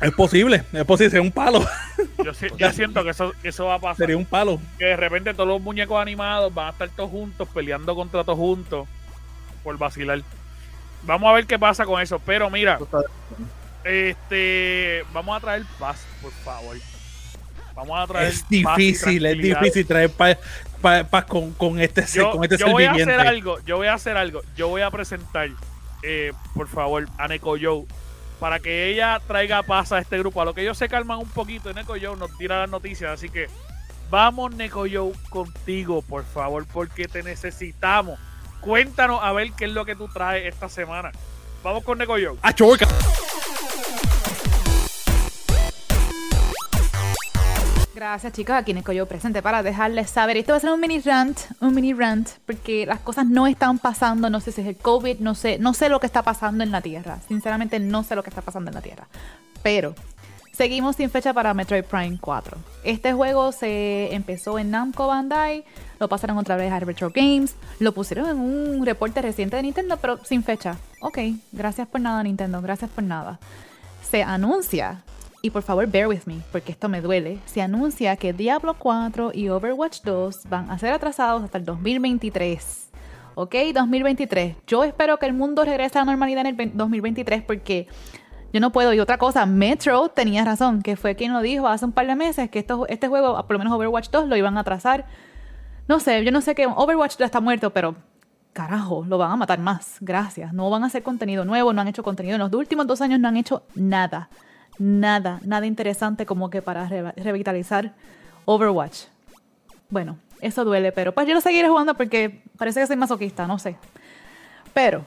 Es 0.00 0.12
posible, 0.12 0.62
es 0.72 0.84
posible, 0.84 1.10
sería 1.10 1.22
un 1.22 1.32
palo. 1.32 1.64
Yo, 2.24 2.34
si- 2.34 2.48
yo 2.58 2.72
siento 2.72 3.02
que 3.04 3.10
eso, 3.10 3.32
que 3.40 3.48
eso 3.48 3.66
va 3.66 3.74
a 3.76 3.78
pasar. 3.78 3.96
Sería 3.96 4.16
un 4.16 4.26
palo. 4.26 4.60
Que 4.78 4.86
de 4.86 4.96
repente 4.96 5.32
todos 5.32 5.48
los 5.48 5.60
muñecos 5.60 6.00
animados 6.00 6.52
van 6.52 6.66
a 6.68 6.70
estar 6.70 6.88
todos 6.90 7.10
juntos, 7.10 7.48
peleando 7.54 7.94
contra 7.94 8.24
todos 8.24 8.38
juntos 8.38 8.88
por 9.64 9.78
vacilar. 9.78 10.20
Vamos 11.02 11.30
a 11.30 11.32
ver 11.34 11.46
qué 11.46 11.58
pasa 11.58 11.84
con 11.86 12.00
eso. 12.02 12.18
Pero 12.18 12.50
mira, 12.50 12.78
este, 13.84 15.04
vamos 15.12 15.36
a 15.36 15.40
traer 15.40 15.62
paz, 15.78 16.04
por 16.20 16.32
favor. 16.32 16.76
Vamos 17.74 17.98
a 17.98 18.06
traer 18.06 18.28
Es 18.28 18.42
paz 18.42 18.50
y 18.50 18.56
difícil, 18.86 19.26
es 19.26 19.38
difícil 19.38 19.86
traer 19.86 20.10
paz 20.10 20.38
pa, 20.80 21.04
pa- 21.04 21.26
con, 21.26 21.52
con 21.52 21.78
este 21.80 22.04
yo, 22.12 22.30
con 22.32 22.42
este 22.44 22.56
yo 22.56 22.66
ser 22.66 22.72
voy 22.72 22.84
a 22.84 22.92
hacer 22.92 23.20
algo, 23.20 23.58
yo 23.64 23.76
voy 23.76 23.86
a 23.86 23.94
hacer 23.94 24.16
algo, 24.16 24.42
yo 24.56 24.68
voy 24.68 24.82
a 24.82 24.90
presentar, 24.90 25.48
eh, 26.02 26.32
por 26.54 26.68
favor, 26.68 27.06
a 27.18 27.28
Neko 27.28 27.56
Joe, 27.60 27.84
para 28.38 28.60
que 28.60 28.90
ella 28.90 29.20
traiga 29.26 29.62
paz 29.62 29.92
a 29.92 29.98
este 29.98 30.18
grupo. 30.18 30.40
A 30.40 30.44
lo 30.44 30.54
que 30.54 30.62
ellos 30.62 30.78
se 30.78 30.88
calman 30.88 31.18
un 31.18 31.28
poquito, 31.28 31.70
y 31.70 31.74
Neko 31.74 31.94
Joe 32.00 32.16
nos 32.16 32.36
tira 32.36 32.60
las 32.60 32.70
noticias, 32.70 33.10
así 33.10 33.28
que 33.28 33.48
vamos 34.10 34.54
Neko 34.54 34.86
Joe 34.90 35.12
contigo, 35.30 36.02
por 36.02 36.24
favor, 36.24 36.66
porque 36.72 37.08
te 37.08 37.22
necesitamos. 37.22 38.18
Cuéntanos 38.60 39.20
a 39.22 39.32
ver 39.32 39.52
qué 39.52 39.66
es 39.66 39.72
lo 39.72 39.84
que 39.84 39.96
tú 39.96 40.08
traes 40.08 40.46
esta 40.52 40.68
semana. 40.68 41.12
Vamos 41.62 41.84
con 41.84 41.98
Neko 41.98 42.12
Joe. 42.12 42.36
¡Ah, 42.42 42.52
choca! 42.52 42.86
Gracias 47.96 48.34
chicos, 48.34 48.54
aquí 48.54 48.74
Nico 48.74 48.92
yo 48.92 49.06
presente 49.06 49.40
para 49.40 49.62
dejarles 49.62 50.10
saber. 50.10 50.36
Esto 50.36 50.52
va 50.52 50.58
a 50.58 50.60
ser 50.60 50.70
un 50.70 50.78
mini 50.78 51.00
rant, 51.00 51.38
un 51.62 51.74
mini 51.74 51.94
rant, 51.94 52.28
porque 52.44 52.84
las 52.84 53.00
cosas 53.00 53.24
no 53.24 53.46
están 53.46 53.78
pasando, 53.78 54.28
no 54.28 54.38
sé 54.40 54.52
si 54.52 54.60
es 54.60 54.66
el 54.66 54.76
COVID, 54.76 55.20
no 55.20 55.34
sé, 55.34 55.58
no 55.58 55.72
sé 55.72 55.88
lo 55.88 55.98
que 55.98 56.04
está 56.04 56.22
pasando 56.22 56.62
en 56.62 56.72
la 56.72 56.82
Tierra. 56.82 57.20
Sinceramente 57.26 57.80
no 57.80 58.02
sé 58.02 58.14
lo 58.14 58.22
que 58.22 58.28
está 58.28 58.42
pasando 58.42 58.68
en 58.70 58.74
la 58.74 58.82
Tierra. 58.82 59.08
Pero 59.62 59.94
seguimos 60.52 60.96
sin 60.96 61.08
fecha 61.08 61.32
para 61.32 61.54
Metroid 61.54 61.84
Prime 61.84 62.18
4. 62.20 62.58
Este 62.84 63.14
juego 63.14 63.50
se 63.50 64.14
empezó 64.14 64.58
en 64.58 64.72
Namco 64.72 65.06
Bandai, 65.06 65.64
lo 65.98 66.10
pasaron 66.10 66.36
otra 66.36 66.56
vez 66.56 66.70
a 66.70 66.80
Retro 66.80 67.10
Games, 67.14 67.56
lo 67.78 67.92
pusieron 67.92 68.28
en 68.28 68.38
un 68.38 68.84
reporte 68.84 69.22
reciente 69.22 69.56
de 69.56 69.62
Nintendo, 69.62 69.96
pero 69.96 70.22
sin 70.22 70.44
fecha. 70.44 70.76
Ok, 71.00 71.16
gracias 71.50 71.88
por 71.88 72.02
nada 72.02 72.22
Nintendo, 72.22 72.60
gracias 72.60 72.90
por 72.90 73.04
nada. 73.04 73.38
Se 74.02 74.22
anuncia 74.22 75.02
y 75.46 75.50
por 75.50 75.62
favor, 75.62 75.86
bear 75.86 76.08
with 76.08 76.22
me, 76.26 76.40
porque 76.52 76.72
esto 76.72 76.88
me 76.88 77.00
duele. 77.00 77.38
Se 77.46 77.62
anuncia 77.62 78.16
que 78.16 78.32
Diablo 78.32 78.74
4 78.78 79.30
y 79.34 79.48
Overwatch 79.48 80.02
2 80.02 80.42
van 80.48 80.70
a 80.70 80.78
ser 80.78 80.92
atrasados 80.92 81.42
hasta 81.44 81.58
el 81.58 81.64
2023. 81.64 82.90
¿Ok? 83.34 83.54
2023. 83.74 84.56
Yo 84.66 84.82
espero 84.84 85.18
que 85.18 85.26
el 85.26 85.34
mundo 85.34 85.64
regrese 85.64 85.98
a 85.98 86.02
la 86.02 86.06
normalidad 86.06 86.40
en 86.40 86.46
el 86.46 86.54
ve- 86.54 86.70
2023 86.74 87.42
porque 87.42 87.86
yo 88.52 88.60
no 88.60 88.72
puedo. 88.72 88.92
Y 88.94 89.00
otra 89.00 89.18
cosa, 89.18 89.44
Metro 89.46 90.08
tenía 90.08 90.44
razón, 90.44 90.80
que 90.82 90.96
fue 90.96 91.14
quien 91.16 91.32
lo 91.32 91.40
dijo 91.42 91.68
hace 91.68 91.84
un 91.84 91.92
par 91.92 92.06
de 92.06 92.16
meses, 92.16 92.48
que 92.50 92.58
esto, 92.58 92.86
este 92.88 93.08
juego, 93.08 93.36
por 93.46 93.52
lo 93.52 93.58
menos 93.58 93.74
Overwatch 93.74 94.10
2, 94.10 94.28
lo 94.28 94.36
iban 94.36 94.56
a 94.56 94.60
atrasar. 94.60 95.06
No 95.86 96.00
sé, 96.00 96.24
yo 96.24 96.32
no 96.32 96.40
sé 96.40 96.54
que 96.54 96.66
Overwatch 96.66 97.18
ya 97.18 97.26
está 97.26 97.40
muerto, 97.40 97.70
pero 97.72 97.94
carajo, 98.52 99.04
lo 99.06 99.18
van 99.18 99.30
a 99.32 99.36
matar 99.36 99.58
más. 99.58 99.98
Gracias. 100.00 100.52
No 100.54 100.70
van 100.70 100.82
a 100.82 100.86
hacer 100.86 101.02
contenido 101.02 101.44
nuevo, 101.44 101.72
no 101.74 101.82
han 101.82 101.88
hecho 101.88 102.02
contenido. 102.02 102.36
En 102.36 102.40
los 102.40 102.52
últimos 102.54 102.86
dos 102.86 103.02
años 103.02 103.20
no 103.20 103.28
han 103.28 103.36
hecho 103.36 103.62
nada. 103.74 104.30
Nada, 104.78 105.40
nada 105.44 105.66
interesante 105.66 106.26
como 106.26 106.50
que 106.50 106.62
para 106.62 106.86
re- 106.86 107.12
revitalizar 107.12 107.92
Overwatch. 108.44 109.04
Bueno, 109.88 110.18
eso 110.40 110.64
duele, 110.64 110.92
pero 110.92 111.12
pues 111.12 111.26
yo 111.26 111.34
lo 111.34 111.40
seguiré 111.40 111.68
jugando 111.68 111.94
porque 111.94 112.42
parece 112.58 112.80
que 112.80 112.86
soy 112.86 112.96
masoquista, 112.96 113.46
no 113.46 113.58
sé. 113.58 113.76
Pero 114.74 115.04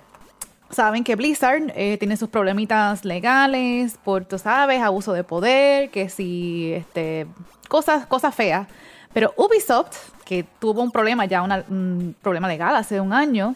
saben 0.71 1.03
que 1.03 1.15
Blizzard 1.15 1.71
eh, 1.75 1.97
tiene 1.97 2.17
sus 2.17 2.29
problemitas 2.29 3.05
legales 3.05 3.97
por, 4.03 4.25
tú 4.25 4.37
sabes, 4.39 4.81
abuso 4.81 5.13
de 5.13 5.23
poder, 5.23 5.89
que 5.89 6.09
si, 6.09 6.73
este, 6.73 7.27
cosas, 7.67 8.05
cosas 8.07 8.33
feas. 8.33 8.67
Pero 9.13 9.33
Ubisoft, 9.37 10.11
que 10.25 10.45
tuvo 10.59 10.81
un 10.81 10.91
problema 10.91 11.25
ya, 11.25 11.41
una- 11.43 11.63
un 11.69 12.15
problema 12.21 12.47
legal 12.47 12.75
hace 12.75 12.99
un 13.01 13.13
año, 13.13 13.55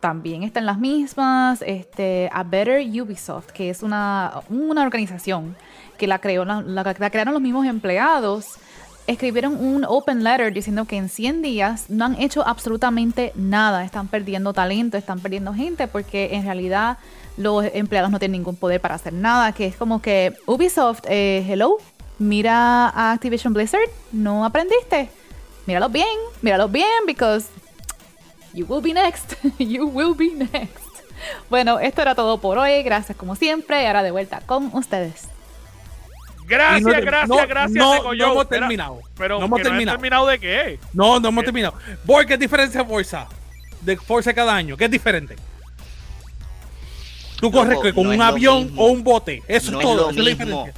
también 0.00 0.42
está 0.42 0.60
en 0.60 0.66
las 0.66 0.78
mismas. 0.78 1.62
Este, 1.66 2.30
A 2.32 2.42
Better 2.44 2.80
Ubisoft, 3.00 3.50
que 3.52 3.70
es 3.70 3.82
una, 3.82 4.32
una 4.48 4.82
organización 4.82 5.56
que 5.96 6.06
la, 6.06 6.18
creó, 6.20 6.44
la, 6.44 6.62
la- 6.62 6.94
crearon 7.10 7.34
los 7.34 7.42
mismos 7.42 7.66
empleados, 7.66 8.46
escribieron 9.06 9.54
un 9.58 9.84
open 9.88 10.22
letter 10.22 10.52
diciendo 10.52 10.84
que 10.84 10.96
en 10.96 11.08
100 11.08 11.42
días 11.42 11.86
no 11.88 12.04
han 12.04 12.20
hecho 12.20 12.46
absolutamente 12.46 13.32
nada. 13.34 13.84
Están 13.84 14.06
perdiendo 14.08 14.52
talento, 14.52 14.96
están 14.96 15.18
perdiendo 15.20 15.52
gente, 15.54 15.88
porque 15.88 16.34
en 16.36 16.44
realidad 16.44 16.98
los 17.36 17.64
empleados 17.72 18.10
no 18.10 18.18
tienen 18.18 18.40
ningún 18.40 18.56
poder 18.56 18.80
para 18.80 18.94
hacer 18.96 19.12
nada. 19.12 19.52
Que 19.52 19.66
es 19.66 19.76
como 19.76 20.00
que 20.02 20.34
Ubisoft, 20.46 21.00
eh, 21.08 21.44
hello, 21.48 21.78
mira 22.18 22.88
a 22.88 23.12
Activision 23.12 23.52
Blizzard, 23.54 23.88
no 24.12 24.44
aprendiste. 24.44 25.10
Míralo 25.66 25.88
bien, 25.88 26.06
míralo 26.42 26.68
bien, 26.68 26.86
because 27.06 27.46
You 28.58 28.66
will 28.66 28.82
be 28.82 28.92
next. 28.92 29.34
You 29.58 29.86
will 29.86 30.14
be 30.16 30.30
next. 30.34 30.84
Bueno, 31.48 31.78
esto 31.78 32.02
era 32.02 32.14
todo 32.16 32.38
por 32.38 32.58
hoy. 32.58 32.82
Gracias 32.82 33.16
como 33.16 33.36
siempre. 33.36 33.82
Y 33.84 33.86
ahora 33.86 34.02
de 34.02 34.10
vuelta 34.10 34.40
con 34.46 34.70
ustedes. 34.74 35.28
Gracias, 36.46 36.82
no 36.82 36.90
gracias, 36.90 37.28
no, 37.28 37.36
gracias, 37.46 37.70
no, 37.72 38.14
no 38.14 38.32
hemos 38.32 38.48
terminado. 38.48 39.00
Pero 39.16 39.38
No 39.38 39.44
hemos 39.44 39.62
terminado. 39.62 39.96
terminado 39.98 40.26
de 40.26 40.38
qué? 40.40 40.80
No, 40.94 41.20
no 41.20 41.28
hemos 41.28 41.44
terminado. 41.44 41.74
Boy, 42.04 42.24
¿qué 42.26 42.36
diferencia 42.38 42.82
de 42.82 42.88
Forza? 42.88 43.28
De 43.82 43.96
Forza 43.96 44.32
cada 44.32 44.54
año. 44.54 44.76
¿Qué 44.76 44.86
es 44.86 44.90
diferente? 44.90 45.36
Tú 47.40 47.52
corres 47.52 47.74
Loco, 47.76 47.94
con 47.94 48.04
no 48.08 48.10
un 48.14 48.22
avión 48.22 48.64
mismo. 48.64 48.82
o 48.82 48.86
un 48.88 49.04
bote. 49.04 49.42
Eso 49.46 49.70
no 49.70 49.78
es 49.80 49.86
todo. 49.86 50.10
es 50.10 50.16
lo 50.16 50.28
es 50.28 50.38
mismo. 50.38 50.68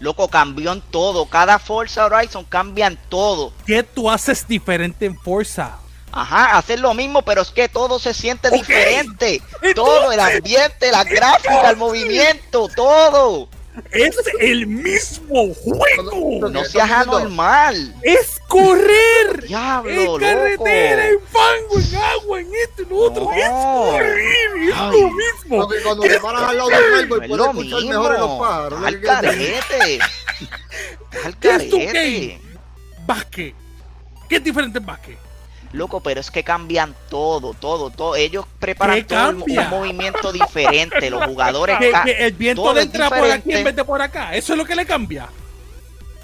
Loco, 0.00 0.28
cambió 0.28 0.72
en 0.72 0.80
todo. 0.80 1.26
Cada 1.26 1.58
Forza 1.58 2.06
Horizon 2.06 2.44
cambian 2.44 2.96
todo. 3.08 3.52
¿Qué 3.66 3.82
tú 3.82 4.08
haces 4.08 4.46
diferente 4.46 5.04
en 5.04 5.18
Forza? 5.18 5.78
Ajá, 6.12 6.56
hacer 6.56 6.80
lo 6.80 6.94
mismo, 6.94 7.22
pero 7.22 7.42
es 7.42 7.50
que 7.50 7.68
todo 7.68 7.98
se 7.98 8.14
siente 8.14 8.50
diferente. 8.50 9.42
Entonces- 9.62 9.74
Todo, 9.74 10.12
el 10.12 10.20
ambiente, 10.20 10.90
la 10.90 11.04
gráfica, 11.04 11.70
el 11.70 11.76
movimiento, 11.76 12.68
todo. 12.74 13.48
Es 13.92 14.16
el 14.40 14.66
mismo 14.66 15.54
juego. 15.54 16.48
No 16.50 16.64
seas 16.64 16.90
anormal. 16.90 17.94
Es 18.02 18.40
correr. 18.48 19.46
Diablo, 19.46 19.90
en 19.92 20.04
loco. 20.04 20.18
carretera, 20.18 21.06
en 21.06 21.20
fango, 21.30 21.78
en 21.78 21.94
agua, 21.96 22.40
en 22.40 22.50
esto, 22.56 22.82
en 22.82 22.88
lo 22.88 22.96
otro. 22.96 23.24
No. 23.26 23.32
Es 23.34 23.48
correr. 23.48 24.50
Es 24.68 24.74
Ay. 24.76 25.00
lo 25.00 25.10
mismo. 25.12 25.56
Porque 25.68 25.82
cuando 25.82 26.02
te 26.02 26.18
paras 26.20 26.42
al 26.42 26.56
lado 26.56 26.68
del 26.70 26.76
árbol 26.94 27.08
No 27.08 27.14
es 27.14 27.28
puedes 27.28 27.38
lo 27.38 27.44
escuchar 27.78 27.84
mejor 27.88 28.16
a 28.16 28.18
los 28.18 28.28
mismo. 28.28 28.38
pájaros. 28.40 28.84
Al 28.84 29.00
carete. 29.00 29.98
Al 31.24 31.36
¿Qué 31.38 31.50
es 31.54 31.70
tu 31.70 31.76
carete. 31.78 32.40
Básquet. 33.06 33.54
¿Qué 34.28 34.36
es 34.36 34.44
diferente 34.44 34.78
en 34.78 34.86
básquet? 34.86 35.18
Loco, 35.72 36.00
pero 36.00 36.20
es 36.20 36.30
que 36.30 36.42
cambian 36.42 36.94
todo, 37.10 37.52
todo, 37.54 37.90
todo. 37.90 38.16
Ellos 38.16 38.46
preparan 38.58 38.96
¿Qué 38.96 39.04
todo 39.04 39.30
un- 39.30 39.42
un 39.50 39.68
movimiento 39.70 40.32
diferente. 40.32 41.10
Los 41.10 41.24
jugadores. 41.24 41.76
Que, 41.80 41.92
que 42.04 42.26
el 42.26 42.32
viento 42.32 42.72
le 42.72 42.82
entra 42.82 43.08
por 43.08 43.18
aquí 43.18 43.24
en 43.34 43.38
diferente. 43.42 43.64
vez 43.64 43.76
de 43.76 43.84
por 43.84 44.00
acá. 44.02 44.34
Eso 44.34 44.52
es 44.54 44.58
lo 44.58 44.64
que 44.64 44.74
le 44.74 44.86
cambia. 44.86 45.28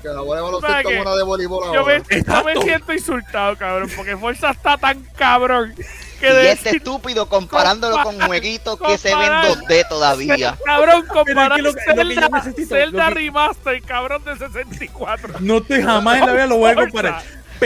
Que 0.03 0.09
la 0.09 0.21
bola 0.21 0.41
de 0.43 0.47
¿Sabes 0.47 0.63
baloncesto 0.63 0.91
es 0.91 1.01
una 1.01 1.17
de 1.17 1.23
voleibol 1.23 1.65
Yo 1.73 1.85
me, 1.85 1.95
ahora. 1.95 2.05
yo 2.27 2.45
me 2.45 2.63
siento 2.63 2.93
insultado, 2.93 3.57
cabrón, 3.57 3.91
porque 3.97 4.17
Forza 4.19 4.51
está 4.51 4.77
tan 4.77 5.03
cabrón 5.17 5.75
que 6.21 6.29
Y 6.29 6.33
de 6.33 6.53
este 6.53 6.77
estúpido 6.77 7.27
comparándolo 7.27 8.03
con 8.03 8.21
jueguitos 8.21 8.79
que 8.79 8.99
se 8.99 9.09
ven 9.15 9.29
comparar- 9.29 9.47
2D 9.57 9.89
todavía. 9.89 10.59
Cabrón, 10.65 11.07
comparar 11.07 11.59
lo 11.61 11.73
Zelda, 11.73 12.43
Zelda 12.69 13.09
que- 13.09 13.15
Remaster, 13.15 13.83
cabrón, 13.83 14.25
de 14.25 14.37
64. 14.37 15.35
No 15.41 15.63
te 15.63 15.83
jamás 15.83 16.19
en 16.19 16.27
la 16.27 16.33
vida 16.33 16.47
lo 16.49 16.57
voy 16.59 16.71
a 16.71 16.75
comparar. 16.75 17.23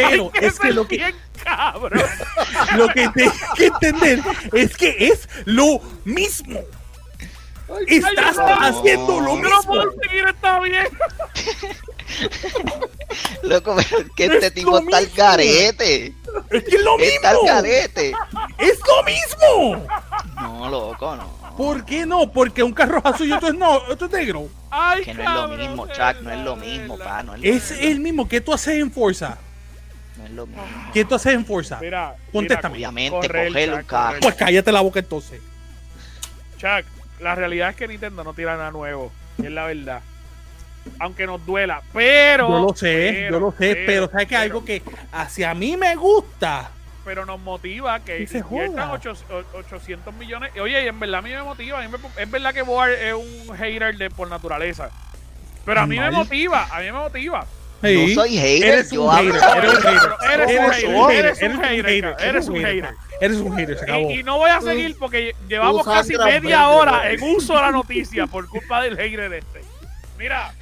Pero 0.08 0.30
es 0.40 0.58
que 0.58 0.72
lo 0.72 0.87
que, 0.87 0.96
bien 0.96 1.14
cabrón. 1.42 2.02
lo 2.76 2.88
que 2.88 3.08
tienes 3.11 3.32
que 3.56 3.66
entender 3.66 4.20
es 4.52 4.76
que 4.76 4.96
es 5.08 5.28
lo 5.44 5.80
mismo. 6.04 6.61
Estás 7.87 8.37
no. 8.37 8.46
haciendo 8.62 9.20
lo 9.20 9.37
Yo 9.37 9.42
no 9.48 9.62
puedo 9.62 9.87
mismo. 9.87 10.02
seguir 10.02 10.26
esta 10.28 10.61
bien. 10.61 10.87
Loco, 13.42 13.76
pero 13.76 13.98
es 14.00 14.06
que 14.16 14.24
Es 14.24 14.30
este 14.32 14.50
tipo 14.50 14.70
lo 14.72 14.78
está 14.78 14.96
al 14.98 15.04
mismo. 15.04 15.16
carete. 15.16 16.14
Es 16.50 16.64
que 16.64 16.76
es 16.76 16.82
lo 16.82 16.98
Está 16.98 17.30
al 17.30 17.37
mismo. 17.37 17.48
carete. 17.48 18.12
Es 18.58 18.78
lo 18.87 19.02
mismo. 19.04 19.87
No, 20.37 20.68
loco, 20.70 21.16
no. 21.16 21.38
¿Por 21.56 21.84
qué 21.84 22.06
no? 22.06 22.30
Porque 22.32 22.62
un 22.62 22.72
carro 22.72 22.98
es 22.98 23.04
azul 23.06 23.28
y 23.28 23.32
otro 23.32 23.48
es, 23.48 23.54
no, 23.54 23.72
otro 23.88 24.06
es 24.06 24.12
negro. 24.12 24.48
Ay, 24.70 25.02
Que 25.04 25.14
no 25.14 25.22
es 25.22 25.30
lo 25.30 25.48
mismo, 25.56 25.87
Chuck, 25.88 26.20
no 26.22 26.30
es 26.30 26.38
lo 26.44 26.56
mismo, 26.56 26.98
pa, 26.98 27.22
no 27.22 27.34
es 27.34 27.40
lo 27.40 27.46
Es 27.48 27.70
mismo. 27.72 27.87
el 27.88 28.00
mismo. 28.00 28.28
¿Qué 28.28 28.40
tú 28.40 28.52
haces 28.54 28.80
en 28.80 28.90
Forza? 28.92 29.38
No 30.18 30.24
es 30.24 30.31
lo 30.33 30.46
mismo. 30.46 30.62
¿Qué 30.92 31.04
tú 31.04 31.14
haces 31.14 31.35
en 31.35 31.46
Forza? 31.46 31.78
Mira, 31.81 32.14
Contéstame. 32.33 32.76
mira, 32.76 32.88
Obviamente, 32.90 33.28
coger 33.28 33.72
un 33.74 33.83
carro. 33.85 34.18
Pues 34.20 34.35
cállate 34.35 34.72
la 34.72 34.81
boca 34.81 34.98
entonces. 34.98 35.40
Chuck, 36.59 36.85
la 37.20 37.35
realidad 37.35 37.70
es 37.70 37.76
que 37.76 37.88
Nintendo 37.88 38.24
no 38.24 38.35
tira 38.35 38.57
nada 38.57 38.70
nuevo. 38.70 39.12
y 39.38 39.46
Es 39.46 39.52
la 39.52 39.66
verdad. 39.66 40.00
Aunque 40.98 41.26
nos 41.26 41.44
duela. 41.44 41.83
Pero. 41.92 42.48
Yo 42.48 42.61
lo 42.66 42.74
sé, 42.74 43.11
pero, 43.12 43.31
yo 43.31 43.40
lo 43.40 43.52
sé, 43.52 43.83
pero, 43.87 44.11
¿sabes 44.11 44.26
que 44.26 44.35
pero- 44.35 44.42
algo 44.42 44.64
que 44.64 44.83
hacia 45.12 45.54
mí 45.54 45.76
me 45.76 45.94
gusta? 45.96 46.70
Pero 47.04 47.24
nos 47.24 47.40
motiva 47.40 48.00
que 48.00 48.26
se 48.26 48.38
inviertan 48.38 48.88
joda. 48.88 48.92
ocho- 48.92 49.14
o- 49.31 49.59
800 49.59 50.12
millones. 50.14 50.50
Y, 50.54 50.59
Oye, 50.61 50.83
y 50.85 50.88
en 50.88 50.98
verdad 51.00 51.20
a 51.20 51.22
mí 51.22 51.31
me 51.31 51.42
motiva. 51.42 51.81
mí 51.81 51.88
me- 51.88 52.22
es 52.22 52.31
verdad 52.31 52.52
que 52.52 52.62
Boar 52.62 52.90
es 52.90 53.14
un 53.14 53.57
hater 53.57 53.96
de 53.96 54.11
por 54.11 54.28
naturaleza. 54.28 54.90
Pero 55.64 55.81
a 55.81 55.87
mí 55.87 55.96
me 55.96 56.02
Mal. 56.11 56.12
motiva. 56.12 56.66
A 56.70 56.81
mí 56.81 56.87
me 56.87 56.92
motiva. 56.92 57.46
Sí. 57.82 58.06
No 58.14 58.22
soy 58.22 58.36
hater, 58.36 58.68
Eres 58.72 58.90
yo 58.90 59.04
un 59.04 59.14
hater, 59.14 59.34
eres 59.36 59.74
un 59.74 59.82
hater. 59.82 60.10
Eres 60.32 60.58
un 60.58 60.70
hater, 60.72 60.88
un 60.88 61.10
eres 61.10 61.42
un 61.42 61.62
hater, 61.62 62.16
eres 62.20 62.48
un 62.48 62.56
hater. 62.56 62.94
Eres 63.20 63.36
un 63.38 63.56
hater, 63.56 63.78
se 63.78 63.84
acabó. 63.84 64.10
Y, 64.10 64.20
y 64.20 64.22
no 64.24 64.38
voy 64.38 64.50
a 64.50 64.60
seguir 64.60 64.96
porque 64.98 65.34
llevamos 65.48 65.84
tú 65.84 65.90
casi 65.90 66.16
media 66.16 66.68
hora 66.68 67.10
en 67.10 67.22
uso 67.22 67.54
de 67.54 67.60
la 67.60 67.70
noticia 67.70 68.26
por 68.26 68.48
culpa 68.48 68.82
del 68.82 68.96
hater 68.96 69.32
este. 69.32 69.60
Mira, 70.18 70.52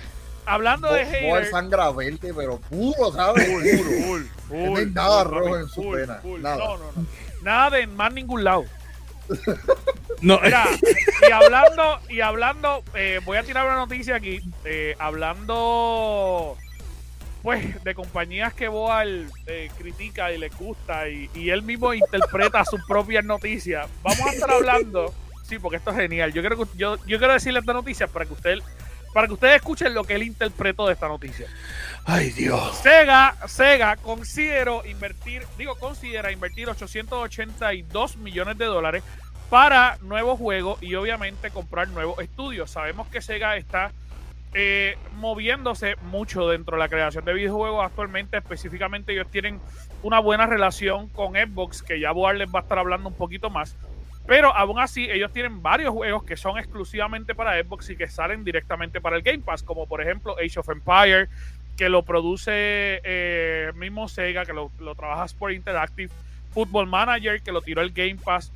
hablando 0.44 0.92
de 0.92 1.06
hater. 1.06 1.46
sangra 1.50 1.90
verde, 1.90 2.32
pero 2.36 2.58
puro, 2.58 3.12
¿sabes? 3.12 3.48
Puro. 3.48 4.24
No 4.50 4.76
hay 4.76 4.86
nada 4.86 5.24
rojo 5.24 5.56
en 5.58 5.68
su 5.68 5.90
pena, 5.90 6.20
nada. 6.40 6.56
No, 6.56 6.76
no, 6.76 6.92
no. 6.96 7.06
Nada 7.42 7.70
de 7.70 7.86
más 7.86 8.12
ningún 8.12 8.44
lado. 8.44 8.64
No, 10.20 10.38
Mira, 10.42 10.64
y 11.28 11.32
hablando, 11.32 12.00
y 12.08 12.20
hablando, 12.20 12.82
eh, 12.94 13.20
voy 13.24 13.36
a 13.38 13.42
tirar 13.42 13.66
una 13.66 13.76
noticia 13.76 14.16
aquí. 14.16 14.40
eh, 14.64 14.94
hablando, 14.98 16.56
pues, 17.46 17.84
de 17.84 17.94
compañías 17.94 18.52
que 18.54 18.66
Boal 18.66 19.30
eh, 19.46 19.70
critica 19.78 20.32
y 20.32 20.36
le 20.38 20.48
gusta 20.48 21.08
y, 21.08 21.30
y 21.32 21.50
él 21.50 21.62
mismo 21.62 21.94
interpreta 21.94 22.64
sus 22.64 22.80
propias 22.88 23.24
noticias. 23.24 23.88
Vamos 24.02 24.26
a 24.26 24.32
estar 24.32 24.50
hablando, 24.50 25.14
sí, 25.48 25.60
porque 25.60 25.76
esto 25.76 25.90
es 25.92 25.96
genial. 25.96 26.32
Yo 26.32 26.42
quiero, 26.42 26.56
que- 26.58 26.76
yo, 26.76 26.96
yo 27.06 27.18
quiero 27.18 27.32
decirle 27.34 27.60
esta 27.60 27.72
noticia 27.72 28.08
para 28.08 28.24
que 28.26 28.32
usted, 28.32 28.58
para 29.14 29.28
que 29.28 29.34
ustedes 29.34 29.54
escuchen 29.56 29.94
lo 29.94 30.02
que 30.02 30.16
él 30.16 30.24
interpretó 30.24 30.88
de 30.88 30.94
esta 30.94 31.06
noticia. 31.06 31.46
Ay, 32.04 32.30
Dios. 32.30 32.78
Sega, 32.78 33.36
Sega 33.46 33.94
considero 33.94 34.84
invertir, 34.84 35.46
digo, 35.56 35.76
considera 35.76 36.32
invertir 36.32 36.68
882 36.68 38.16
millones 38.16 38.58
de 38.58 38.64
dólares 38.64 39.04
para 39.50 39.98
nuevos 40.02 40.36
juegos 40.36 40.82
y 40.82 40.96
obviamente 40.96 41.52
comprar 41.52 41.86
nuevos 41.90 42.18
estudios. 42.18 42.72
Sabemos 42.72 43.06
que 43.06 43.22
Sega 43.22 43.56
está 43.56 43.92
eh, 44.58 44.96
moviéndose 45.16 45.96
mucho 46.10 46.48
dentro 46.48 46.76
de 46.76 46.80
la 46.80 46.88
creación 46.88 47.26
de 47.26 47.34
videojuegos 47.34 47.84
actualmente. 47.84 48.38
Específicamente 48.38 49.12
ellos 49.12 49.30
tienen 49.30 49.60
una 50.02 50.18
buena 50.18 50.46
relación 50.46 51.08
con 51.10 51.34
Xbox, 51.34 51.82
que 51.82 52.00
ya 52.00 52.10
Boar 52.10 52.36
les 52.36 52.48
va 52.48 52.60
a 52.60 52.62
estar 52.62 52.78
hablando 52.78 53.10
un 53.10 53.14
poquito 53.14 53.50
más. 53.50 53.76
Pero 54.26 54.56
aún 54.56 54.80
así, 54.80 55.10
ellos 55.10 55.30
tienen 55.30 55.62
varios 55.62 55.92
juegos 55.92 56.24
que 56.24 56.38
son 56.38 56.58
exclusivamente 56.58 57.34
para 57.34 57.62
Xbox 57.62 57.90
y 57.90 57.96
que 57.96 58.08
salen 58.08 58.44
directamente 58.44 58.98
para 58.98 59.16
el 59.16 59.22
Game 59.22 59.40
Pass, 59.40 59.62
como 59.62 59.86
por 59.86 60.00
ejemplo 60.00 60.36
Age 60.38 60.58
of 60.58 60.70
Empire, 60.70 61.28
que 61.76 61.90
lo 61.90 62.02
produce 62.02 63.02
eh, 63.04 63.72
mismo 63.74 64.08
Sega, 64.08 64.46
que 64.46 64.54
lo, 64.54 64.72
lo 64.78 64.94
trabaja 64.94 65.26
Sport 65.26 65.52
Interactive, 65.52 66.10
Football 66.54 66.86
Manager, 66.86 67.42
que 67.42 67.52
lo 67.52 67.60
tiró 67.60 67.82
el 67.82 67.92
Game 67.92 68.16
Pass, 68.16 68.50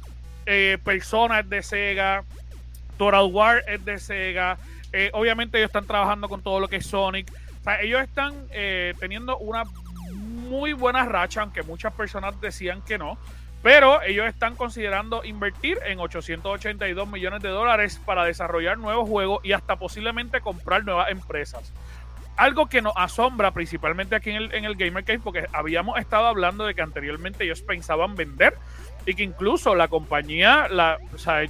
eh, 0.47 0.79
Persona 0.83 1.41
es 1.41 1.51
de 1.51 1.63
Sega, 1.63 2.25
Total 2.97 3.31
War 3.31 3.63
es 3.69 3.85
de 3.85 3.99
Sega, 3.99 4.57
eh, 4.93 5.11
obviamente 5.13 5.59
ellos 5.59 5.69
están 5.69 5.87
trabajando 5.87 6.29
con 6.29 6.43
todo 6.43 6.61
lo 6.61 6.69
que 6.69 6.77
es 6.77 6.87
Sonic, 6.87 7.33
ellos 7.81 8.01
están 8.03 8.35
eh, 8.51 8.95
teniendo 8.99 9.39
una 9.39 9.65
muy 10.15 10.73
buena 10.73 11.05
racha, 11.05 11.43
aunque 11.43 11.63
muchas 11.63 11.93
personas 11.93 12.41
decían 12.41 12.83
que 12.83 12.99
no, 12.99 13.19
pero 13.63 14.03
ellos 14.03 14.27
están 14.27 14.57
considerando 14.57 15.25
invertir 15.25 15.79
en 15.85 16.01
882 16.01 17.09
millones 17.09 17.43
de 17.43 17.51
dólares 17.51 18.01
para 18.05 18.25
desarrollar 18.25 18.79
nuevos 18.79 19.09
juegos 19.09 19.41
y 19.45 19.53
hasta 19.53 19.77
posiblemente 19.77 20.41
comprar 20.41 20.85
nuevas 20.85 21.11
empresas 21.11 21.73
algo 22.41 22.67
que 22.67 22.81
nos 22.81 22.95
asombra 22.97 23.51
principalmente 23.51 24.17
aquí 24.17 24.31
en 24.31 24.37
el, 24.37 24.55
en 24.55 24.65
el 24.65 24.75
Gamer 24.75 25.05
Cave, 25.05 25.21
porque 25.23 25.47
habíamos 25.53 25.99
estado 25.99 26.27
hablando 26.27 26.65
de 26.65 26.75
que 26.75 26.81
anteriormente 26.81 27.45
ellos 27.45 27.61
pensaban 27.61 28.15
vender 28.15 28.55
y 29.05 29.15
que 29.15 29.23
incluso 29.23 29.75
la 29.75 29.89
compañía 29.89 30.67
la, 30.69 30.97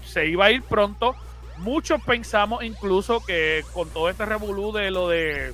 se 0.04 0.26
iba 0.26 0.46
a 0.46 0.50
ir 0.50 0.62
pronto. 0.62 1.14
Muchos 1.60 2.02
pensamos 2.02 2.64
incluso 2.64 3.20
que 3.20 3.64
con 3.74 3.88
todo 3.90 4.08
este 4.08 4.24
revolú 4.24 4.72
de 4.72 4.90
lo 4.90 5.08
de 5.08 5.52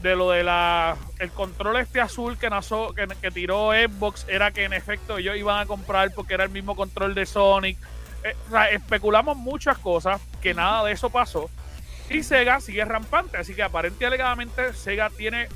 de 0.00 0.16
lo 0.16 0.30
de 0.30 0.42
la 0.42 0.96
el 1.18 1.30
control 1.30 1.76
este 1.76 2.00
azul 2.00 2.38
que, 2.38 2.48
nació, 2.48 2.94
que, 2.94 3.30
tiró 3.30 3.72
Xbox 3.72 4.24
era 4.28 4.50
que 4.50 4.64
en 4.64 4.72
efecto 4.72 5.18
ellos 5.18 5.36
iban 5.36 5.60
a 5.60 5.66
comprar 5.66 6.14
porque 6.14 6.32
era 6.32 6.44
el 6.44 6.50
mismo 6.50 6.74
control 6.74 7.14
de 7.14 7.26
Sonic. 7.26 7.76
Eh, 8.24 8.34
o 8.48 8.50
sea, 8.50 8.70
especulamos 8.70 9.36
muchas 9.36 9.76
cosas 9.76 10.22
que 10.40 10.54
nada 10.54 10.84
de 10.84 10.92
eso 10.92 11.10
pasó. 11.10 11.50
Y 12.08 12.22
Sega 12.22 12.58
sigue 12.60 12.82
rampante, 12.86 13.36
así 13.36 13.54
que 13.54 13.62
aparentemente 13.62 14.06
alegadamente 14.06 14.72
Sega 14.72 15.10
tiene 15.10 15.48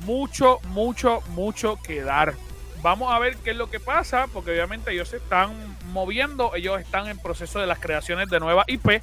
mucho, 0.00 0.60
mucho, 0.68 1.22
mucho 1.28 1.78
que 1.82 2.00
dar. 2.00 2.34
Vamos 2.82 3.12
a 3.12 3.18
ver 3.18 3.36
qué 3.38 3.50
es 3.50 3.56
lo 3.56 3.70
que 3.70 3.80
pasa, 3.80 4.28
porque 4.32 4.52
obviamente 4.52 4.92
ellos 4.92 5.08
se 5.08 5.16
están 5.16 5.76
moviendo, 5.92 6.54
ellos 6.54 6.80
están 6.80 7.08
en 7.08 7.18
proceso 7.18 7.58
de 7.58 7.66
las 7.66 7.78
creaciones 7.78 8.28
de 8.28 8.38
nuevas 8.38 8.68
IP 8.68 9.02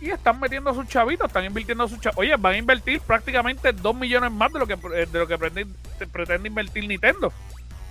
y 0.00 0.10
están 0.10 0.38
metiendo 0.38 0.70
a 0.70 0.74
sus 0.74 0.86
chavitos, 0.86 1.26
están 1.26 1.44
invirtiendo 1.44 1.84
a 1.84 1.88
sus 1.88 2.00
chavitos. 2.00 2.20
Oye, 2.20 2.36
van 2.36 2.54
a 2.54 2.58
invertir 2.58 3.00
prácticamente 3.00 3.72
2 3.72 3.96
millones 3.96 4.30
más 4.30 4.52
de 4.52 4.58
lo 4.58 4.66
que, 4.66 4.74
eh, 4.74 5.06
de 5.10 5.18
lo 5.18 5.26
que 5.26 5.38
pretende, 5.38 5.74
pretende 6.12 6.48
invertir 6.48 6.86
Nintendo. 6.86 7.32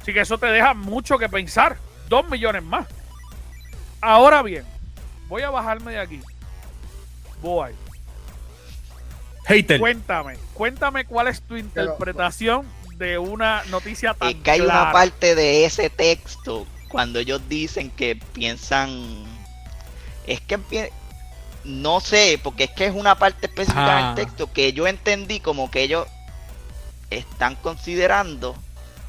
Así 0.02 0.14
que 0.14 0.22
eso 0.22 0.38
te 0.38 0.46
deja 0.48 0.74
mucho 0.74 1.18
que 1.18 1.28
pensar. 1.28 1.78
2 2.08 2.30
millones 2.30 2.64
más. 2.64 2.88
Ahora 4.00 4.44
bien, 4.44 4.64
voy 5.28 5.42
a 5.42 5.50
bajarme 5.50 5.94
de 5.94 6.00
aquí. 6.00 6.22
Voy. 7.42 7.72
Hater. 9.46 9.80
Cuéntame, 9.80 10.38
cuéntame 10.54 11.06
cuál 11.06 11.28
es 11.28 11.42
tu 11.42 11.56
interpretación 11.56 12.66
de 12.98 13.18
una 13.18 13.64
noticia 13.66 14.14
tan 14.14 14.30
Es 14.30 14.36
que 14.36 14.52
hay 14.52 14.62
una 14.62 14.92
parte 14.92 15.36
de 15.36 15.66
ese 15.66 15.90
texto 15.90 16.66
cuando 16.88 17.20
ellos 17.20 17.42
dicen 17.50 17.92
que 17.92 18.16
piensan. 18.16 19.26
Es 20.26 20.42
que 20.42 20.60
no 21.64 22.00
sé, 22.00 22.40
porque 22.42 22.66
es 22.66 22.72
que 22.72 22.86
es 22.86 22.96
una 22.96 23.16
parte 23.18 23.48
específica 23.48 23.98
Ah. 24.12 24.14
del 24.16 24.26
texto 24.26 24.52
que 24.52 24.72
yo 24.74 24.88
entendí 24.88 25.40
como 25.40 25.70
que 25.72 25.82
ellos 25.82 26.08
están 27.10 27.56
considerando, 27.56 28.56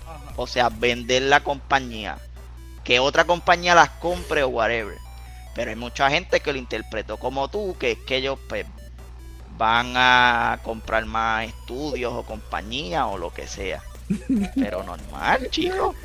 Ajá. 0.07 0.33
o 0.37 0.47
sea, 0.47 0.69
vender 0.71 1.23
la 1.23 1.41
compañía, 1.41 2.19
que 2.83 2.99
otra 2.99 3.25
compañía 3.25 3.75
las 3.75 3.91
compre 3.91 4.43
o 4.43 4.49
whatever. 4.49 4.97
Pero 5.55 5.71
hay 5.71 5.77
mucha 5.77 6.11
gente 6.11 6.41
que 6.41 6.53
lo 6.53 6.59
interpretó 6.59 7.19
como 7.19 7.49
tú, 7.49 7.77
que 7.79 7.93
es 7.93 7.99
que 8.07 8.17
ellos 8.17 8.39
pues, 8.49 8.67
van 9.57 9.95
a 9.97 10.59
comprar 10.63 11.05
más 11.07 11.47
estudios 11.47 12.13
o 12.13 12.23
compañías 12.25 13.05
o 13.09 13.19
lo 13.19 13.33
que 13.33 13.47
sea. 13.47 13.83
Pero 14.55 14.83
normal, 14.83 15.49
chicos. 15.51 15.97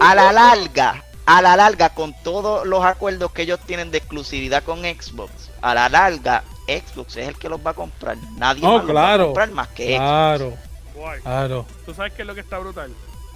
A 0.00 0.14
la 0.14 0.32
larga, 0.32 1.04
a 1.26 1.42
la 1.42 1.56
larga, 1.56 1.90
con 1.90 2.14
todos 2.22 2.66
los 2.66 2.84
acuerdos 2.84 3.32
que 3.32 3.42
ellos 3.42 3.60
tienen 3.66 3.90
de 3.90 3.98
exclusividad 3.98 4.62
con 4.62 4.80
Xbox, 4.80 5.50
a 5.60 5.74
la 5.74 5.88
larga, 5.88 6.44
Xbox 6.66 7.16
es 7.16 7.28
el 7.28 7.38
que 7.38 7.48
los 7.48 7.60
va 7.64 7.72
a 7.72 7.74
comprar. 7.74 8.16
Nadie 8.36 8.64
Oh, 8.66 8.78
más 8.78 8.84
los 8.86 8.96
va 8.96 9.14
a 9.14 9.18
comprar 9.18 9.50
más 9.50 9.68
que 9.68 9.84
Xbox. 9.96 9.98
Claro, 9.98 10.52
Guay. 10.94 11.20
claro. 11.20 11.66
¿Tú 11.84 11.94
sabes 11.94 12.12
qué 12.14 12.22
es 12.22 12.28
lo 12.28 12.34
que 12.34 12.40
está 12.40 12.58
brutal? 12.58 12.90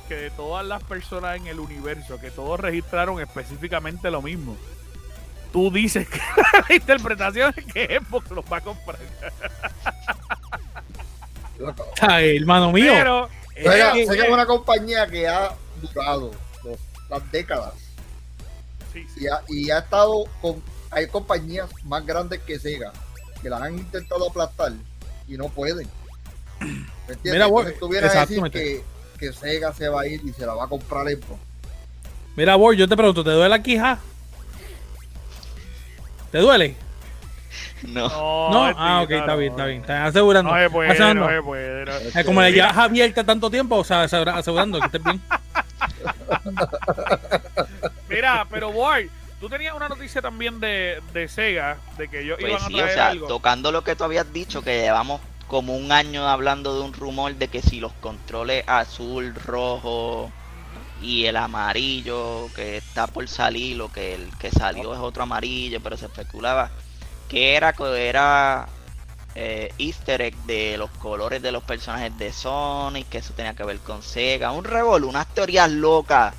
Que 0.09 0.14
de 0.14 0.31
todas 0.31 0.64
las 0.64 0.83
personas 0.85 1.37
en 1.37 1.48
el 1.48 1.59
universo, 1.59 2.18
que 2.20 2.31
todos 2.31 2.61
registraron 2.61 3.20
específicamente 3.20 4.11
lo 4.11 4.22
mismo. 4.22 4.57
Tú 5.56 5.70
dices 5.70 6.06
que 6.06 6.18
la 6.68 6.74
interpretación 6.74 7.54
es 7.56 7.64
que 7.64 7.98
Xbox 7.98 8.30
los 8.30 8.44
va 8.44 8.58
a 8.58 8.60
comprar. 8.60 8.98
Ay, 12.02 12.36
hermano 12.36 12.70
mío. 12.72 12.92
Pero, 12.92 13.30
Sega, 13.54 13.96
eh, 13.96 14.02
eh, 14.02 14.06
es 14.22 14.28
una 14.28 14.44
compañía 14.44 15.06
que 15.06 15.26
ha 15.26 15.54
durado 15.80 16.32
los- 16.62 16.78
las 17.08 17.32
décadas 17.32 17.72
sí, 18.92 19.06
sí. 19.14 19.24
y 19.24 19.26
ha, 19.28 19.40
y 19.48 19.70
ha 19.70 19.78
estado 19.78 20.24
con. 20.42 20.62
Hay 20.90 21.06
compañías 21.08 21.70
más 21.84 22.04
grandes 22.04 22.42
que 22.42 22.58
Sega 22.58 22.92
que 23.40 23.48
las 23.48 23.62
han 23.62 23.78
intentado 23.78 24.28
aplastar 24.28 24.72
y 25.26 25.38
no 25.38 25.48
pueden. 25.48 25.88
¿Me 26.60 26.68
entiendes? 27.14 27.32
Mira, 27.32 27.46
vos, 27.46 27.60
Entonces 27.62 27.80
tú 27.80 27.88
vienes 27.88 28.14
a 28.14 28.26
decir 28.26 28.42
que, 28.50 28.84
que 29.18 29.32
Sega 29.32 29.72
se 29.72 29.88
va 29.88 30.02
a 30.02 30.06
ir 30.06 30.20
y 30.22 30.34
se 30.34 30.44
la 30.44 30.52
va 30.52 30.64
a 30.64 30.68
comprar 30.68 31.06
Xbox. 31.08 31.40
Mira, 32.36 32.56
Boy, 32.56 32.76
yo 32.76 32.86
te 32.86 32.94
pregunto, 32.94 33.24
¿te 33.24 33.30
duele 33.30 33.48
la 33.48 33.62
quija? 33.62 33.98
¿Te 36.30 36.38
duele? 36.38 36.76
No. 37.82 38.08
No, 38.08 38.64
ah, 38.76 39.02
ok, 39.04 39.10
está 39.10 39.36
bien, 39.36 39.52
está 39.52 39.66
bien. 39.66 39.80
Está 39.82 40.04
asegurando. 40.06 40.50
No 40.52 40.58
se 40.58 40.70
puede, 40.70 40.90
asegurando. 40.90 41.24
no 41.24 41.30
se 41.36 41.42
puede. 41.42 41.84
no. 41.84 42.24
Como 42.24 42.40
la 42.40 42.50
llevas 42.50 42.76
abierta 42.76 43.24
tanto 43.24 43.50
tiempo, 43.50 43.76
o 43.76 43.84
sea, 43.84 44.02
asegura- 44.02 44.36
asegurando 44.36 44.80
que 44.80 44.86
estés 44.86 45.02
bien. 45.04 45.20
Mira, 48.08 48.46
pero 48.50 48.72
boy, 48.72 49.10
tú 49.40 49.48
tenías 49.48 49.74
una 49.74 49.88
noticia 49.88 50.20
también 50.22 50.60
de, 50.60 51.00
de 51.12 51.28
Sega, 51.28 51.76
de 51.98 52.08
que 52.08 52.20
ellos 52.22 52.38
Pues 52.40 52.50
iban 52.52 52.62
a 52.62 52.66
sí, 52.66 52.72
traer 52.74 52.90
o 52.90 52.94
sea, 52.94 53.08
algo. 53.08 53.26
tocando 53.26 53.72
lo 53.72 53.82
que 53.84 53.96
tú 53.96 54.04
habías 54.04 54.32
dicho, 54.32 54.62
que 54.62 54.80
llevamos 54.82 55.20
como 55.46 55.76
un 55.76 55.92
año 55.92 56.26
hablando 56.28 56.74
de 56.76 56.82
un 56.84 56.92
rumor 56.92 57.34
de 57.34 57.48
que 57.48 57.62
si 57.62 57.78
los 57.80 57.92
controles 58.00 58.64
azul, 58.66 59.34
rojo 59.34 60.30
y 61.00 61.26
el 61.26 61.37
amarillo 61.37 62.50
que 62.54 62.76
está 62.78 63.06
por 63.06 63.28
salir, 63.28 63.76
lo 63.76 63.90
que 63.92 64.14
el 64.14 64.37
que 64.38 64.50
salió 64.50 64.94
es 64.94 65.00
otro 65.00 65.22
amarillo, 65.24 65.80
pero 65.82 65.96
se 65.96 66.06
especulaba 66.06 66.70
que 67.28 67.56
era 67.56 67.72
que 67.72 68.09
era 68.09 68.68
eh, 69.35 69.72
Easter 69.78 70.22
egg 70.22 70.37
de 70.44 70.76
los 70.78 70.90
colores 70.92 71.42
de 71.42 71.52
los 71.52 71.62
personajes 71.64 72.16
de 72.18 72.32
Sonic, 72.32 73.09
que 73.09 73.18
eso 73.18 73.35
tenía 73.35 73.54
que 73.54 73.64
ver 73.64 73.80
con 73.80 74.02
Sega, 74.02 74.52
un 74.52 74.64
revolú, 74.64 75.09
unas 75.09 75.32
teorías 75.35 75.70
locas. 75.70 76.35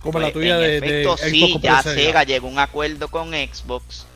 Como 0.00 0.20
la 0.20 0.30
Pues, 0.30 0.32
tuya 0.32 0.56
en 0.56 0.60
de, 0.60 0.76
efecto, 0.78 1.16
sí, 1.16 1.58
ya 1.62 1.82
Sega. 1.82 1.82
Sega 1.82 2.24
llegó 2.24 2.48
a 2.48 2.50
un 2.50 2.58
acuerdo 2.58 3.08
con 3.10 3.30
Xbox, 3.32 4.06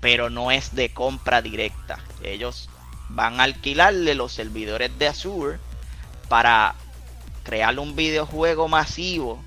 pero 0.00 0.30
no 0.30 0.50
es 0.50 0.74
de 0.74 0.92
compra 0.92 1.42
directa. 1.42 2.04
Ellos 2.22 2.68
van 3.08 3.40
a 3.40 3.44
alquilarle 3.44 4.14
los 4.14 4.32
servidores 4.32 4.96
de 4.98 5.08
Azure 5.08 5.60
para 6.28 6.74
crear 7.46 7.78
un 7.78 7.94
videojuego 7.94 8.66
masivo 8.66 9.38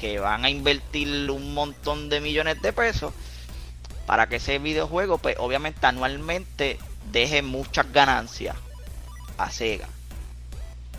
que 0.00 0.18
van 0.18 0.44
a 0.44 0.50
invertir 0.50 1.30
un 1.30 1.54
montón 1.54 2.08
de 2.08 2.20
millones 2.20 2.60
de 2.60 2.72
pesos 2.72 3.12
para 4.04 4.26
que 4.28 4.36
ese 4.36 4.58
videojuego, 4.58 5.18
pues 5.18 5.36
obviamente 5.38 5.86
anualmente 5.86 6.76
deje 7.12 7.40
muchas 7.42 7.92
ganancias 7.92 8.56
a 9.38 9.48
Sega. 9.50 9.88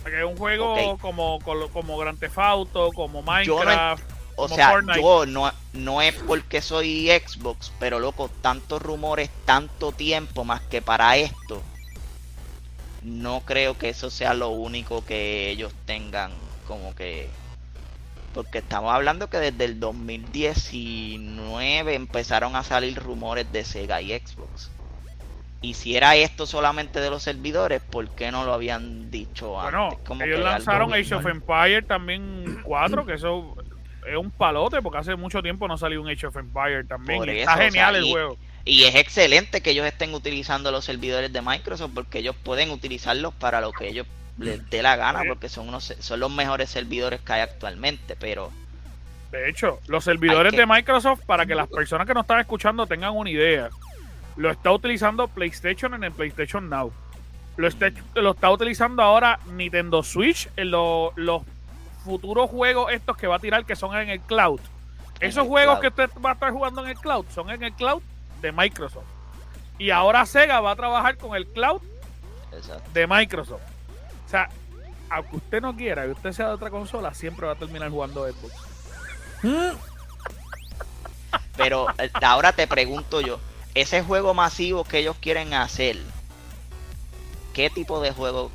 Que 0.06 0.20
es 0.20 0.24
un 0.24 0.36
juego 0.38 0.72
Ok. 0.72 1.00
como, 1.00 1.38
como, 1.40 1.68
como 1.70 1.98
Grand 1.98 2.18
Theft 2.18 2.38
Auto, 2.38 2.90
como 2.92 3.20
no 3.20 3.26
Minecraft. 3.26 4.02
O 4.36 4.44
Como 4.44 4.56
sea, 4.56 4.70
Fortnite. 4.70 5.00
yo 5.02 5.26
no, 5.26 5.52
no 5.74 6.00
es 6.02 6.14
porque 6.14 6.60
soy 6.62 7.08
Xbox, 7.10 7.72
pero 7.78 8.00
loco, 8.00 8.30
tantos 8.40 8.80
rumores, 8.82 9.28
tanto 9.44 9.92
tiempo 9.92 10.44
más 10.44 10.62
que 10.62 10.80
para 10.82 11.16
esto. 11.18 11.62
No 13.04 13.40
creo 13.40 13.76
que 13.76 13.90
eso 13.90 14.10
sea 14.10 14.34
lo 14.34 14.50
único 14.50 15.04
que 15.04 15.50
ellos 15.50 15.72
tengan 15.84 16.30
como 16.66 16.94
que... 16.94 17.28
Porque 18.32 18.58
estamos 18.58 18.92
hablando 18.92 19.28
que 19.28 19.38
desde 19.38 19.64
el 19.64 19.78
2019 19.78 21.94
empezaron 21.94 22.56
a 22.56 22.64
salir 22.64 22.96
rumores 22.96 23.52
de 23.52 23.64
Sega 23.64 24.02
y 24.02 24.10
Xbox. 24.18 24.70
Y 25.62 25.74
si 25.74 25.96
era 25.96 26.16
esto 26.16 26.46
solamente 26.46 27.00
de 27.00 27.10
los 27.10 27.22
servidores, 27.22 27.80
¿por 27.80 28.08
qué 28.08 28.32
no 28.32 28.44
lo 28.44 28.52
habían 28.52 29.10
dicho 29.10 29.52
Bueno, 29.52 29.84
antes? 29.84 29.98
Como 30.06 30.24
ellos 30.24 30.40
lanzaron 30.40 30.92
Age 30.92 31.14
of. 31.14 31.26
Empire 31.26 31.82
también 31.82 32.60
4, 32.64 33.06
que 33.06 33.14
eso 33.14 33.54
es 34.06 34.16
un 34.16 34.30
palote, 34.30 34.82
porque 34.82 34.98
hace 34.98 35.16
mucho 35.16 35.42
tiempo 35.42 35.66
no 35.68 35.78
salió 35.78 36.02
un 36.02 36.08
Age 36.08 36.26
of 36.26 36.36
Empire 36.36 36.84
también. 36.84 37.20
Por 37.20 37.28
y 37.28 37.38
eso, 37.38 37.40
está 37.40 37.54
o 37.54 37.56
sea, 37.56 37.64
genial 37.66 37.96
el 37.96 38.04
y- 38.04 38.12
juego. 38.12 38.36
Y 38.64 38.84
es 38.84 38.94
excelente 38.94 39.60
que 39.60 39.70
ellos 39.70 39.86
estén 39.86 40.14
utilizando 40.14 40.70
los 40.70 40.84
servidores 40.84 41.32
de 41.32 41.42
Microsoft 41.42 41.90
porque 41.94 42.20
ellos 42.20 42.34
pueden 42.42 42.70
utilizarlos 42.70 43.34
para 43.34 43.60
lo 43.60 43.72
que 43.72 43.88
ellos 43.88 44.06
les 44.38 44.68
dé 44.70 44.82
la 44.82 44.96
gana 44.96 45.22
porque 45.28 45.48
son 45.48 45.68
unos 45.68 45.94
son 46.00 46.18
los 46.20 46.30
mejores 46.30 46.70
servidores 46.70 47.20
que 47.20 47.32
hay 47.34 47.40
actualmente, 47.42 48.16
pero 48.16 48.50
De 49.30 49.48
hecho, 49.50 49.80
los 49.88 50.04
servidores 50.04 50.52
que- 50.52 50.58
de 50.60 50.66
Microsoft, 50.66 51.20
para 51.26 51.44
que 51.44 51.54
las 51.54 51.68
personas 51.68 52.06
que 52.06 52.14
nos 52.14 52.22
están 52.22 52.40
escuchando 52.40 52.86
tengan 52.86 53.14
una 53.16 53.28
idea, 53.30 53.68
lo 54.36 54.50
está 54.50 54.70
utilizando 54.72 55.28
PlayStation 55.28 55.92
en 55.94 56.04
el 56.04 56.12
PlayStation 56.12 56.68
Now. 56.70 56.92
Lo 57.56 57.68
está, 57.68 57.90
lo 58.14 58.30
está 58.32 58.50
utilizando 58.50 59.02
ahora 59.02 59.38
Nintendo 59.52 60.02
Switch 60.02 60.48
en 60.56 60.70
lo- 60.70 61.12
los 61.16 61.42
futuros 62.04 62.48
juegos 62.50 62.92
estos 62.92 63.16
que 63.16 63.26
va 63.26 63.36
a 63.36 63.38
tirar 63.40 63.64
que 63.64 63.76
son 63.76 63.96
en 63.96 64.08
el 64.10 64.20
cloud. 64.20 64.60
En 65.20 65.28
Esos 65.28 65.44
el 65.44 65.48
juegos 65.48 65.78
cloud. 65.78 65.94
que 65.94 66.02
usted 66.02 66.20
va 66.24 66.30
a 66.30 66.32
estar 66.34 66.50
jugando 66.50 66.82
en 66.82 66.88
el 66.90 66.96
cloud 66.98 67.24
son 67.32 67.50
en 67.50 67.62
el 67.62 67.72
cloud 67.74 68.02
de 68.44 68.52
Microsoft. 68.52 69.06
Y 69.78 69.90
ahora 69.90 70.26
Sega 70.26 70.60
va 70.60 70.72
a 70.72 70.76
trabajar 70.76 71.16
con 71.16 71.34
el 71.34 71.46
cloud 71.46 71.80
exacto. 72.52 72.90
de 72.92 73.06
Microsoft. 73.06 73.62
O 74.26 74.28
sea, 74.28 74.50
aunque 75.08 75.36
usted 75.36 75.62
no 75.62 75.74
quiera 75.74 76.06
y 76.06 76.10
usted 76.10 76.32
sea 76.32 76.48
de 76.48 76.54
otra 76.54 76.70
consola, 76.70 77.14
siempre 77.14 77.46
va 77.46 77.52
a 77.52 77.56
terminar 77.56 77.90
jugando 77.90 78.26
Xbox. 78.26 78.54
Pero 81.56 81.86
eh, 81.98 82.10
ahora 82.22 82.52
te 82.52 82.66
pregunto 82.66 83.20
yo, 83.20 83.40
ese 83.74 84.02
juego 84.02 84.34
masivo 84.34 84.84
que 84.84 84.98
ellos 84.98 85.16
quieren 85.20 85.54
hacer, 85.54 85.96
¿qué 87.54 87.70
tipo 87.70 88.00
de 88.00 88.12
juego? 88.12 88.50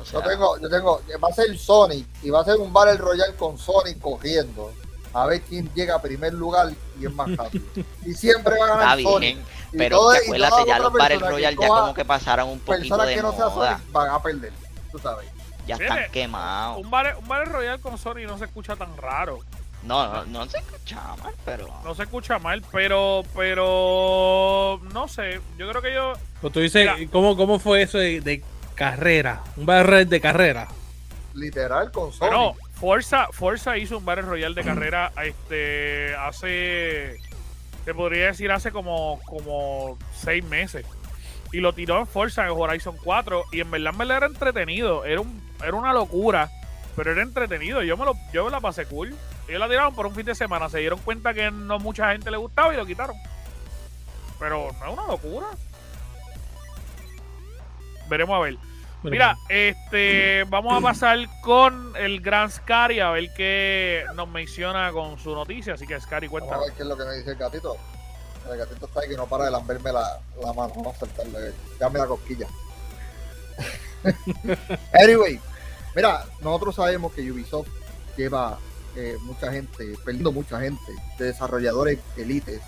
O 0.00 0.04
sea, 0.04 0.20
Yo 0.20 0.28
tengo, 0.28 0.58
yo 0.58 0.70
tengo, 0.70 1.02
va 1.22 1.28
a 1.28 1.32
ser 1.32 1.58
Sonic 1.58 2.06
y 2.22 2.30
va 2.30 2.42
a 2.42 2.44
ser 2.44 2.56
un 2.56 2.72
Battle 2.72 2.98
Royale 2.98 3.34
con 3.34 3.58
Sonic 3.58 3.98
cogiendo. 3.98 4.72
A 5.12 5.26
ver 5.26 5.40
quién 5.42 5.68
llega 5.74 5.96
a 5.96 6.02
primer 6.02 6.32
lugar 6.34 6.68
y 7.00 7.06
es 7.06 7.12
más 7.14 7.34
rápido. 7.36 7.64
Y 8.06 8.14
siempre 8.14 8.54
va 8.58 8.64
a 8.66 8.68
Está 8.68 8.78
ganar 8.78 9.00
Sonic. 9.02 9.20
bien, 9.36 9.44
pero 9.76 9.96
todo- 9.98 10.12
acuérdate, 10.12 10.66
ya 10.66 10.78
los 10.78 10.92
Battle 10.92 11.18
Royale 11.18 11.56
ya 11.60 11.66
como 11.68 11.94
que 11.94 12.04
pasaron 12.04 12.48
un 12.48 12.60
poquito 12.60 12.80
Personas 12.96 13.06
de 13.08 13.14
que 13.14 13.22
no 13.22 13.32
sea 13.32 13.48
moda. 13.48 13.72
Sonic 13.78 13.92
van 13.92 14.10
a 14.10 14.22
perder, 14.22 14.52
tú 14.92 14.98
sabes. 14.98 15.28
Ya 15.66 15.76
están 15.76 15.98
quemados. 16.10 16.78
Un 16.82 16.90
Battle, 16.90 17.14
un 17.16 17.28
Battle 17.28 17.52
Royale 17.52 17.80
con 17.80 17.96
Sony 17.98 18.26
no 18.26 18.38
se 18.38 18.44
escucha 18.46 18.74
tan 18.76 18.96
raro. 18.96 19.38
No, 19.82 20.06
no, 20.12 20.24
no 20.26 20.46
se 20.46 20.58
escucha 20.58 21.00
mal, 21.22 21.34
pero... 21.44 21.68
No 21.84 21.94
se 21.94 22.02
escucha 22.02 22.38
mal, 22.38 22.62
pero, 22.70 23.22
pero, 23.34 24.80
no 24.92 25.08
sé. 25.08 25.40
Yo 25.56 25.68
creo 25.70 25.80
que 25.82 25.94
yo, 25.94 26.12
Pues 26.40 26.52
tú 26.52 26.60
dices, 26.60 26.90
Mira. 26.98 27.10
¿cómo, 27.10 27.36
¿cómo 27.36 27.58
fue 27.58 27.82
eso 27.82 27.96
de, 27.98 28.20
de 28.20 28.42
carrera? 28.74 29.42
Un 29.56 29.64
barrer 29.66 30.06
de 30.06 30.20
carrera. 30.20 30.68
Literal 31.34 31.90
con 31.92 32.12
Sonic. 32.12 32.32
no, 32.34 32.54
Forza, 32.80 33.28
Forza 33.30 33.76
hizo 33.76 33.98
un 33.98 34.06
Battle 34.06 34.24
Royale 34.24 34.54
de 34.54 34.64
carrera, 34.64 35.12
este, 35.22 36.14
hace, 36.16 37.20
te 37.84 37.94
podría 37.94 38.26
decir 38.26 38.50
hace 38.50 38.72
como, 38.72 39.20
como 39.26 39.98
seis 40.14 40.42
meses. 40.44 40.86
Y 41.52 41.58
lo 41.58 41.74
tiró 41.74 41.98
en 41.98 42.06
Forza 42.06 42.44
en 42.44 42.50
Horizon 42.50 42.96
4 43.02 43.44
y 43.52 43.60
en 43.60 43.70
verdad, 43.70 43.92
en 43.92 43.98
verdad 43.98 44.16
era 44.18 44.26
entretenido. 44.26 45.04
Era 45.04 45.20
un, 45.20 45.42
era 45.62 45.74
una 45.74 45.92
locura, 45.92 46.48
pero 46.96 47.12
era 47.12 47.22
entretenido. 47.22 47.82
Yo 47.82 47.96
me 47.98 48.06
lo, 48.06 48.14
yo 48.32 48.46
me 48.46 48.50
la 48.50 48.60
pasé 48.60 48.86
cool. 48.86 49.14
Ellos 49.46 49.60
la 49.60 49.68
tiraron 49.68 49.94
por 49.94 50.06
un 50.06 50.14
fin 50.14 50.24
de 50.24 50.34
semana, 50.34 50.68
se 50.68 50.78
dieron 50.78 51.00
cuenta 51.00 51.34
que 51.34 51.50
no 51.50 51.78
mucha 51.80 52.12
gente 52.12 52.30
le 52.30 52.36
gustaba 52.36 52.72
y 52.72 52.76
lo 52.76 52.86
quitaron. 52.86 53.16
Pero 54.38 54.70
no 54.78 54.86
es 54.86 54.92
una 54.92 55.06
locura. 55.06 55.46
Veremos 58.08 58.36
a 58.36 58.40
ver. 58.40 58.69
Mira, 59.02 59.38
este, 59.48 60.44
vamos 60.48 60.76
a 60.76 60.80
pasar 60.82 61.18
con 61.40 61.94
el 61.96 62.20
gran 62.20 62.50
Scary 62.50 63.00
a 63.00 63.10
ver 63.10 63.32
qué 63.34 64.04
nos 64.14 64.28
menciona 64.28 64.92
con 64.92 65.18
su 65.18 65.34
noticia. 65.34 65.74
Así 65.74 65.86
que 65.86 65.98
Scary, 66.00 66.26
Vamos 66.28 66.42
a 66.42 66.56
cuéntanos. 66.56 66.66
ver 66.66 66.74
qué 66.76 66.82
es 66.82 66.88
lo 66.88 66.96
que 66.96 67.04
me 67.04 67.14
dice 67.14 67.30
el 67.30 67.36
gatito. 67.36 67.76
El 68.50 68.58
gatito 68.58 68.86
está 68.86 69.00
ahí 69.00 69.08
que 69.08 69.16
no 69.16 69.26
para 69.26 69.44
de 69.46 69.50
lamberme 69.52 69.92
la, 69.92 70.20
la 70.42 70.52
mano. 70.52 70.72
Vamos 70.76 70.96
a 70.96 70.98
soltarle. 71.00 71.52
Dame 71.78 71.98
la 71.98 72.06
cosquilla. 72.06 72.46
anyway, 74.94 75.40
mira, 75.94 76.24
nosotros 76.40 76.74
sabemos 76.74 77.12
que 77.12 77.30
Ubisoft 77.30 77.68
lleva 78.16 78.58
eh, 78.96 79.16
mucha 79.22 79.52
gente, 79.52 79.94
perdiendo 80.04 80.32
mucha 80.32 80.60
gente, 80.60 80.92
de 81.18 81.26
desarrolladores 81.26 81.98
elites, 82.16 82.60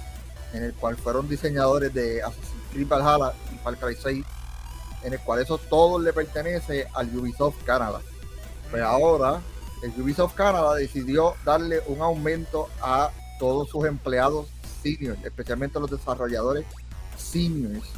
en 0.53 0.64
el 0.64 0.75
cual 0.75 0.97
fueron 0.97 1.29
diseñadores 1.29 1.92
de 1.95 2.23
Assassin's 2.23 2.62
Creed 2.73 2.87
Valhalla 2.88 3.33
y 3.53 3.57
Far 3.59 3.77
Cry 3.77 3.97
6, 3.97 4.25
en 5.05 5.12
el 5.12 5.21
cual 5.21 5.41
eso 5.41 5.59
todo 5.59 5.99
le 5.99 6.12
pertenece 6.12 6.87
al 6.95 7.15
Ubisoft 7.17 7.62
Canadá. 7.65 8.01
Pues 8.71 8.83
ahora 8.83 9.41
el 9.83 10.01
Ubisoft 10.01 10.35
Canadá 10.35 10.75
decidió 10.75 11.35
darle 11.45 11.81
un 11.87 12.01
aumento 12.01 12.69
a 12.81 13.11
todos 13.38 13.69
sus 13.69 13.85
empleados 13.85 14.47
seniors, 14.83 15.19
especialmente 15.25 15.81
los 15.81 15.91
desarrolladores 15.91 16.65
seniors, 17.17 17.88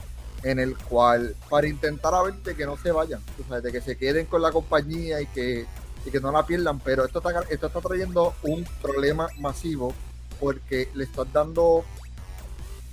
en 0.43 0.59
el 0.59 0.77
cual 0.77 1.37
para 1.49 1.67
intentar 1.69 2.15
a 2.15 2.23
ver 2.23 2.35
de 2.35 2.57
que 2.57 2.67
no 2.67 2.77
se 2.77 2.91
vayan, 2.91 3.21
tú 3.37 3.45
sabes, 3.49 3.63
de 3.63 3.73
que 3.73 3.81
se 3.81 3.97
queden 3.97 4.27
con 4.27 4.43
la 4.43 4.53
compañía 4.53 5.21
y 5.21 5.27
que, 5.27 5.67
y 6.05 6.11
que 6.11 6.21
no 6.21 6.33
la 6.33 6.47
pierdan, 6.47 6.81
pero 6.81 7.05
esto 7.05 7.19
está, 7.19 7.43
esto 7.51 7.67
está 7.67 7.81
trayendo 7.81 8.35
un 8.43 8.65
problema 8.81 9.29
masivo 9.39 9.95
porque 10.41 10.89
le 10.95 11.05
están 11.05 11.33
dando 11.33 11.85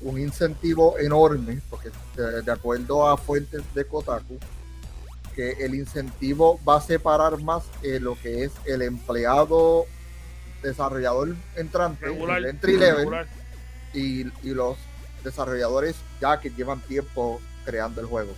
un 0.02 0.20
incentivo 0.20 0.98
enorme, 0.98 1.62
porque 1.70 1.90
de, 2.16 2.42
de 2.42 2.52
acuerdo 2.52 3.08
a 3.08 3.18
fuentes 3.18 3.62
de 3.74 3.86
Kotaku, 3.86 4.38
que 5.36 5.52
el 5.64 5.76
incentivo 5.76 6.60
va 6.68 6.78
a 6.78 6.82
separar 6.82 7.42
más 7.42 7.64
eh, 7.84 8.00
lo 8.00 8.20
que 8.20 8.44
es 8.44 8.52
el 8.66 8.82
empleado 8.82 9.86
desarrollador 10.62 11.36
entrante, 11.56 12.06
Regular, 12.06 12.38
el 12.40 12.46
entry 12.46 12.78
level, 12.78 13.06
y, 13.94 14.22
y 14.48 14.54
los 14.54 14.78
desarrolladores 15.24 15.96
ya 16.20 16.40
que 16.40 16.50
llevan 16.50 16.82
tiempo 16.82 17.40
creando 17.66 18.02
el 18.02 18.08
juego. 18.08 18.34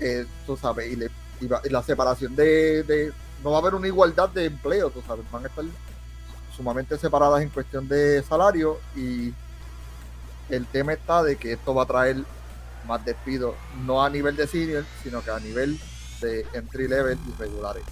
Eh, 0.00 0.26
tú 0.46 0.56
sabes, 0.56 0.92
y, 0.92 0.96
le- 0.96 1.10
y 1.40 1.46
va- 1.46 1.60
y 1.64 1.68
la 1.70 1.82
separación 1.82 2.34
de, 2.36 2.82
de- 2.84 3.12
No 3.42 3.50
va 3.50 3.58
a 3.58 3.60
haber 3.60 3.74
una 3.74 3.86
igualdad 3.86 4.28
de 4.30 4.46
empleo, 4.46 4.90
tú 4.90 5.02
sabes, 5.06 5.24
van 5.30 5.44
a 5.44 5.48
estar 5.48 5.64
sumamente 6.56 6.98
separadas 6.98 7.40
en 7.42 7.50
cuestión 7.50 7.86
de 7.88 8.22
salario 8.22 8.78
y 8.96 9.32
el 10.50 10.66
tema 10.66 10.92
está 10.92 11.22
de 11.22 11.36
que 11.36 11.52
esto 11.52 11.74
va 11.74 11.82
a 11.84 11.86
traer 11.86 12.16
más 12.86 13.04
despidos, 13.04 13.54
no 13.84 14.02
a 14.02 14.08
nivel 14.10 14.36
de 14.36 14.46
senior, 14.46 14.84
sino 15.02 15.22
que 15.22 15.30
a 15.30 15.38
nivel 15.40 15.78
de 16.20 16.46
entry 16.54 16.88
level 16.88 17.18
y 17.28 17.32
regulares. 17.38 17.84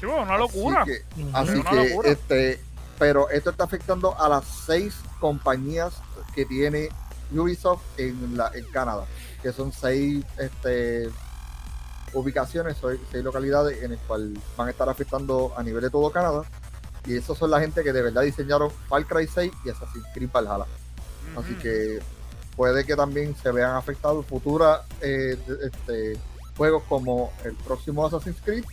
Sí, 0.00 0.06
bueno, 0.06 0.22
una 0.22 0.38
locura. 0.38 0.82
Así 0.82 0.90
que, 0.92 1.22
Ujú. 1.22 1.36
así 1.36 1.52
Una 1.52 1.70
que, 1.70 1.88
locura. 1.88 2.10
este, 2.10 2.60
pero 2.98 3.28
esto 3.30 3.50
está 3.50 3.64
afectando 3.64 4.18
a 4.18 4.28
las 4.28 4.44
seis 4.66 4.94
compañías 5.20 5.94
que 6.34 6.44
tiene 6.46 6.88
Ubisoft 7.32 7.82
en, 7.98 8.36
la, 8.36 8.50
en 8.54 8.64
Canadá, 8.66 9.04
que 9.42 9.52
son 9.52 9.72
seis 9.72 10.24
este, 10.38 11.10
ubicaciones, 12.12 12.76
seis, 12.80 13.00
seis 13.10 13.24
localidades 13.24 13.82
en 13.82 13.92
el 13.92 13.98
cual 13.98 14.34
van 14.56 14.68
a 14.68 14.70
estar 14.70 14.88
afectando 14.88 15.52
a 15.56 15.62
nivel 15.62 15.82
de 15.82 15.90
todo 15.90 16.10
Canadá. 16.10 16.42
Y 17.06 17.16
esos 17.18 17.36
son 17.36 17.50
la 17.50 17.60
gente 17.60 17.82
que 17.82 17.92
de 17.92 18.00
verdad 18.02 18.22
diseñaron 18.22 18.70
Far 18.88 19.04
Cry 19.06 19.26
6 19.26 19.52
y 19.64 19.68
Assassin's 19.70 20.06
Creed 20.14 20.30
Valhalla. 20.32 20.64
Así 21.36 21.54
que 21.54 21.98
puede 22.56 22.84
que 22.84 22.94
también 22.94 23.34
se 23.36 23.50
vean 23.50 23.76
afectados 23.76 24.24
futuras 24.26 24.80
eh, 25.00 25.36
este, 25.62 26.18
juegos 26.56 26.82
como 26.88 27.32
el 27.44 27.54
próximo 27.54 28.06
Assassin's 28.06 28.40
Creed 28.44 28.64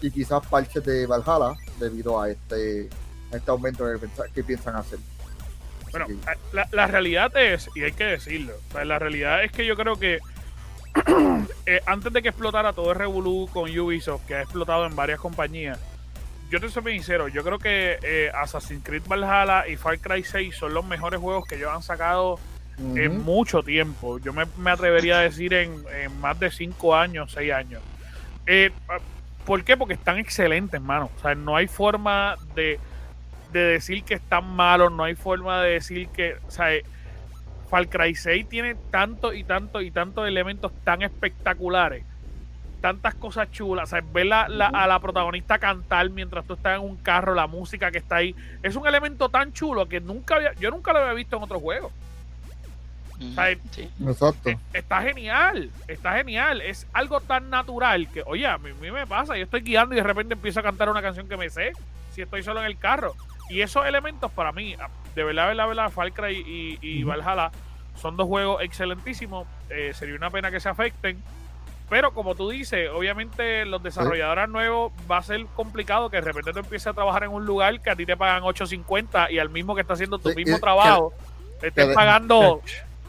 y 0.00 0.10
quizás 0.10 0.46
parches 0.46 0.84
de 0.84 1.06
Valhalla 1.06 1.56
debido 1.78 2.20
a 2.20 2.30
este, 2.30 2.88
a 3.32 3.36
este 3.36 3.50
aumento 3.50 3.84
que, 4.34 4.44
piensan 4.44 4.76
hacer. 4.76 4.98
Así 4.98 5.90
Bueno, 5.90 6.06
que- 6.06 6.16
la, 6.52 6.68
la 6.70 6.86
realidad 6.86 7.36
es, 7.36 7.68
y 7.74 7.82
hay 7.82 7.92
que 7.92 8.04
decirlo, 8.04 8.54
o 8.68 8.72
sea, 8.72 8.84
la 8.84 8.98
realidad 8.98 9.42
es 9.44 9.52
que 9.52 9.66
yo 9.66 9.76
creo 9.76 9.96
que 9.96 10.20
eh, 11.66 11.80
antes 11.86 12.12
de 12.12 12.22
que 12.22 12.28
explotara 12.28 12.72
todo 12.72 12.92
el 12.92 12.98
Revolú 12.98 13.48
con 13.52 13.70
Ubisoft, 13.78 14.26
que 14.26 14.34
ha 14.34 14.42
explotado 14.42 14.86
en 14.86 14.96
varias 14.96 15.20
compañías, 15.20 15.78
yo 16.50 16.60
te 16.60 16.68
soy 16.68 16.92
sincero, 16.92 17.28
yo 17.28 17.44
creo 17.44 17.58
que 17.58 17.98
eh, 18.02 18.30
Assassin's 18.34 18.82
Creed 18.84 19.04
Valhalla 19.06 19.68
y 19.68 19.76
Far 19.76 20.00
Cry 20.00 20.24
6 20.24 20.56
son 20.56 20.74
los 20.74 20.84
mejores 20.84 21.20
juegos 21.20 21.46
que 21.46 21.54
ellos 21.54 21.70
han 21.72 21.82
sacado 21.82 22.38
en 22.78 23.22
mucho 23.22 23.62
tiempo. 23.62 24.18
Yo 24.18 24.32
me, 24.32 24.46
me 24.56 24.70
atrevería 24.70 25.18
a 25.18 25.20
decir 25.22 25.52
en, 25.54 25.84
en 26.02 26.18
más 26.20 26.40
de 26.40 26.50
5 26.50 26.96
años, 26.96 27.32
6 27.32 27.52
años. 27.52 27.82
Eh, 28.46 28.70
¿Por 29.44 29.64
qué? 29.64 29.76
Porque 29.76 29.94
están 29.94 30.18
excelentes, 30.18 30.80
mano. 30.80 31.10
O 31.16 31.20
sea, 31.20 31.34
no 31.34 31.56
hay 31.56 31.68
forma 31.68 32.36
de, 32.54 32.80
de 33.52 33.60
decir 33.60 34.02
que 34.02 34.14
están 34.14 34.44
malos, 34.56 34.90
no 34.92 35.04
hay 35.04 35.14
forma 35.14 35.62
de 35.62 35.72
decir 35.72 36.08
que. 36.08 36.36
O 36.48 36.50
sea, 36.50 36.74
eh, 36.74 36.84
Far 37.68 37.88
Cry 37.88 38.14
6 38.14 38.48
tiene 38.48 38.74
tanto 38.90 39.32
y 39.32 39.44
tanto 39.44 39.80
y 39.80 39.90
tantos 39.90 40.26
elementos 40.26 40.72
tan 40.82 41.02
espectaculares, 41.02 42.04
tantas 42.80 43.14
cosas 43.14 43.50
chulas. 43.52 43.84
O 43.84 43.90
sea, 43.90 44.02
ver 44.12 44.26
la- 44.26 44.48
la- 44.48 44.66
a 44.68 44.86
la 44.86 44.98
protagonista 45.00 45.58
cantar 45.58 46.10
mientras 46.10 46.44
tú 46.46 46.54
estás 46.54 46.78
en 46.78 46.84
un 46.84 46.96
carro, 46.96 47.34
la 47.34 47.46
música 47.46 47.90
que 47.90 47.98
está 47.98 48.16
ahí, 48.16 48.34
es 48.62 48.74
un 48.76 48.86
elemento 48.86 49.28
tan 49.28 49.52
chulo 49.52 49.88
que 49.88 50.00
nunca 50.00 50.36
había, 50.36 50.52
yo 50.54 50.70
nunca 50.70 50.92
lo 50.92 51.00
había 51.00 51.12
visto 51.12 51.36
en 51.36 51.42
otro 51.42 51.60
juego. 51.60 51.90
Ujú, 53.20 53.32
Ay, 53.36 53.58
sí. 53.70 53.88
Exacto. 54.06 54.48
Eh, 54.48 54.58
Está 54.72 55.02
genial, 55.02 55.70
está 55.88 56.16
genial. 56.16 56.62
Es 56.62 56.86
algo 56.94 57.20
tan 57.20 57.50
natural 57.50 58.08
que, 58.08 58.22
oye, 58.26 58.46
a 58.46 58.56
mí, 58.56 58.70
a 58.70 58.74
mí 58.74 58.90
me 58.90 59.06
pasa. 59.06 59.36
Yo 59.36 59.44
estoy 59.44 59.60
guiando 59.60 59.94
y 59.94 59.98
de 59.98 60.02
repente 60.04 60.34
empiezo 60.34 60.60
a 60.60 60.62
cantar 60.62 60.88
una 60.88 61.02
canción 61.02 61.28
que 61.28 61.36
me 61.36 61.50
sé 61.50 61.72
si 62.12 62.22
estoy 62.22 62.42
solo 62.42 62.60
en 62.60 62.66
el 62.66 62.78
carro. 62.78 63.14
Y 63.50 63.60
esos 63.60 63.84
elementos 63.84 64.30
para 64.30 64.52
mí, 64.52 64.74
ah, 64.80 64.88
de 65.14 65.24
verdad, 65.24 65.48
verdad, 65.48 65.68
verdad, 65.68 65.90
Far 65.90 66.12
Cry 66.12 66.36
y, 66.46 66.78
y 66.80 67.02
Valhalla 67.02 67.50
son 67.96 68.16
dos 68.16 68.26
juegos 68.26 68.62
excelentísimos. 68.62 69.46
Eh, 69.68 69.90
sería 69.92 70.14
una 70.14 70.30
pena 70.30 70.50
que 70.50 70.58
se 70.60 70.68
afecten. 70.70 71.22
Pero 71.90 72.14
como 72.14 72.34
tú 72.36 72.48
dices, 72.48 72.88
obviamente 72.94 73.66
los 73.66 73.82
desarrolladores 73.82 74.48
nuevos 74.48 74.92
va 75.10 75.18
a 75.18 75.22
ser 75.22 75.44
complicado 75.56 76.08
que 76.08 76.16
de 76.18 76.22
repente 76.22 76.52
tú 76.52 76.60
empieces 76.60 76.86
a 76.86 76.92
trabajar 76.94 77.24
en 77.24 77.30
un 77.32 77.44
lugar 77.44 77.80
que 77.82 77.90
a 77.90 77.96
ti 77.96 78.06
te 78.06 78.16
pagan 78.16 78.44
8.50 78.44 79.30
y 79.30 79.38
al 79.40 79.50
mismo 79.50 79.74
que 79.74 79.80
está 79.82 79.94
haciendo 79.94 80.18
tu 80.18 80.30
Sí, 80.30 80.36
mismo 80.36 80.54
que- 80.56 80.60
trabajo 80.60 81.12
te 81.60 81.68
estés 81.68 81.92
pagando 81.94 82.62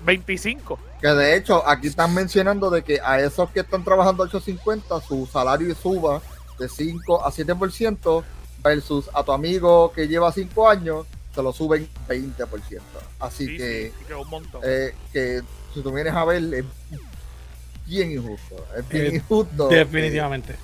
25. 0.04 0.80
Que 1.00 1.08
de 1.10 1.36
hecho 1.38 1.68
aquí 1.68 1.88
están 1.88 2.14
mencionando 2.14 2.70
de 2.72 2.84
que 2.84 3.00
a 3.04 3.20
esos 3.20 3.50
que 3.52 3.60
están 3.62 3.84
trabajando 3.84 4.24
850 4.24 5.00
su 5.02 5.26
salario 5.28 5.74
suba 5.76 6.22
de 6.60 6.68
5 6.68 7.24
a 7.26 7.32
7% 7.32 8.24
versus 8.64 9.10
a 9.14 9.24
tu 9.24 9.32
amigo 9.32 9.92
que 9.94 10.08
lleva 10.08 10.32
5 10.32 10.68
años 10.70 11.06
se 11.34 11.42
lo 11.42 11.54
suben 11.54 11.88
20%. 12.10 12.82
Así 13.20 13.46
Sí, 13.48 13.58
que, 13.58 13.94
que 14.08 14.14
un 14.16 14.28
montón. 14.30 14.62
eh, 14.66 14.94
que 15.14 15.42
si 15.74 15.82
tú 15.82 15.92
vienes 15.94 16.14
a 16.14 16.26
ver 16.26 16.44
es 16.54 16.66
bien 17.86 18.12
injusto. 18.12 18.66
Es 18.78 18.88
bien 18.90 19.06
Eh, 19.06 19.16
injusto. 19.16 19.68
Definitivamente. 19.68 20.56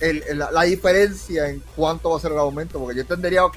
el- 0.00 0.22
el- 0.28 0.38
la, 0.38 0.50
la 0.50 0.62
diferencia 0.62 1.48
en 1.48 1.62
cuánto 1.74 2.10
va 2.10 2.18
a 2.18 2.20
ser 2.20 2.32
el 2.32 2.38
aumento, 2.38 2.78
porque 2.78 2.96
yo 2.96 3.00
entendería, 3.02 3.44
ok, 3.44 3.56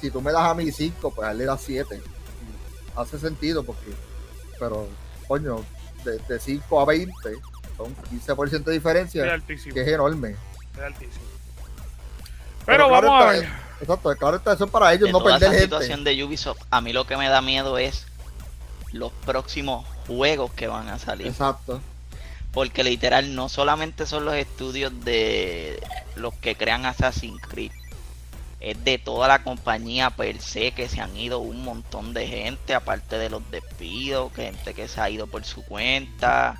si 0.00 0.10
tú 0.10 0.20
me 0.20 0.32
das 0.32 0.42
a 0.42 0.54
mí 0.54 0.70
5, 0.72 1.12
pues 1.14 1.28
a 1.28 1.32
él 1.32 1.38
le 1.38 1.44
das 1.44 1.60
7. 1.64 2.00
Hace 2.96 3.18
sentido, 3.20 3.62
porque, 3.62 3.92
pero, 4.58 4.88
coño, 5.28 5.64
de, 6.04 6.18
de 6.18 6.40
5 6.40 6.80
a 6.80 6.84
20 6.86 7.12
son 7.76 7.94
15% 8.10 8.64
de 8.64 8.72
diferencia, 8.72 9.24
que 9.46 9.80
es 9.82 9.88
enorme. 9.88 10.30
es 10.76 10.82
altísimo. 10.82 11.24
Pero 12.66 12.86
Pero, 12.86 12.88
claro 12.88 13.08
vamos 13.08 13.24
a 13.24 13.34
está, 13.36 13.40
ver. 13.48 13.68
Exacto, 13.80 14.16
claro, 14.16 14.36
está 14.38 14.52
eso 14.54 14.64
es 14.64 14.70
para 14.72 14.92
ellos, 14.92 15.06
de 15.06 15.12
no 15.12 15.18
toda 15.20 15.38
perder 15.38 15.48
esa 15.50 15.60
gente. 15.60 15.64
situación 15.76 16.04
de 16.04 16.24
Ubisoft, 16.24 16.60
a 16.70 16.80
mí 16.80 16.92
lo 16.92 17.06
que 17.06 17.16
me 17.16 17.28
da 17.28 17.40
miedo 17.40 17.78
es 17.78 18.06
los 18.92 19.12
próximos 19.24 19.86
juegos 20.08 20.52
que 20.54 20.66
van 20.66 20.88
a 20.88 20.98
salir. 20.98 21.28
Exacto. 21.28 21.80
Porque 22.58 22.82
literal 22.82 23.36
no 23.36 23.48
solamente 23.48 24.04
son 24.04 24.24
los 24.24 24.34
estudios 24.34 24.92
de 25.04 25.80
los 26.16 26.34
que 26.34 26.56
crean 26.56 26.86
Assassin's 26.86 27.40
Creed. 27.40 27.70
Es 28.58 28.82
de 28.82 28.98
toda 28.98 29.28
la 29.28 29.44
compañía 29.44 30.10
per 30.10 30.40
se 30.40 30.72
que 30.72 30.88
se 30.88 31.00
han 31.00 31.16
ido 31.16 31.38
un 31.38 31.62
montón 31.62 32.12
de 32.14 32.26
gente, 32.26 32.74
aparte 32.74 33.16
de 33.16 33.30
los 33.30 33.48
despidos, 33.52 34.32
gente 34.34 34.74
que 34.74 34.88
se 34.88 35.00
ha 35.00 35.08
ido 35.08 35.28
por 35.28 35.44
su 35.44 35.64
cuenta. 35.66 36.58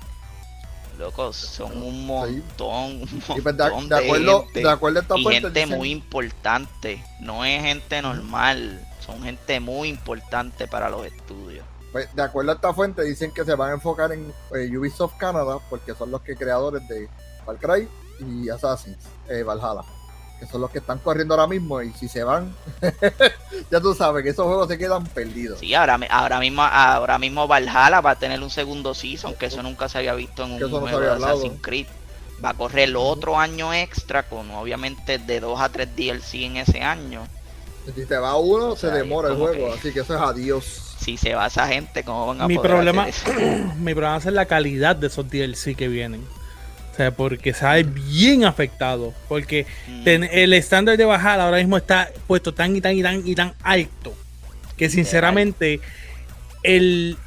Locos, 0.97 1.35
son 1.35 1.83
un 1.83 2.05
montón, 2.05 3.01
un 3.01 3.23
pues, 3.27 3.43
de, 3.43 3.51
montón 3.51 3.89
de 3.89 3.95
acuerdo, 3.97 4.43
gente. 4.45 4.59
de 4.61 4.69
acuerdo 4.69 4.99
a 4.99 5.01
esta 5.01 5.17
y 5.17 5.23
fuente, 5.23 5.41
gente 5.41 5.59
dicen- 5.65 5.77
muy 5.77 5.91
importante. 5.91 7.03
No 7.19 7.43
es 7.43 7.61
gente 7.61 8.01
normal, 8.01 8.87
son 9.05 9.21
gente 9.21 9.59
muy 9.59 9.89
importante 9.89 10.65
para 10.65 10.89
los 10.89 11.05
estudios. 11.05 11.65
Pues, 11.91 12.13
de 12.15 12.21
acuerdo 12.21 12.51
a 12.51 12.55
esta 12.55 12.73
fuente, 12.73 13.03
dicen 13.03 13.31
que 13.31 13.43
se 13.45 13.55
van 13.55 13.71
a 13.71 13.73
enfocar 13.73 14.11
en 14.11 14.31
eh, 14.55 14.77
Ubisoft 14.77 15.17
Canada, 15.17 15.57
porque 15.69 15.93
son 15.95 16.11
los 16.11 16.21
que 16.21 16.35
creadores 16.35 16.87
de 16.87 17.09
Far 17.45 17.57
Cry 17.57 17.87
y 18.19 18.49
Assassin's 18.49 18.97
eh, 19.27 19.43
Valhalla. 19.43 19.81
Que 20.39 20.45
son 20.45 20.61
los 20.61 20.69
que 20.71 20.77
están 20.79 20.99
corriendo 20.99 21.33
ahora 21.33 21.47
mismo. 21.47 21.81
Y 21.81 21.91
si 21.91 22.07
se 22.07 22.23
van, 22.23 22.55
ya 23.71 23.81
tú 23.81 23.93
sabes 23.93 24.23
que 24.23 24.29
esos 24.29 24.45
juegos 24.45 24.67
se 24.69 24.77
quedan 24.77 25.05
perdidos. 25.05 25.59
Sí, 25.59 25.73
ahora, 25.73 25.99
ahora 26.09 26.39
mismo 26.39 26.61
ahora 26.63 27.19
mismo 27.19 27.45
Valhalla 27.47 27.99
va 28.01 28.11
a 28.11 28.15
tener 28.19 28.41
un 28.41 28.49
segundo 28.49 28.93
season, 28.93 29.35
que 29.35 29.47
eso 29.47 29.61
nunca 29.63 29.89
se 29.89 29.97
había 29.97 30.13
visto 30.13 30.45
en 30.45 30.53
un 30.53 30.59
no 30.59 30.69
juego 30.69 30.87
había 30.97 31.15
de. 31.15 31.25
Assassin's 31.25 31.61
Creed. 31.61 31.87
Va 32.43 32.51
a 32.51 32.53
correr 32.53 32.87
el 32.87 32.95
otro 32.95 33.37
año 33.37 33.73
extra 33.73 34.23
con 34.23 34.49
obviamente 34.51 35.17
de 35.17 35.41
2 35.41 35.59
a 35.59 35.67
3 35.67 35.93
DLC 35.93 36.35
en 36.45 36.55
ese 36.57 36.81
año. 36.81 37.27
Si 37.93 38.05
se 38.05 38.17
va 38.17 38.37
uno, 38.37 38.69
O 38.69 38.75
se 38.77 38.91
demora 38.91 39.29
el 39.29 39.35
juego. 39.35 39.53
que- 39.53 39.73
Así 39.73 39.91
que 39.91 39.99
eso 40.01 40.15
es 40.15 40.21
adiós. 40.21 40.88
Si 41.09 41.17
se 41.17 41.33
va 41.33 41.47
esa 41.47 41.67
gente, 41.67 42.03
¿cómo 42.03 42.27
van 42.27 42.41
a 42.41 42.47
Mi 42.47 42.55
poder 42.57 42.71
problema, 42.71 43.03
hacer 43.05 43.35
eso? 43.39 43.73
mi 43.79 43.93
problema 43.95 44.21
ser 44.21 44.33
la 44.33 44.45
calidad 44.45 44.95
de 44.95 45.07
esos 45.07 45.27
DLC 45.27 45.75
que 45.75 45.87
vienen. 45.87 46.21
O 46.93 46.95
sea, 46.95 47.09
porque 47.09 47.51
sale 47.53 47.81
bien 47.83 48.45
afectado. 48.45 49.11
Porque 49.27 49.65
Mm. 49.87 50.03
ten- 50.03 50.23
el 50.31 50.53
estándar 50.53 50.97
de 50.97 51.05
bajar 51.05 51.39
ahora 51.39 51.57
mismo 51.57 51.77
está 51.77 52.11
puesto 52.27 52.53
tan 52.53 52.75
y 52.75 52.81
tan 52.81 52.95
y 52.95 53.01
tan 53.01 53.27
y 53.27 53.33
tan 53.33 53.53
alto. 53.63 54.13
Que 54.77 54.87
sinceramente, 54.89 55.79
el 56.61 57.17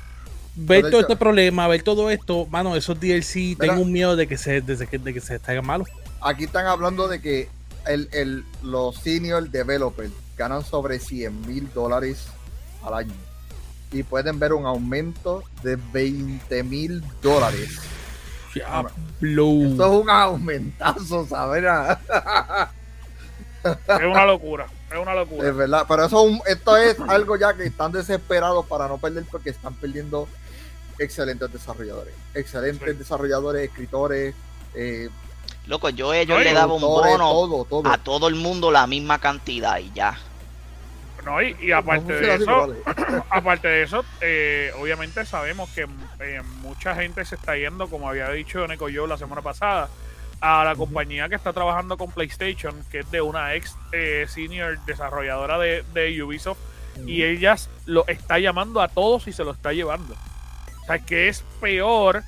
ver 0.54 0.82
todo 0.82 0.88
hecho- 0.90 1.00
este 1.00 1.16
problema, 1.16 1.66
ver 1.66 1.82
todo 1.82 2.08
esto, 2.10 2.46
mano, 2.46 2.76
esos 2.76 3.00
DLC, 3.00 3.56
Mira. 3.58 3.66
tengo 3.72 3.82
un 3.82 3.90
miedo 3.90 4.14
de 4.14 4.28
que 4.28 4.38
se, 4.38 4.60
de 4.60 4.86
que, 4.86 4.98
de 4.98 5.12
que 5.12 5.20
se 5.20 5.40
salgan 5.40 5.66
malos. 5.66 5.88
Aquí 6.20 6.44
están 6.44 6.66
hablando 6.66 7.08
de 7.08 7.20
que 7.20 7.48
el, 7.88 8.08
el- 8.12 8.44
los 8.62 8.94
senior 8.98 9.50
developers 9.50 10.12
ganan 10.36 10.64
sobre 10.64 11.00
100 11.00 11.40
mil 11.48 11.68
dólares 11.74 12.26
al 12.84 12.94
año. 12.94 13.14
Y 13.92 14.02
pueden 14.02 14.38
ver 14.38 14.52
un 14.52 14.64
aumento 14.66 15.42
de 15.62 15.76
20 15.76 16.62
mil 16.64 17.02
dólares. 17.20 17.78
Esto 18.54 18.88
es 19.20 19.78
un 20.02 20.10
aumentazo, 20.10 21.26
¿sabes? 21.26 21.64
Es 23.64 24.02
una 24.04 24.24
locura, 24.26 24.66
es 24.90 24.98
una 24.98 25.14
locura. 25.14 25.48
Es 25.48 25.54
verdad, 25.56 25.84
pero 25.88 26.04
eso 26.06 26.24
es 26.26 26.32
un- 26.32 26.42
esto 26.46 26.76
es 26.76 26.96
algo 27.08 27.36
ya 27.36 27.54
que 27.54 27.64
están 27.64 27.92
desesperados 27.92 28.66
para 28.66 28.88
no 28.88 28.98
perder 28.98 29.24
porque 29.30 29.50
están 29.50 29.74
perdiendo 29.74 30.26
excelentes 30.98 31.52
desarrolladores. 31.52 32.12
Excelentes 32.34 32.90
Sí. 32.92 32.98
desarrolladores, 32.98 33.68
escritores, 33.68 34.34
eh, 34.74 35.08
Loco, 35.66 35.88
yo 35.90 36.10
a 36.10 36.18
ellos 36.18 36.42
le 36.42 36.52
daba 36.52 36.74
un 36.74 36.80
bono 36.82 37.18
todo, 37.30 37.64
todo. 37.64 37.88
a 37.88 37.96
todo 37.98 38.26
el 38.26 38.34
mundo 38.34 38.72
la 38.72 38.88
misma 38.88 39.18
cantidad 39.20 39.78
y 39.78 39.92
ya. 39.92 40.18
No, 41.24 41.40
y, 41.42 41.56
y 41.60 41.72
aparte 41.72 42.12
No 42.12 42.18
de 42.18 42.34
eso, 42.34 42.68
vale. 42.68 43.22
aparte 43.30 43.68
de 43.68 43.82
eso, 43.82 44.04
eh, 44.20 44.72
obviamente 44.78 45.24
sabemos 45.24 45.70
que 45.70 45.86
eh, 46.20 46.42
mucha 46.60 46.94
gente 46.94 47.24
se 47.24 47.36
está 47.36 47.56
yendo, 47.56 47.88
como 47.88 48.08
había 48.08 48.28
dicho 48.30 48.66
Neko 48.66 48.88
yo 48.88 49.06
la 49.06 49.18
semana 49.18 49.42
pasada, 49.42 49.88
a 50.40 50.64
la 50.64 50.74
compañía 50.74 51.28
que 51.28 51.36
está 51.36 51.52
trabajando 51.52 51.96
con 51.96 52.10
PlayStation, 52.10 52.74
que 52.90 53.00
es 53.00 53.10
de 53.10 53.20
una 53.20 53.54
ex 53.54 53.76
eh, 53.92 54.26
senior 54.28 54.78
desarrolladora 54.86 55.58
de, 55.58 55.84
de 55.94 56.20
Ubisoft, 56.22 56.58
y 57.06 57.22
ellas 57.22 57.70
lo 57.86 58.06
está 58.06 58.38
llamando 58.38 58.82
a 58.82 58.88
todos 58.88 59.26
y 59.28 59.32
se 59.32 59.44
lo 59.44 59.52
está 59.52 59.72
llevando. 59.72 60.14
O 60.82 60.84
sea, 60.86 60.98
que 60.98 61.28
es 61.28 61.44
peor 61.60 62.22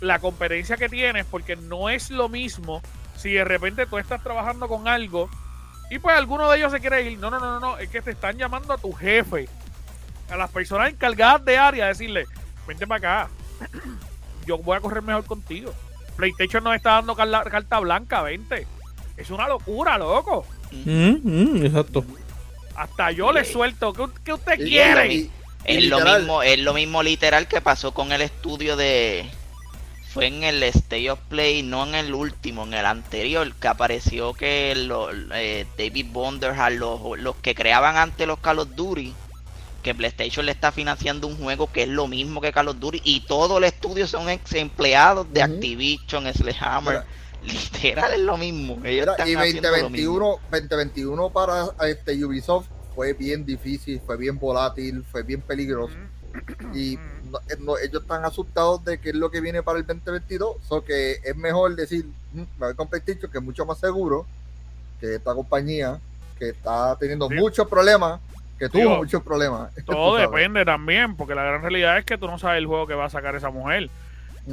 la 0.00 0.18
competencia 0.18 0.76
que 0.76 0.88
tienes, 0.88 1.24
porque 1.24 1.56
no 1.56 1.88
es 1.88 2.10
lo 2.10 2.28
mismo 2.28 2.82
si 3.16 3.32
de 3.32 3.44
repente 3.44 3.86
tú 3.86 3.98
estás 3.98 4.22
trabajando 4.22 4.68
con 4.68 4.88
algo 4.88 5.30
y 5.92 5.98
pues 5.98 6.16
alguno 6.16 6.48
de 6.48 6.56
ellos 6.56 6.72
se 6.72 6.80
quiere 6.80 7.10
ir. 7.10 7.18
No, 7.18 7.30
no, 7.30 7.38
no, 7.38 7.52
no, 7.52 7.60
no, 7.60 7.78
es 7.78 7.90
que 7.90 8.00
te 8.00 8.12
están 8.12 8.38
llamando 8.38 8.72
a 8.72 8.78
tu 8.78 8.94
jefe, 8.94 9.46
a 10.30 10.38
las 10.38 10.50
personas 10.50 10.88
encargadas 10.88 11.44
de 11.44 11.58
área, 11.58 11.84
a 11.84 11.88
decirle, 11.88 12.24
vente 12.66 12.86
para 12.86 13.26
acá, 13.26 13.30
yo 14.46 14.56
voy 14.56 14.74
a 14.74 14.80
correr 14.80 15.02
mejor 15.02 15.26
contigo. 15.26 15.74
PlayStation 16.16 16.64
nos 16.64 16.76
está 16.76 16.92
dando 16.92 17.14
carta 17.14 17.78
blanca, 17.80 18.22
vente. 18.22 18.66
Es 19.18 19.28
una 19.28 19.46
locura, 19.46 19.98
loco. 19.98 20.46
Mm, 20.70 21.16
mm, 21.22 21.66
exacto. 21.66 22.06
Hasta 22.74 23.10
yo 23.10 23.30
le 23.30 23.44
suelto. 23.44 23.92
¿Qué, 23.92 24.06
qué 24.24 24.32
usted 24.32 24.56
quiere? 24.56 25.28
Es 25.64 25.84
lo 25.84 26.00
mismo, 26.00 26.42
es 26.42 26.58
lo 26.58 26.72
mismo 26.72 27.02
literal 27.02 27.46
que 27.46 27.60
pasó 27.60 27.92
con 27.92 28.12
el 28.12 28.22
estudio 28.22 28.76
de 28.76 29.30
fue 30.12 30.26
en 30.26 30.42
el 30.42 30.62
State 30.64 31.10
of 31.10 31.18
Play, 31.28 31.62
no 31.62 31.86
en 31.86 31.94
el 31.94 32.12
último, 32.14 32.64
en 32.64 32.74
el 32.74 32.84
anterior, 32.86 33.52
que 33.54 33.68
apareció 33.68 34.34
que 34.34 34.74
lo- 34.76 35.10
eh, 35.34 35.66
David 35.78 36.06
Bonderhard, 36.12 36.74
los, 36.74 37.18
los 37.18 37.36
que 37.36 37.54
creaban 37.54 37.96
antes 37.96 38.26
los 38.26 38.38
Call 38.38 38.58
of 38.58 38.68
Duty, 38.74 39.14
que 39.82 39.94
PlayStation 39.94 40.44
le 40.46 40.52
está 40.52 40.70
financiando 40.70 41.26
un 41.26 41.36
juego 41.36 41.72
que 41.72 41.84
es 41.84 41.88
lo 41.88 42.06
mismo 42.08 42.40
que 42.40 42.52
Call 42.52 42.68
of 42.68 42.78
Duty 42.78 43.00
y 43.04 43.20
todo 43.20 43.58
el 43.58 43.64
estudio 43.64 44.06
son 44.06 44.28
ex 44.28 44.52
empleados 44.52 45.32
de 45.32 45.42
Ujú. 45.42 45.52
Activision, 45.54 46.32
Sledgehammer, 46.32 47.02
literal 47.42 48.12
es 48.12 48.20
lo 48.20 48.36
mismo. 48.36 48.74
Ellos 48.84 49.06
Mira, 49.06 49.12
están 49.12 49.28
y 49.28 49.34
haciendo 49.34 49.62
lo 49.70 49.76
2021, 49.82 50.24
mismo. 50.28 50.40
2021 50.50 51.30
para 51.30 51.64
este 51.88 52.24
Ubisoft 52.24 52.66
fue 52.94 53.14
bien 53.14 53.44
difícil, 53.46 54.00
fue 54.04 54.16
bien 54.18 54.38
volátil, 54.38 55.02
fue 55.10 55.22
bien 55.22 55.40
peligroso. 55.40 55.94
Y 56.74 56.98
no- 57.30 57.38
eh, 57.48 57.56
no- 57.60 57.78
ellos 57.78 58.02
están 58.02 58.24
asustados 58.24 58.84
de 58.84 58.98
qué 58.98 59.10
es 59.10 59.14
lo 59.14 59.30
que 59.30 59.40
viene 59.40 59.62
para 59.62 59.78
el 59.78 59.86
2022. 59.86 60.56
So 60.68 60.84
que 60.84 61.12
es 61.24 61.36
mejor 61.36 61.74
decir, 61.76 62.06
"Mm, 62.32 62.38
me 62.58 62.66
voy 62.66 62.74
con 62.74 62.88
PlayStation, 62.88 63.30
que 63.30 63.38
es 63.38 63.44
mucho 63.44 63.64
más 63.66 63.78
seguro 63.78 64.26
que 65.00 65.16
esta 65.16 65.34
compañía 65.34 65.98
que 66.38 66.50
está 66.50 66.96
teniendo 66.98 67.28
Sí. 67.28 67.34
muchos 67.34 67.66
problemas, 67.68 68.20
que 68.58 68.68
tuvo 68.68 68.80
Digo, 68.82 68.96
muchos 68.96 69.22
problemas. 69.22 69.70
Todo 69.86 70.16
depende 70.16 70.64
también, 70.64 71.16
porque 71.16 71.34
la 71.34 71.42
gran 71.44 71.62
realidad 71.62 71.98
es 71.98 72.04
que 72.04 72.16
tú 72.18 72.26
no 72.26 72.38
sabes 72.38 72.58
el 72.58 72.66
juego 72.66 72.86
que 72.86 72.94
va 72.94 73.06
a 73.06 73.10
sacar 73.10 73.34
esa 73.34 73.50
mujer. 73.50 73.90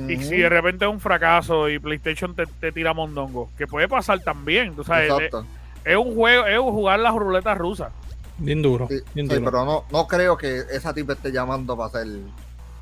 Y 0.07 0.17
si 0.17 0.38
de 0.38 0.49
repente 0.49 0.86
es 0.86 0.91
un 0.91 0.99
fracaso 0.99 1.67
y 1.67 1.80
PlayStation 1.80 2.36
te, 2.36 2.45
te 2.45 2.71
tira 2.71 2.93
mondongo, 2.93 3.49
que 3.57 3.65
puede 3.65 3.88
pasar 3.88 4.19
también, 4.19 4.75
tú 4.75 4.84
sabes, 4.84 5.11
es, 5.84 5.95
un 5.97 6.13
juego, 6.13 6.45
es 6.45 6.59
jugar 6.59 6.99
las 6.99 7.15
ruletas 7.15 7.57
rusas. 7.57 7.91
Bien 8.40 8.62
duro. 8.62 8.88
Sí, 8.90 9.00
bien 9.14 9.28
sí, 9.30 9.36
duro. 9.36 9.46
pero 9.52 9.66
no, 9.66 9.86
no 9.92 10.08
creo 10.08 10.38
que 10.38 10.64
esa 10.72 10.94
tipa 10.94 11.14
esté 11.14 11.32
llamando 11.32 11.76
para 11.78 11.88
hacer 11.88 12.08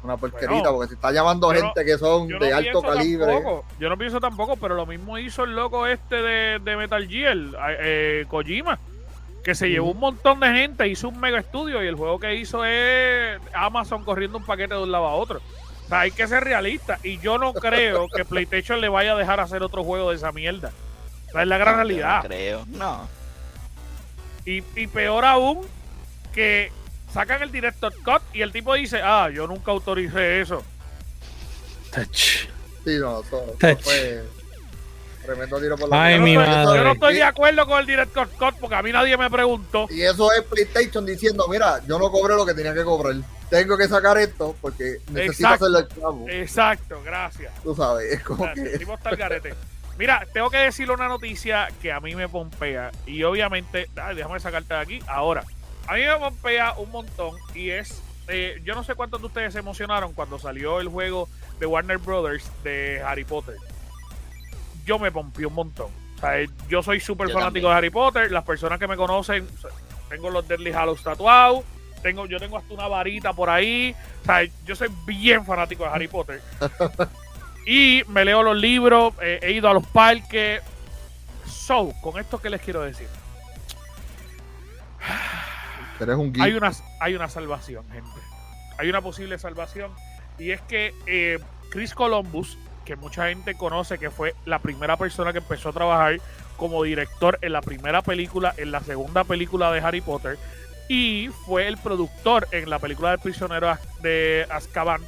una 0.04 0.16
porquerita, 0.18 0.52
Bueno, 0.54 0.72
porque 0.74 0.88
si 0.90 0.94
está 0.96 1.12
llamando 1.12 1.52
no- 1.52 1.60
gente 1.60 1.84
que 1.84 1.98
son 1.98 2.28
no 2.30 2.40
de 2.40 2.54
alto 2.54 2.82
calibre. 2.82 3.26
tampoco, 3.34 3.66
yo 3.80 3.90
no 3.90 3.98
pienso 3.98 4.20
tampoco, 4.20 4.56
pero 4.56 4.76
lo 4.76 4.86
mismo 4.86 5.18
hizo 5.18 5.44
el 5.44 5.56
loco 5.56 5.88
este 5.88 6.16
de, 6.22 6.60
de 6.60 6.78
Metal 6.78 7.08
Gear, 7.08 7.38
eh, 7.80 8.26
Kojima, 8.30 8.78
que 9.44 9.56
se 9.56 9.70
llevó 9.70 9.92
un 9.92 10.00
montón 10.00 10.40
de 10.40 10.48
gente, 10.52 10.88
hizo 10.88 11.10
un 11.10 11.20
mega 11.20 11.40
estudio 11.40 11.84
y 11.84 11.88
el 11.88 11.96
juego 11.96 12.20
que 12.20 12.36
hizo 12.36 12.64
es 12.66 13.40
Amazon 13.54 14.04
corriendo 14.04 14.38
un 14.38 14.44
paquete 14.46 14.76
de 14.76 14.82
un 14.84 14.92
lado 14.92 15.08
a 15.08 15.14
otro. 15.16 15.42
O 15.86 15.88
sea, 15.90 16.02
hay 16.02 16.12
que 16.12 16.28
ser 16.28 16.44
realista 16.44 17.00
y 17.02 17.18
yo 17.20 17.38
no 17.38 17.54
creo 17.54 18.08
que 18.10 18.26
PlayStation 18.26 18.80
le 18.82 18.90
vaya 18.90 19.14
a 19.14 19.16
dejar 19.16 19.40
hacer 19.40 19.64
otro 19.64 19.84
juego 19.84 20.10
de 20.12 20.18
esa 20.18 20.32
mierda. 20.32 20.72
O 21.30 21.32
sea, 21.32 21.42
es 21.42 21.48
la 21.48 21.58
gran 21.58 21.74
Yo 21.74 21.78
no 21.78 21.84
realidad. 21.84 22.24
creo, 22.26 22.66
no. 22.68 23.08
Y, 24.48 24.64
y 24.78 24.88
peor 24.88 25.26
aún, 25.26 25.68
que 26.34 26.72
sacan 27.14 27.42
el 27.44 27.52
director 27.52 27.94
cut 28.06 28.22
y 28.34 28.42
el 28.42 28.54
tipo 28.54 28.74
dice, 28.76 29.02
ah, 29.04 29.30
yo 29.30 29.46
nunca 29.46 29.72
autoricé 29.72 30.40
eso. 30.40 30.64
Touch. 31.94 32.48
Sí, 32.86 32.98
no, 33.00 33.22
fue 33.24 34.24
tremendo 35.26 35.60
tiro 35.60 35.78
por 35.78 35.90
la 35.90 36.04
Ay, 36.06 36.14
Yo 36.14 36.20
no, 36.20 36.24
mi 36.24 36.32
estoy, 36.38 36.48
madre. 36.48 36.78
yo 36.78 36.84
no 36.86 36.92
estoy 36.94 37.14
de 37.16 37.24
acuerdo 37.24 37.66
con 37.68 37.80
el 37.82 37.86
director 37.86 38.30
cut 38.40 38.56
porque 38.62 38.76
a 38.76 38.82
mí 38.82 38.94
nadie 38.94 39.18
me 39.18 39.30
preguntó. 39.30 39.88
Y 39.90 40.02
eso 40.04 40.32
es 40.32 40.42
PlayStation 40.44 41.06
diciendo, 41.06 41.46
mira, 41.50 41.82
yo 41.86 42.00
no 42.00 42.10
cobré 42.10 42.36
lo 42.36 42.46
que 42.46 42.54
tenía 42.54 42.74
que 42.74 42.86
cobrar. 42.86 43.16
Tengo 43.50 43.78
que 43.78 43.90
sacar 43.90 44.18
esto 44.18 44.56
porque 44.62 45.00
necesito 45.12 45.50
Exacto. 45.50 45.66
hacerlo 45.66 45.80
el 45.80 45.88
chavo. 45.90 46.26
Exacto, 46.30 47.02
gracias. 47.04 47.54
Tú 47.62 47.76
sabes, 47.76 48.14
es 48.14 48.24
como 48.24 48.46
el 48.46 48.54
que... 48.54 48.86
Mira, 49.98 50.28
tengo 50.32 50.50
que 50.50 50.58
decirle 50.58 50.94
una 50.94 51.08
noticia 51.08 51.70
que 51.82 51.92
a 51.92 52.00
mí 52.00 52.16
me 52.16 52.30
pompea. 52.30 52.92
Y 53.06 53.24
obviamente, 53.24 53.90
ay, 53.96 54.16
déjame 54.16 54.40
sacarte 54.40 54.74
de 54.74 54.80
aquí 54.80 55.00
ahora. 55.08 55.44
A 55.88 55.96
mí 55.96 56.02
me 56.02 56.16
pompea 56.18 56.74
un 56.74 56.92
montón. 56.92 57.36
Y 57.56 57.72
es, 57.72 58.04
eh, 58.28 58.62
yo 58.64 58.76
no 58.76 58.84
sé 58.84 58.94
cuántos 58.94 59.22
de 59.22 59.28
ustedes 59.28 59.54
se 59.54 59.60
emocionaron 59.60 60.14
cuando 60.14 60.38
salió 60.38 60.80
el 60.80 60.88
juego 60.88 61.28
de 61.60 61.66
Warner 61.66 61.98
Brothers 61.98 62.50
de 62.64 63.02
Harry 63.04 63.24
Potter. 63.24 63.56
Yo 64.86 65.00
me 65.00 65.12
pompeé 65.12 65.48
un 65.48 65.56
montón. 65.56 65.90
O 66.18 66.20
sea, 66.20 66.40
eh, 66.40 66.50
yo 66.70 66.84
soy 66.84 67.00
súper 67.00 67.30
fanático 67.30 67.46
también. 67.46 67.64
de 67.64 67.78
Harry 67.78 67.90
Potter. 67.90 68.32
Las 68.32 68.44
personas 68.44 68.80
que 68.80 68.88
me 68.88 68.98
conocen, 68.98 69.48
tengo 70.10 70.30
los 70.30 70.48
Deadly 70.48 70.74
Hallows 70.74 71.02
tatuados. 71.02 71.64
Tengo, 72.04 72.28
yo 72.28 72.38
tengo 72.38 72.58
hasta 72.58 72.72
una 72.72 72.88
varita 72.88 73.34
por 73.34 73.50
ahí. 73.50 73.96
O 74.22 74.26
sea, 74.26 74.44
yo 74.64 74.76
soy 74.76 74.90
bien 75.08 75.44
fanático 75.44 75.84
de 75.86 75.90
Harry 75.90 76.08
Potter. 76.08 76.42
y 77.68 78.02
me 78.08 78.24
leo 78.24 78.44
los 78.44 78.56
libros, 78.56 79.14
eh, 79.22 79.40
he 79.44 79.52
ido 79.52 79.70
a 79.70 79.74
los 79.74 79.86
parques. 79.86 80.62
So, 81.46 81.94
con 82.02 82.18
esto, 82.18 82.40
¿qué 82.40 82.50
les 82.50 82.62
quiero 82.62 82.82
decir? 82.82 83.10
Eres 86.00 86.16
un 86.16 86.34
hay 86.40 86.54
una, 86.54 86.72
hay 87.02 87.16
una 87.16 87.28
salvación, 87.28 87.84
gente. 87.92 88.10
Hay 88.78 88.90
una 88.90 89.02
posible 89.02 89.38
salvación. 89.38 89.92
Y 90.40 90.52
es 90.52 90.62
que 90.62 90.94
eh, 91.08 91.40
Chris 91.70 91.94
Columbus, 91.94 92.58
que 92.86 92.96
mucha 92.96 93.28
gente 93.28 93.56
conoce 93.56 93.98
que 93.98 94.12
fue 94.12 94.34
la 94.46 94.60
primera 94.60 94.96
persona 94.96 95.34
que 95.34 95.40
empezó 95.40 95.70
a 95.70 95.74
trabajar 95.74 96.22
como 96.56 96.84
director 96.84 97.38
en 97.42 97.52
la 97.52 97.62
primera 97.62 98.02
película, 98.02 98.54
en 98.56 98.72
la 98.72 98.80
segunda 98.80 99.26
película 99.26 99.74
de 99.74 99.82
Harry 99.82 100.00
Potter, 100.00 100.40
y 100.88 101.30
fue 101.46 101.68
el 101.68 101.76
productor 101.78 102.48
en 102.52 102.70
la 102.70 102.80
película 102.80 103.10
del 103.10 103.20
prisionero 103.20 103.78
de 104.02 104.48
Azkaban, 104.50 105.02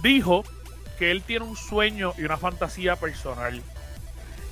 dijo 0.00 0.44
que 0.98 1.10
él 1.10 1.22
tiene 1.22 1.44
un 1.44 1.56
sueño 1.56 2.12
y 2.18 2.24
una 2.24 2.36
fantasía 2.36 2.96
personal. 2.96 3.62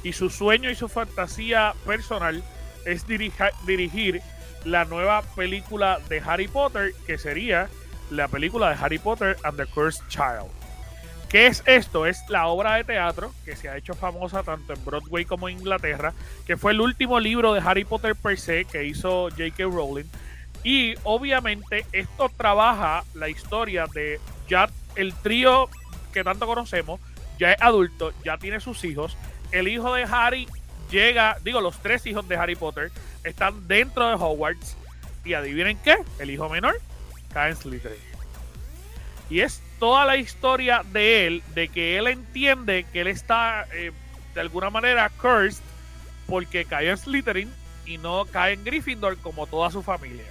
Y 0.03 0.12
su 0.12 0.30
sueño 0.30 0.70
y 0.70 0.74
su 0.74 0.88
fantasía 0.88 1.74
personal 1.84 2.42
es 2.84 3.07
dirigir 3.07 4.22
la 4.64 4.84
nueva 4.84 5.22
película 5.34 5.99
de 6.09 6.20
Harry 6.24 6.49
Potter, 6.49 6.92
que 7.07 7.18
sería 7.18 7.68
la 8.11 8.28
película 8.28 8.70
de 8.70 8.76
Harry 8.80 8.99
Potter 8.99 9.36
and 9.42 9.57
the 9.57 9.66
Cursed 9.66 10.07
Child. 10.09 10.51
¿Qué 11.28 11.49
es 11.49 11.62
esto? 11.66 12.07
Es 12.07 12.22
la 12.28 12.47
obra 12.47 12.76
de 12.76 12.84
teatro 12.84 13.34
que 13.44 13.57
se 13.57 13.68
ha 13.68 13.76
hecho 13.76 13.94
famosa 13.94 14.44
tanto 14.44 14.72
en 14.72 14.84
Broadway 14.84 15.24
como 15.24 15.49
en 15.49 15.59
Inglaterra, 15.59 16.14
que 16.47 16.57
fue 16.57 16.70
el 16.70 16.80
último 16.80 17.18
libro 17.18 17.53
de 17.53 17.61
Harry 17.61 17.84
Potter 17.84 18.14
per 18.14 18.38
se 18.38 18.64
que 18.64 18.84
hizo 18.84 19.28
J.K. 19.30 19.64
Rowling. 19.64 20.05
Y 20.62 20.94
obviamente 21.03 21.84
esto 21.90 22.30
trabaja 22.36 23.03
la 23.14 23.28
historia 23.28 23.86
de 23.92 24.20
ya 24.49 24.68
el 24.94 25.14
trío 25.14 25.68
que 26.17 26.25
tanto 26.25 26.47
conocemos, 26.47 26.99
ya 27.39 27.53
es 27.53 27.61
adulto, 27.61 28.11
ya 28.25 28.39
tiene 28.39 28.59
sus 28.59 28.85
hijos. 28.85 29.19
El 29.53 29.69
hijo 29.69 29.93
de 29.93 30.05
Harry 30.05 30.49
llega, 30.91 31.37
digo, 31.45 31.61
los 31.61 31.79
tres 31.83 32.07
hijos 32.07 32.27
de 32.27 32.37
Harry 32.37 32.57
Potter 32.57 32.91
están 33.23 33.69
dentro 33.69 34.09
de 34.09 34.14
Hogwarts. 34.14 34.79
Y 35.27 35.35
adivinen 35.35 35.77
qué, 35.85 35.99
el 36.19 36.31
hijo 36.31 36.49
menor 36.49 36.81
cae 37.35 37.51
en 37.51 37.57
Slytherin. 37.57 37.99
Y 39.29 39.41
es 39.41 39.61
toda 39.79 40.07
la 40.07 40.17
historia 40.17 40.83
de 40.91 41.27
él, 41.27 41.43
de 41.55 41.69
que 41.69 41.99
él 41.99 42.07
entiende 42.07 42.87
que 42.91 43.03
él 43.03 43.09
está 43.09 43.67
eh, 43.75 43.93
de 44.35 44.41
alguna 44.41 44.71
manera 44.71 45.11
cursed 45.21 45.62
porque 46.27 46.64
cae 46.64 46.89
en 46.89 46.97
Slytherin 46.97 47.53
y 47.85 47.99
no 47.99 48.25
cae 48.25 48.55
en 48.55 48.64
Gryffindor 48.64 49.19
como 49.19 49.47
toda 49.47 49.71
su 49.71 49.83
familia. 49.83 50.25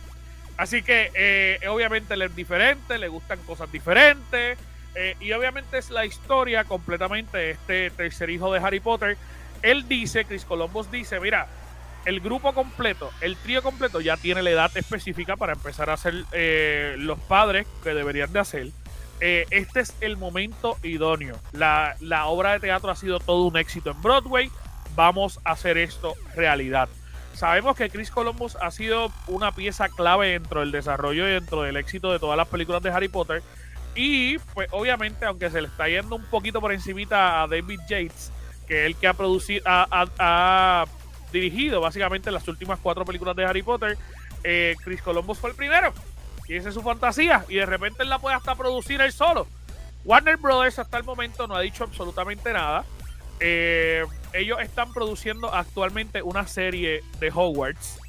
Así 0.57 0.81
que 0.81 1.11
eh, 1.13 1.59
obviamente 1.67 2.15
él 2.15 2.23
es 2.23 2.35
diferente, 2.35 2.97
le 2.97 3.07
gustan 3.07 3.37
cosas 3.45 3.71
diferentes. 3.71 4.57
Eh, 4.95 5.15
y 5.19 5.31
obviamente 5.33 5.77
es 5.77 5.89
la 5.89 6.05
historia 6.05 6.63
completamente 6.63 7.37
de 7.37 7.51
este 7.51 7.89
tercer 7.91 8.29
hijo 8.29 8.51
de 8.51 8.59
Harry 8.59 8.79
Potter. 8.79 9.17
Él 9.61 9.87
dice, 9.87 10.25
Chris 10.25 10.45
Columbus 10.45 10.89
dice, 10.91 11.19
mira, 11.19 11.47
el 12.05 12.19
grupo 12.19 12.53
completo, 12.53 13.11
el 13.21 13.35
trío 13.35 13.61
completo 13.61 13.99
ya 13.99 14.15
tiene 14.15 14.43
la 14.43 14.51
edad 14.51 14.77
específica 14.77 15.35
para 15.35 15.53
empezar 15.53 15.89
a 15.89 15.97
ser 15.97 16.23
eh, 16.31 16.95
los 16.99 17.19
padres 17.19 17.67
que 17.83 17.93
deberían 17.93 18.31
de 18.31 18.39
hacer. 18.39 18.67
Eh, 19.21 19.45
este 19.49 19.79
es 19.79 19.95
el 20.01 20.17
momento 20.17 20.77
idóneo. 20.83 21.39
La, 21.51 21.95
la 21.99 22.27
obra 22.27 22.53
de 22.53 22.59
teatro 22.59 22.91
ha 22.91 22.95
sido 22.95 23.19
todo 23.19 23.43
un 23.43 23.57
éxito 23.57 23.91
en 23.91 24.01
Broadway. 24.01 24.51
Vamos 24.95 25.39
a 25.43 25.51
hacer 25.51 25.77
esto 25.77 26.13
realidad. 26.35 26.89
Sabemos 27.33 27.75
que 27.75 27.89
Chris 27.89 28.11
Columbus 28.11 28.55
ha 28.61 28.71
sido 28.71 29.11
una 29.27 29.51
pieza 29.51 29.89
clave 29.89 30.31
dentro 30.31 30.61
del 30.61 30.71
desarrollo 30.71 31.27
y 31.27 31.31
dentro 31.31 31.63
del 31.63 31.75
éxito 31.75 32.11
de 32.11 32.19
todas 32.19 32.37
las 32.37 32.47
películas 32.47 32.81
de 32.81 32.91
Harry 32.91 33.09
Potter. 33.09 33.43
Y 33.95 34.37
pues 34.53 34.67
obviamente, 34.71 35.25
aunque 35.25 35.49
se 35.49 35.61
le 35.61 35.67
está 35.67 35.87
yendo 35.87 36.15
un 36.15 36.25
poquito 36.25 36.59
por 36.61 36.71
encimita 36.73 37.43
a 37.43 37.47
David 37.47 37.79
Yates, 37.87 38.31
que 38.67 38.81
es 38.81 38.85
el 38.87 38.95
que 38.95 39.07
ha 39.07 39.13
producido, 39.13 39.63
ha, 39.65 40.85
dirigido 41.31 41.81
básicamente 41.81 42.31
las 42.31 42.47
últimas 42.47 42.79
cuatro 42.79 43.03
películas 43.05 43.35
de 43.35 43.45
Harry 43.45 43.63
Potter, 43.63 43.97
eh, 44.43 44.75
Chris 44.83 45.01
Columbus 45.01 45.39
fue 45.39 45.49
el 45.49 45.55
primero. 45.55 45.93
Y 46.47 46.55
esa 46.55 46.69
es 46.69 46.75
su 46.75 46.81
fantasía. 46.81 47.45
Y 47.49 47.55
de 47.55 47.65
repente 47.65 48.03
él 48.03 48.09
la 48.09 48.19
puede 48.19 48.35
hasta 48.35 48.55
producir 48.55 49.01
él 49.01 49.11
solo. 49.11 49.47
Warner 50.03 50.37
Brothers 50.37 50.79
hasta 50.79 50.97
el 50.97 51.03
momento 51.03 51.47
no 51.47 51.55
ha 51.55 51.61
dicho 51.61 51.83
absolutamente 51.83 52.53
nada. 52.53 52.85
Eh, 53.39 54.05
ellos 54.33 54.59
están 54.61 54.93
produciendo 54.93 55.53
actualmente 55.53 56.21
una 56.21 56.47
serie 56.47 57.03
de 57.19 57.31
Hogwarts. 57.33 57.99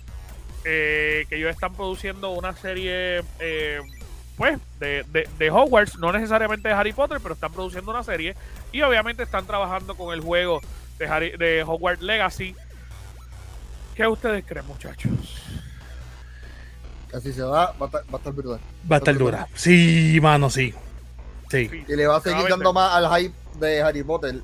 eh, 0.69 1.27
que 1.29 1.37
ellos 1.37 1.53
están 1.53 1.75
produciendo 1.75 2.31
una 2.31 2.53
serie, 2.57 3.23
eh, 3.39 3.81
pues, 4.37 4.59
de, 4.81 5.05
de- 5.13 5.29
de 5.39 5.51
Hogwarts, 5.51 5.99
no 5.99 6.13
necesariamente 6.13 6.69
de 6.69 6.75
Harry 6.75 6.93
Potter, 6.93 7.19
pero 7.23 7.35
están 7.35 7.53
produciendo 7.53 7.91
una 7.91 8.03
serie. 8.05 8.35
Y 8.73 8.83
obviamente 8.83 9.23
están 9.23 9.47
trabajando 9.47 9.95
con 9.97 10.13
el 10.15 10.21
juego 10.21 10.61
de, 10.99 11.07
Harry- 11.09 11.37
de 11.39 11.63
Hogwarts 11.67 12.03
Legacy. 12.03 12.55
¿Qué 13.95 14.07
ustedes 14.07 14.45
creen, 14.47 14.67
muchachos? 14.67 15.13
Así 17.15 17.33
se 17.33 17.43
va, 17.43 17.73
va 17.73 17.77
a 17.81 17.85
estar, 17.87 18.03
va 18.03 18.15
a 18.15 18.17
estar 18.17 18.33
brutal. 18.33 18.61
Va 18.91 18.97
a 18.97 18.99
estar 18.99 19.17
dura. 19.17 19.49
Sí, 19.55 20.19
mano, 20.21 20.51
sí. 20.51 20.75
Sí. 21.51 21.69
Sí, 21.71 21.85
Y 21.89 21.97
le 21.97 22.07
va 22.07 22.17
a 22.17 22.21
se 22.21 22.31
seguir 22.31 22.49
dando 22.49 22.73
más 22.73 22.93
al 22.95 23.09
hype 23.23 23.35
de 23.59 23.81
Harry 23.81 24.03
Potter 24.03 24.41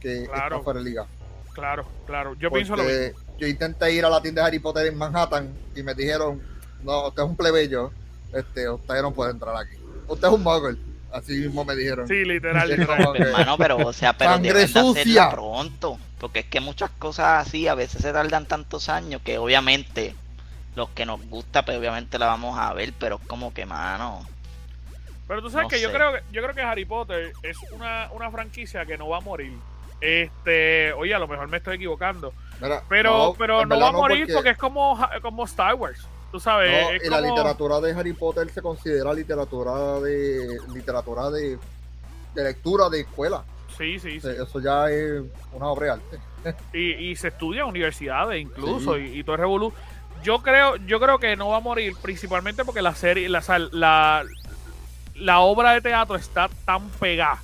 que 0.00 0.26
Claro. 0.26 0.56
está 0.56 0.64
fuera 0.64 0.78
de 0.80 0.84
liga. 0.84 1.06
Claro, 1.54 1.86
claro. 2.06 2.34
Yo 2.34 2.50
pienso 2.50 2.76
lo 2.76 2.84
mismo. 2.84 3.18
yo 3.38 3.46
intenté 3.46 3.92
ir 3.92 4.04
a 4.04 4.10
la 4.10 4.20
tienda 4.22 4.42
de 4.42 4.48
Harry 4.48 4.58
Potter 4.58 4.86
en 4.86 4.96
Manhattan 4.96 5.52
y 5.74 5.82
me 5.82 5.94
dijeron, 5.94 6.40
no, 6.82 7.08
usted 7.08 7.22
es 7.22 7.28
un 7.28 7.36
plebeyo, 7.36 7.90
este, 8.32 8.68
usted 8.68 9.02
no 9.02 9.12
puede 9.12 9.32
entrar 9.32 9.54
aquí. 9.56 9.76
Usted 10.08 10.28
es 10.28 10.34
un 10.34 10.42
muggle. 10.42 10.76
Así 11.12 11.32
mismo 11.32 11.64
me 11.64 11.74
dijeron. 11.76 12.08
Sí, 12.08 12.24
literal, 12.24 12.66
Sí, 12.68 12.76
literal. 12.76 12.98
como 13.04 13.12
que- 13.12 13.22
Hermano, 13.22 13.58
pero, 13.58 13.76
o 13.76 13.92
sea, 13.92 14.14
pero 14.14 14.30
Sangre 14.32 14.66
sucia. 14.66 15.30
pronto. 15.30 15.98
Porque 16.18 16.40
es 16.40 16.46
que 16.46 16.60
muchas 16.60 16.90
cosas 16.98 17.46
así 17.46 17.68
a 17.68 17.74
veces 17.74 18.00
se 18.00 18.12
tardan 18.12 18.46
tantos 18.46 18.88
años 18.88 19.20
que 19.22 19.36
obviamente 19.38 20.14
los 20.74 20.88
que 20.90 21.04
nos 21.04 21.20
gusta, 21.28 21.64
pues 21.66 21.76
obviamente 21.76 22.18
la 22.18 22.26
vamos 22.26 22.58
a 22.58 22.72
ver, 22.72 22.94
pero 22.98 23.16
es 23.20 23.26
como 23.28 23.52
que, 23.52 23.66
mano. 23.66 24.26
Pero 25.28 25.42
tú 25.42 25.50
sabes 25.50 25.64
No 25.64 25.68
que 25.68 25.80
yo 25.82 25.92
creo 25.92 26.12
que 26.14 26.20
yo 26.32 26.42
creo 26.42 26.54
que 26.54 26.62
Harry 26.62 26.84
Potter 26.86 27.32
es 27.42 27.56
una, 27.72 28.08
una 28.12 28.30
franquicia 28.30 28.86
que 28.86 28.96
no 28.96 29.08
va 29.08 29.18
a 29.18 29.20
morir. 29.20 29.52
Este, 30.00 30.92
oye, 30.94 31.14
a 31.14 31.18
lo 31.18 31.28
mejor 31.28 31.48
me 31.48 31.58
estoy 31.58 31.76
equivocando, 31.76 32.32
Mira, 32.60 32.82
pero 32.88 33.12
no, 33.28 33.34
pero 33.34 33.64
no 33.66 33.78
va 33.80 33.88
a 33.88 33.92
morir 33.92 34.20
porque, 34.20 34.32
porque- 34.34 34.50
es 34.50 34.58
como 34.58 34.98
como 35.22 35.44
Star 35.44 35.74
Wars. 35.74 36.06
Tú 36.32 36.40
sabes, 36.40 36.70
no, 36.82 36.90
es 36.90 37.08
la 37.08 37.20
literatura 37.20 37.78
de 37.80 37.92
Harry 37.92 38.14
Potter 38.14 38.48
se 38.50 38.62
considera 38.62 39.12
literatura 39.12 40.00
de 40.00 40.58
literatura 40.74 41.30
de, 41.30 41.58
de 42.34 42.42
lectura 42.44 42.88
de 42.88 43.00
escuela. 43.02 43.44
Sí, 43.76 43.98
sí, 44.00 44.20
sí. 44.20 44.28
Eso 44.28 44.58
ya 44.60 44.90
es 44.90 45.22
una 45.52 45.68
obra 45.68 45.86
de 45.86 45.92
arte. 45.92 46.18
Y, 46.72 47.10
y 47.10 47.16
se 47.16 47.28
estudia 47.28 47.60
en 47.62 47.68
universidades 47.68 48.40
incluso 48.40 48.96
Sí. 48.96 49.02
y, 49.14 49.20
y 49.20 49.24
todo 49.24 49.36
revolú. 49.36 49.72
Yo 50.24 50.42
creo, 50.42 50.76
yo 50.76 50.98
creo 50.98 51.18
que 51.18 51.36
no 51.36 51.48
va 51.50 51.58
a 51.58 51.60
morir 51.60 51.94
principalmente 52.00 52.64
porque 52.64 52.82
la 52.82 52.94
serie, 52.94 53.28
la, 53.28 53.42
la, 53.72 54.24
la 55.14 55.40
obra 55.40 55.72
de 55.72 55.80
teatro 55.80 56.16
está 56.16 56.48
tan 56.64 56.88
pegada. 56.90 57.40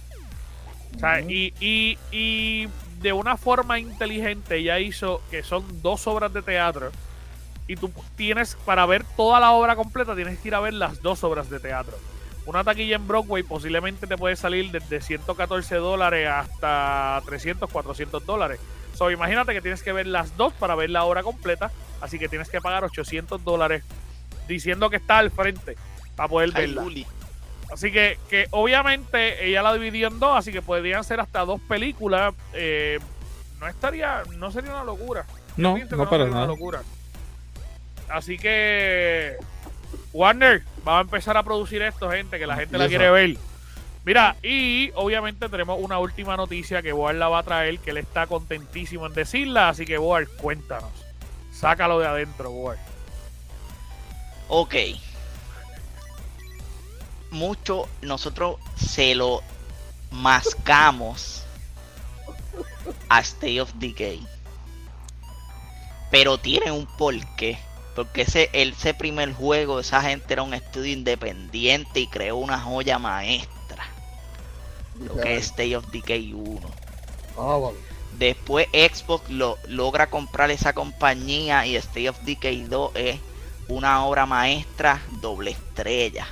Y, 1.29 1.53
y, 1.61 1.99
y 2.11 2.69
de 3.01 3.13
una 3.13 3.37
forma 3.37 3.79
inteligente 3.79 4.63
ya 4.63 4.81
hizo 4.81 5.23
que 5.31 5.43
son 5.43 5.83
dos 5.83 6.07
obras 6.09 6.33
de 6.33 6.43
teatro. 6.43 6.91
Y 7.69 7.77
tú 7.77 7.93
tienes, 8.17 8.57
para 8.65 8.85
ver 8.87 9.05
toda 9.17 9.39
la 9.39 9.53
obra 9.53 9.77
completa, 9.77 10.17
tienes 10.17 10.39
que 10.41 10.49
ir 10.49 10.55
a 10.55 10.61
ver 10.61 10.75
las 10.75 11.01
dos 11.03 11.23
obras 11.23 11.49
de 11.51 11.61
teatro. 11.61 11.97
Una 12.47 12.65
taquilla 12.65 12.97
en 12.97 13.07
Broadway 13.07 13.43
posiblemente 13.43 14.07
te 14.07 14.17
puede 14.17 14.35
salir 14.35 14.71
desde 14.71 15.03
114 15.03 15.75
dólares 15.77 16.27
hasta 16.29 17.21
300, 17.27 17.71
400 17.71 18.25
dólares. 18.25 18.59
So, 18.95 19.11
imagínate 19.11 19.53
que 19.53 19.61
tienes 19.61 19.83
que 19.83 19.93
ver 19.93 20.07
las 20.07 20.35
dos 20.39 20.55
para 20.55 20.75
ver 20.75 20.89
la 20.89 21.05
obra 21.05 21.23
completa. 21.23 21.71
Así 22.01 22.19
que 22.19 22.29
tienes 22.29 22.49
que 22.49 22.61
pagar 22.63 22.85
800 22.85 23.45
dólares 23.45 23.85
diciendo 24.49 24.89
que 24.89 24.97
está 24.97 25.19
al 25.19 25.31
frente 25.31 25.77
para 26.17 26.29
poder 26.29 26.51
Ay, 26.55 26.63
verla. 26.67 26.83
Luli. 26.83 27.07
Así 27.71 27.93
que, 27.93 28.19
que 28.31 28.47
obviamente 28.51 29.47
ella 29.47 29.61
la 29.63 29.75
dividió 29.75 30.09
en 30.09 30.19
dos, 30.19 30.39
así 30.39 30.51
que 30.53 30.63
podrían 30.63 31.05
ser 31.05 31.21
hasta 31.21 31.45
dos 31.45 31.61
películas. 31.69 32.33
Eh, 32.55 32.99
no 33.61 33.67
estaría, 33.69 34.23
no 34.39 34.51
sería 34.51 34.71
una 34.71 34.85
locura. 34.85 35.27
No, 35.59 35.75
que 35.75 35.85
no 35.85 36.09
para 36.09 36.09
sería 36.09 36.25
una 36.27 36.35
nada. 36.35 36.47
locura. 36.47 36.83
Así 38.11 38.39
que 38.39 39.37
Warner, 40.13 40.63
vamos 40.85 40.99
a 40.99 41.03
empezar 41.03 41.37
a 41.37 41.43
producir 41.43 41.83
esto, 41.83 42.11
gente, 42.11 42.39
que 42.39 42.47
la 42.47 42.57
gente 42.57 42.79
la 42.79 42.89
quiere 42.89 43.11
ver. 43.11 43.37
Mira, 44.05 44.37
y 44.43 44.91
obviamente 44.95 45.49
tenemos 45.49 45.79
una 45.81 45.99
última 45.99 46.37
noticia 46.37 46.81
que 46.81 46.93
Boar 46.93 47.17
la 47.17 47.29
va 47.29 47.41
a 47.41 47.43
traer, 47.43 47.79
que 47.79 47.91
él 47.91 47.99
está 47.99 48.27
contentísimo 48.27 49.07
en 49.07 49.13
decirla, 49.13 49.69
así 49.69 49.85
que 49.85 49.99
Boar, 49.99 50.27
cuéntanos. 50.27 50.91
Sácalo 51.53 51.99
de 51.99 52.07
adentro, 52.07 52.51
Boar. 52.51 52.79
Ok. 54.49 54.75
Mucho 57.31 57.87
nosotros 58.01 58.57
se 58.77 59.15
lo 59.15 59.43
mascamos 60.11 61.45
a 63.11 63.21
State 63.21 63.61
of 63.61 63.75
Decay. 63.75 64.27
Pero 66.11 66.39
tiene 66.39 66.73
un 66.73 66.87
porqué. 66.87 67.59
Porque 67.99 68.23
ese, 68.23 68.49
ese 68.53 68.95
primer 68.95 69.33
juego, 69.33 69.81
esa 69.81 70.01
gente 70.01 70.33
era 70.33 70.45
un 70.45 70.55
estudio 70.55 70.93
independiente 70.93 71.99
y 71.99 72.07
creó 72.07 72.37
una 72.37 72.61
joya 72.61 72.97
maestra. 73.01 73.89
Lo 75.01 75.17
que 75.17 75.35
es 75.35 75.47
State 75.47 75.75
of 75.75 75.85
Decay 75.91 76.33
1. 76.33 76.61
Ah, 77.37 77.57
vale. 77.57 77.77
Después 78.17 78.69
Xbox 78.73 79.29
lo, 79.31 79.59
logra 79.67 80.11
comprar 80.11 80.53
esa 80.53 80.75
compañía 80.75 81.67
y 81.67 81.75
State 81.75 82.09
of 82.09 82.21
Decay 82.21 82.67
2 82.67 82.93
es 82.95 83.19
una 83.67 84.07
obra 84.07 84.27
maestra 84.27 85.03
doble 85.21 85.51
estrella. 85.51 86.29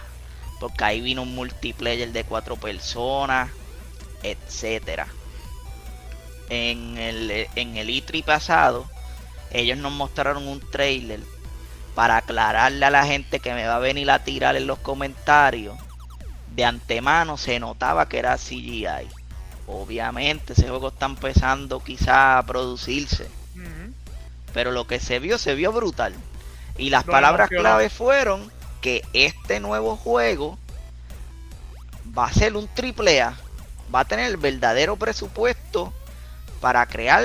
Porque 0.61 0.85
ahí 0.85 1.01
vino 1.01 1.23
un 1.23 1.35
multiplayer 1.35 2.12
de 2.12 2.23
cuatro 2.23 2.55
personas, 2.55 3.51
etcétera. 4.23 5.09
En 6.49 6.97
el, 6.97 7.49
en 7.57 7.77
el 7.77 7.89
E3 7.89 8.23
pasado, 8.23 8.89
ellos 9.51 9.79
nos 9.79 9.91
mostraron 9.91 10.47
un 10.47 10.61
trailer 10.71 11.19
para 11.97 12.19
aclararle 12.19 12.85
a 12.85 12.91
la 12.91 13.07
gente 13.07 13.41
que 13.41 13.55
me 13.55 13.67
va 13.67 13.77
a 13.77 13.79
venir 13.79 14.11
a 14.11 14.23
tirar 14.23 14.55
en 14.55 14.67
los 14.67 14.79
comentarios. 14.79 15.79
De 16.55 16.63
antemano 16.63 17.39
se 17.39 17.59
notaba 17.59 18.07
que 18.07 18.19
era 18.19 18.37
CGI. 18.37 19.09
Obviamente 19.67 20.53
ese 20.53 20.69
juego 20.69 20.89
está 20.89 21.07
empezando 21.07 21.81
quizá 21.81 22.37
a 22.37 22.43
producirse. 22.45 23.29
Pero 24.53 24.73
lo 24.73 24.87
que 24.87 25.01
se 25.01 25.21
vio, 25.21 25.39
se 25.39 25.55
vio 25.55 25.73
brutal. 25.73 26.15
Y 26.77 26.91
las 26.91 27.05
palabras 27.05 27.49
clave 27.49 27.89
fueron 27.89 28.53
que 28.83 29.03
este 29.15 29.59
nuevo 29.59 29.97
juego 29.97 30.59
va 32.17 32.27
a 32.27 32.33
ser 32.33 32.57
un 32.57 32.69
triple 32.69 33.23
A. 33.23 33.35
Va 33.95 34.01
a 34.01 34.05
tener 34.05 34.27
el 34.27 34.37
verdadero 34.37 34.97
presupuesto 34.97 35.95
para 36.61 36.85
crear, 36.85 37.25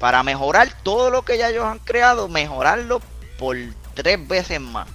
para 0.00 0.24
mejorar 0.24 0.68
todo 0.82 1.10
lo 1.10 1.24
que 1.24 1.38
ya 1.38 1.50
ellos 1.50 1.64
han 1.64 1.78
creado, 1.78 2.28
mejorarlo 2.28 3.00
por 3.38 3.56
tres 3.94 4.26
veces 4.26 4.60
más. 4.60 4.88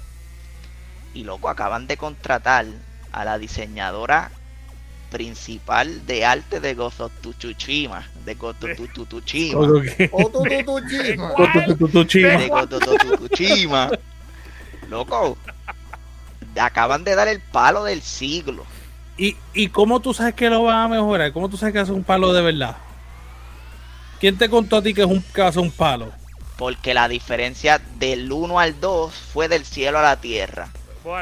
Y 1.14 1.24
loco, 1.24 1.50
acaban 1.50 1.88
de 1.88 1.97
contratar 1.97 2.66
a 3.12 3.26
la 3.26 3.38
diseñadora 3.39 4.32
principal 5.10 6.06
de 6.06 6.24
arte 6.24 6.60
de 6.60 6.76
of 7.02 7.12
Tsushima, 7.39 8.08
de 8.26 8.36
Ghost 8.36 8.64
of 8.64 8.72
Tsushima. 9.10 9.60
Todo 9.62 9.82
que- 9.82 10.10
Oh, 10.14 10.30
tú, 10.30 10.43
tú, 10.43 10.64
tú, 10.80 10.88
chisma. 10.88 11.30
¿Cuál? 11.36 11.66
tu- 11.66 11.76
tu- 11.76 11.88
tu- 11.88 11.88
tu 11.89 12.06
chima. 12.06 13.88
de. 13.89 14.00
Loco, 14.88 15.38
acaban 16.60 17.04
de 17.04 17.16
dar 17.16 17.28
el 17.28 17.39
palo 17.39 17.84
del 17.84 18.02
siglo. 18.02 18.66
¿Y, 19.18 19.36
¿Y 19.54 19.68
cómo 19.70 20.00
tú 20.00 20.14
sabes 20.14 20.34
que 20.34 20.50
lo 20.50 20.64
van 20.64 20.78
a 20.78 20.88
mejorar? 20.88 21.34
¿Cómo 21.34 21.50
tú 21.50 21.58
sabes 21.58 21.74
que 21.74 21.80
hace 21.80 21.91
un 21.91 22.04
palo 22.04 22.32
de 22.32 22.41
verdad? 22.41 22.78
¿Quién 24.20 24.38
te 24.38 24.50
contó 24.50 24.78
a 24.78 24.82
ti 24.82 24.93
que 24.93 25.02
es 25.02 25.08
un 25.08 25.22
que 25.22 25.41
hace 25.41 25.60
un 25.60 25.72
palo? 25.72 26.12
Porque 26.60 26.93
la 26.93 27.07
diferencia 27.07 27.82
del 27.95 28.32
1 28.32 28.60
al 28.60 28.80
2 28.80 29.14
fue 29.34 29.47
del 29.47 29.66
cielo 29.66 29.97
a 29.97 30.03
la 30.03 30.18
tierra. 30.22 30.70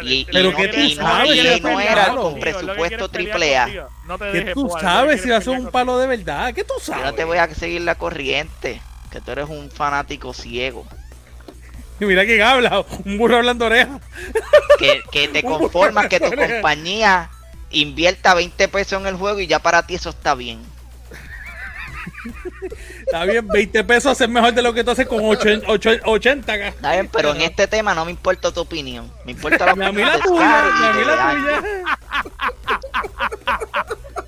Y- 0.04 0.28
no- 0.34 1.24
y 1.26 1.40
y 1.40 1.42
era 1.88 2.14
con 2.16 2.40
presupuesto 2.40 3.08
triple 3.10 3.56
A. 3.58 3.64
contigo. 3.66 3.88
No 4.08 4.18
te 4.18 4.26
¿Qué 4.32 4.38
dejes, 4.40 4.54
tú 4.56 4.70
sabes 4.82 5.22
si 5.22 5.32
hace 5.32 5.46
pelear 5.46 5.50
un 5.50 5.56
contigo. 5.66 5.72
palo 5.72 6.00
de 6.00 6.08
verdad? 6.08 6.54
¿Qué 6.54 6.64
tú 6.64 6.74
Yo 6.80 6.84
sabes? 6.86 7.06
no 7.06 7.14
te 7.14 7.24
voy 7.24 7.38
a 7.38 7.54
seguir 7.54 7.82
la 7.82 7.94
corriente, 7.96 8.82
que 9.12 9.22
tú 9.22 9.32
eres 9.32 9.48
un 9.48 9.70
fanático 9.70 10.34
ciego. 10.34 10.86
Y 12.00 12.06
mira 12.06 12.26
quién 12.26 12.42
habla, 12.42 12.84
un 13.06 13.18
burro 13.20 13.38
hablando 13.38 13.68
oreja. 13.68 14.00
Que, 14.80 15.02
que 15.12 15.28
te 15.28 15.44
conformas 15.44 16.08
que 16.08 16.20
tu 16.20 16.32
compañía 16.36 17.30
invierta 17.70 18.34
20 18.34 18.68
pesos 18.70 19.00
en 19.02 19.08
el 19.08 19.16
juego 19.16 19.40
y 19.40 19.46
ya 19.48 19.60
para 19.60 19.86
ti 19.86 19.96
eso 19.96 20.10
está 20.10 20.34
bien. 20.36 20.60
Está 23.08 23.24
bien, 23.26 23.48
20 23.48 23.84
pesos 23.86 24.12
hace 24.12 24.28
mejor 24.28 24.54
de 24.54 24.62
lo 24.62 24.74
que 24.74 24.84
tú 24.84 24.92
haces 24.92 25.08
con 25.08 25.24
80, 25.24 25.66
80 26.06 26.54
acá. 26.54 26.68
Está 26.68 26.92
bien, 26.92 27.08
pero 27.12 27.32
en 27.34 27.42
este 27.42 27.66
tema 27.68 27.94
no 27.96 28.04
me 28.06 28.12
importa 28.12 28.52
tu 28.52 28.60
opinión. 28.62 29.12
Me 29.26 29.32
importa 29.32 29.66
la 29.66 29.74
Ni 29.76 29.86
a 29.86 29.92
mí 29.92 30.02
opinión 30.04 30.20
la 30.20 30.24
tuya, 30.24 30.64
la 31.06 31.34
tuya. 31.34 31.84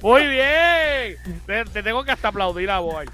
Muy 0.02 0.28
bien. 0.28 1.18
Te, 1.46 1.66
te 1.66 1.84
tengo 1.84 2.04
que 2.04 2.12
hasta 2.12 2.30
aplaudir 2.30 2.70
a 2.72 2.80
Boal. 2.80 3.10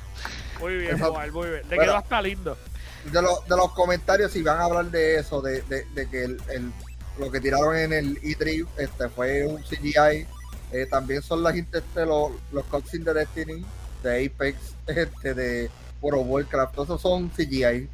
Muy 0.59 0.75
bien. 0.77 0.99
Boal, 0.99 1.31
muy 1.31 1.49
bien. 1.49 1.61
Te 1.63 1.75
Bueno. 1.75 1.83
quedó 1.83 1.95
hasta 1.97 2.21
lindo. 2.21 2.57
de, 3.05 3.21
los 3.21 3.47
de 3.47 3.55
los 3.57 3.71
comentarios, 3.73 4.31
si 4.31 4.41
van 4.43 4.59
a 4.59 4.65
hablar 4.65 4.85
de 4.85 5.17
eso, 5.19 5.41
de, 5.41 5.61
de, 5.63 5.85
de 5.93 6.09
que 6.09 6.23
el, 6.25 6.37
el- 6.53 6.71
lo 7.17 7.31
que 7.31 7.39
tiraron 7.39 7.75
en 7.77 7.93
el 7.93 8.21
E3 8.21 8.67
este, 8.77 9.07
fue 9.09 9.45
un 9.45 9.61
CGI. 9.63 10.27
eh, 10.73 10.85
también 10.91 11.21
son 11.21 11.41
la 11.43 11.53
gente, 11.53 11.77
este, 11.77 12.05
los, 12.05 12.31
los 12.51 12.65
cutscenes 12.65 13.05
de 13.05 13.13
Destiny, 13.13 13.65
de 14.09 14.25
Apex, 14.25 14.75
este, 14.87 15.33
de 15.33 15.69
World 16.01 16.21
of 16.21 16.27
Warcraft. 16.29 16.75
Todos 16.75 16.87
esos 16.89 17.01
son 17.01 17.29
CGI. 17.29 17.87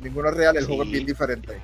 Ninguno 0.00 0.28
es 0.30 0.34
real, 0.36 0.56
el 0.56 0.62
Sí. 0.62 0.68
juego 0.68 0.82
es 0.84 0.90
bien 0.90 1.06
diferente. 1.06 1.58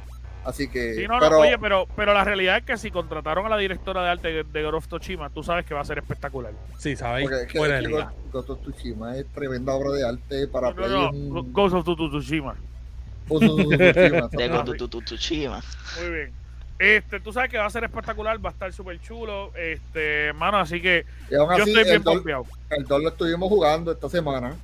Así 0.45 0.69
que. 0.69 0.95
Sí, 0.95 1.09
no, 1.09 1.19
no, 1.19 1.39
oye, 1.39 1.57
pero, 1.59 1.87
pero 1.97 2.13
la 2.13 2.23
realidad 2.23 2.59
es 2.59 2.65
que 2.65 2.77
si 2.77 2.91
contrataron 2.91 3.47
a 3.47 3.49
la 3.49 3.57
directora 3.57 4.03
de 4.03 4.11
arte 4.11 4.29
de, 4.29 4.45
de 4.45 4.63
Ghost 4.63 4.93
of 4.93 5.01
Tsushima, 5.01 5.31
tú 5.31 5.43
sabes 5.43 5.65
que 5.65 5.73
va 5.73 5.81
a 5.81 5.85
ser 5.87 5.97
espectacular. 5.99 6.53
Sí, 6.79 6.97
sabéis. 6.97 7.29
porque 7.31 7.45
es 7.45 7.53
que, 7.53 7.81
liga. 7.89 8.13
Ghost 8.31 8.51
of 8.51 8.61
Tsushima 8.61 9.17
es 9.17 9.25
tremenda 9.33 9.73
obra 9.73 9.93
de 9.93 10.07
arte 10.07 10.47
para 10.49 10.73
No, 10.75 10.87
no, 10.89 11.11
un- 11.11 11.53
Ghost 11.53 11.75
of 11.75 11.85
Tsushima. 11.85 12.57
Ghost 13.27 13.45
of 13.45 15.05
Tsushima. 15.05 15.63
Muy 16.01 16.11
bien. 16.11 16.33
Este, 16.79 17.21
tú 17.21 17.33
sabes 17.33 17.51
que 17.51 17.57
va 17.59 17.67
a 17.67 17.71
ser 17.71 17.85
espectacular, 17.85 18.45
va 18.45 18.51
a 18.51 18.53
estar 18.53 18.73
súper 18.73 19.01
chulo. 19.01 19.53
Este, 19.57 20.33
mano, 20.35 20.59
así 20.59 20.81
que 20.83 21.07
Y 21.31 21.35
aún 21.37 21.49
yo 21.57 21.63
así, 21.63 21.71
estoy 21.71 21.85
bien 21.85 21.97
el 21.97 22.03
dol- 22.05 22.15
pompeado. 22.17 22.47
el 22.71 22.85
2 22.85 23.03
lo 23.03 23.09
estuvimos 23.11 23.49
jugando 23.49 23.93
esta 23.93 24.09
semana 24.09 24.55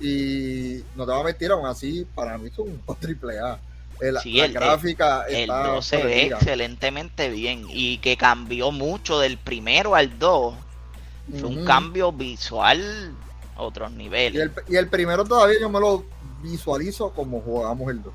y 0.00 0.82
no 0.94 1.04
te 1.04 1.12
voy 1.12 1.20
a 1.20 1.24
mentir, 1.24 1.50
aún 1.50 1.66
así 1.66 2.06
para 2.14 2.38
mí 2.38 2.48
es 2.48 2.58
un 2.58 2.80
triple 3.00 3.38
A. 3.38 3.58
El- 4.00 4.18
Sí, 4.18 4.34
la 4.34 4.44
el- 4.44 4.52
gráfica 4.52 5.24
El 5.28 5.34
está 5.36 5.66
2 5.68 5.84
se 5.84 6.04
ve 6.04 6.26
excelentemente 6.26 7.28
bien 7.30 7.64
y 7.68 7.98
que 7.98 8.16
cambió 8.16 8.70
mucho 8.70 9.18
del 9.18 9.38
primero 9.38 9.96
al 9.96 10.18
2. 10.18 10.54
Fue 11.40 11.48
un 11.48 11.64
cambio 11.66 12.12
visual 12.12 13.12
a 13.56 13.62
otros 13.62 13.90
y 13.92 13.96
niveles. 13.96 14.40
el, 14.40 14.52
y 14.68 14.76
el 14.76 14.88
primero 14.88 15.24
todavía 15.24 15.58
yo 15.60 15.68
me 15.68 15.80
lo 15.80 16.04
visualizo 16.40 17.10
como 17.12 17.40
jugamos 17.40 17.90
el 17.90 18.00
2 18.02 18.12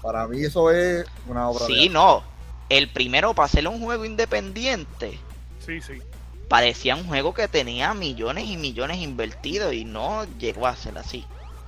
para 0.00 0.26
mí 0.28 0.42
eso 0.44 0.70
es 0.70 1.04
una 1.26 1.48
obra 1.50 1.66
de 1.66 1.72
Sí, 1.74 1.80
arte. 1.80 1.92
no. 1.92 2.22
El 2.70 2.88
primero, 2.88 3.34
para 3.34 3.46
hacer 3.46 3.68
un 3.68 3.80
juego 3.80 4.04
independiente, 4.06 5.18
Sí, 5.58 5.80
sí. 5.82 6.00
parecía 6.48 6.96
un 6.96 7.04
juego 7.06 7.34
que 7.34 7.46
tenía 7.48 7.92
millones 7.94 8.44
y 8.46 8.56
millones 8.56 8.98
invertidos 8.98 9.74
y 9.74 9.84
no 9.84 10.24
llegó 10.38 10.66
a 10.66 10.74
ser 10.76 10.96
así. 10.96 11.26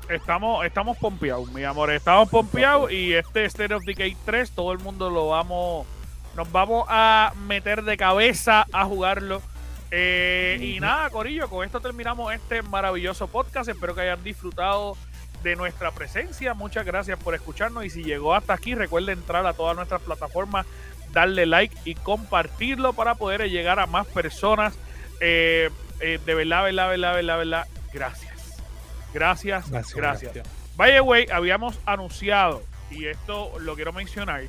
Estamos, 0.08 0.64
estamos 0.64 0.96
pompeados, 0.98 1.50
mi 1.52 1.62
amor. 1.64 1.90
Estamos 1.92 2.28
pompeados 2.28 2.90
y 2.90 3.12
este 3.14 3.44
State 3.44 3.74
of 3.74 3.84
Decay 3.84 4.16
3, 4.24 4.50
todo 4.52 4.72
el 4.72 4.78
mundo 4.78 5.10
lo 5.10 5.28
vamos. 5.28 5.86
Nos 6.36 6.50
vamos 6.50 6.86
a 6.88 7.32
meter 7.46 7.82
de 7.84 7.96
cabeza 7.96 8.66
a 8.72 8.84
jugarlo. 8.84 9.42
Eh, 9.90 10.58
Y 10.60 10.80
nada, 10.80 11.10
Corillo, 11.10 11.48
con 11.50 11.64
esto 11.64 11.80
terminamos 11.80 12.32
este 12.32 12.62
maravilloso 12.62 13.28
podcast. 13.28 13.68
Espero 13.68 13.94
que 13.94 14.00
hayan 14.00 14.24
disfrutado 14.24 14.96
de 15.42 15.54
nuestra 15.56 15.90
presencia. 15.90 16.54
Muchas 16.54 16.84
gracias 16.86 17.18
por 17.18 17.34
escucharnos. 17.34 17.84
Y 17.84 17.90
si 17.90 18.02
llegó 18.02 18.34
hasta 18.34 18.54
aquí, 18.54 18.74
recuerde 18.74 19.12
entrar 19.12 19.46
a 19.46 19.52
todas 19.52 19.76
nuestras 19.76 20.00
plataformas, 20.02 20.66
darle 21.12 21.46
like 21.46 21.76
y 21.84 21.94
compartirlo 21.94 22.92
para 22.92 23.14
poder 23.14 23.48
llegar 23.50 23.78
a 23.78 23.86
más 23.86 24.06
personas. 24.06 24.74
Eh, 25.20 25.70
eh, 26.00 26.18
de 26.24 26.34
verdad, 26.34 26.64
verdad, 26.64 26.88
verdad, 26.88 27.14
verdad, 27.14 27.38
verdad. 27.38 27.66
Gracias. 27.92 28.32
Gracias, 29.14 29.70
gracias. 29.70 29.94
Gracias. 29.96 30.46
By 30.76 30.92
the 30.92 31.00
way, 31.02 31.26
habíamos 31.30 31.78
anunciado, 31.84 32.62
y 32.90 33.06
esto 33.06 33.52
lo 33.60 33.74
quiero 33.74 33.92
mencionar, 33.92 34.42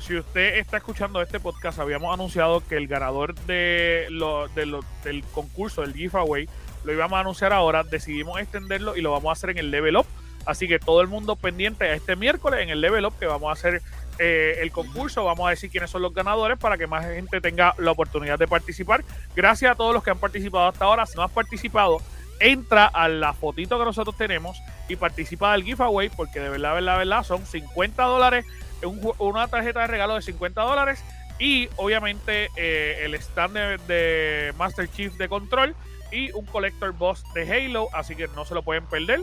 si 0.00 0.16
usted 0.16 0.56
está 0.56 0.76
escuchando 0.76 1.22
este 1.22 1.40
podcast, 1.40 1.78
habíamos 1.78 2.12
anunciado 2.12 2.60
que 2.66 2.76
el 2.76 2.88
ganador 2.88 3.34
de 3.46 4.06
lo, 4.10 4.48
de 4.48 4.66
lo- 4.66 4.84
del 5.04 5.22
concurso, 5.24 5.82
del 5.82 5.94
giveaway, 5.94 6.48
lo 6.84 6.92
íbamos 6.92 7.16
a 7.16 7.20
anunciar 7.20 7.52
ahora, 7.52 7.82
decidimos 7.84 8.40
extenderlo 8.40 8.96
y 8.96 9.02
lo 9.02 9.12
vamos 9.12 9.30
a 9.30 9.32
hacer 9.32 9.50
en 9.50 9.58
el 9.58 9.70
Level 9.70 9.96
Up. 9.96 10.06
Así 10.46 10.66
que 10.66 10.78
todo 10.78 11.00
el 11.00 11.08
mundo 11.08 11.36
pendiente 11.36 11.84
a 11.84 11.94
este 11.94 12.16
miércoles 12.16 12.60
en 12.60 12.70
el 12.70 12.80
Level 12.80 13.04
Up 13.04 13.14
que 13.18 13.26
vamos 13.26 13.50
a 13.50 13.52
hacer 13.52 13.82
eh, 14.18 14.58
el 14.60 14.72
concurso, 14.72 15.24
vamos 15.24 15.46
a 15.46 15.50
decir 15.50 15.70
quiénes 15.70 15.90
son 15.90 16.02
los 16.02 16.12
ganadores 16.12 16.58
para 16.58 16.76
que 16.76 16.86
más 16.86 17.04
gente 17.06 17.40
tenga 17.40 17.74
la 17.78 17.92
oportunidad 17.92 18.38
de 18.38 18.48
participar. 18.48 19.04
Gracias 19.34 19.70
a 19.70 19.74
todos 19.74 19.94
los 19.94 20.02
que 20.02 20.10
han 20.10 20.18
participado 20.18 20.66
hasta 20.66 20.84
ahora. 20.84 21.06
Si 21.06 21.16
no 21.16 21.22
has 21.22 21.30
participado, 21.30 21.98
entra 22.40 22.86
a 22.86 23.08
la 23.08 23.32
fotito 23.32 23.78
que 23.78 23.84
nosotros 23.84 24.16
tenemos 24.16 24.60
y 24.88 24.96
participa 24.96 25.52
del 25.52 25.64
giveaway 25.64 26.08
porque 26.08 26.40
de 26.40 26.48
verdad, 26.48 26.74
verdad, 26.74 26.98
verdad 26.98 27.22
son 27.24 27.44
50 27.44 28.02
dólares, 28.04 28.44
un 28.82 29.12
una 29.18 29.48
tarjeta 29.48 29.80
de 29.80 29.86
regalo 29.88 30.14
de 30.14 30.22
50 30.22 30.60
dólares 30.62 31.02
y 31.38 31.68
obviamente 31.76 32.48
eh, 32.56 33.02
el 33.04 33.14
stand 33.14 33.54
de, 33.54 33.78
de 33.86 34.52
Master 34.56 34.90
Chief 34.90 35.14
de 35.14 35.28
control 35.28 35.74
y 36.10 36.32
un 36.32 36.46
Collector 36.46 36.92
Boss 36.92 37.22
de 37.34 37.50
Halo, 37.50 37.88
así 37.92 38.14
que 38.14 38.28
no 38.28 38.44
se 38.44 38.54
lo 38.54 38.62
pueden 38.62 38.86
perder. 38.86 39.20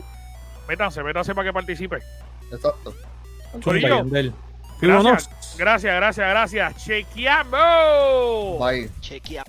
Métanse, 0.67 1.03
métanse 1.03 1.33
para 1.35 1.49
que 1.49 1.53
participe. 1.53 1.97
exacto 2.51 2.93
Corillo. 3.63 4.05
Gracias, 4.81 5.29
gracias, 5.57 5.95
gracias, 5.95 6.29
gracias. 6.29 6.75
Chequeamos. 6.85 8.59
bye 8.59 8.89
Chequea. 9.01 9.43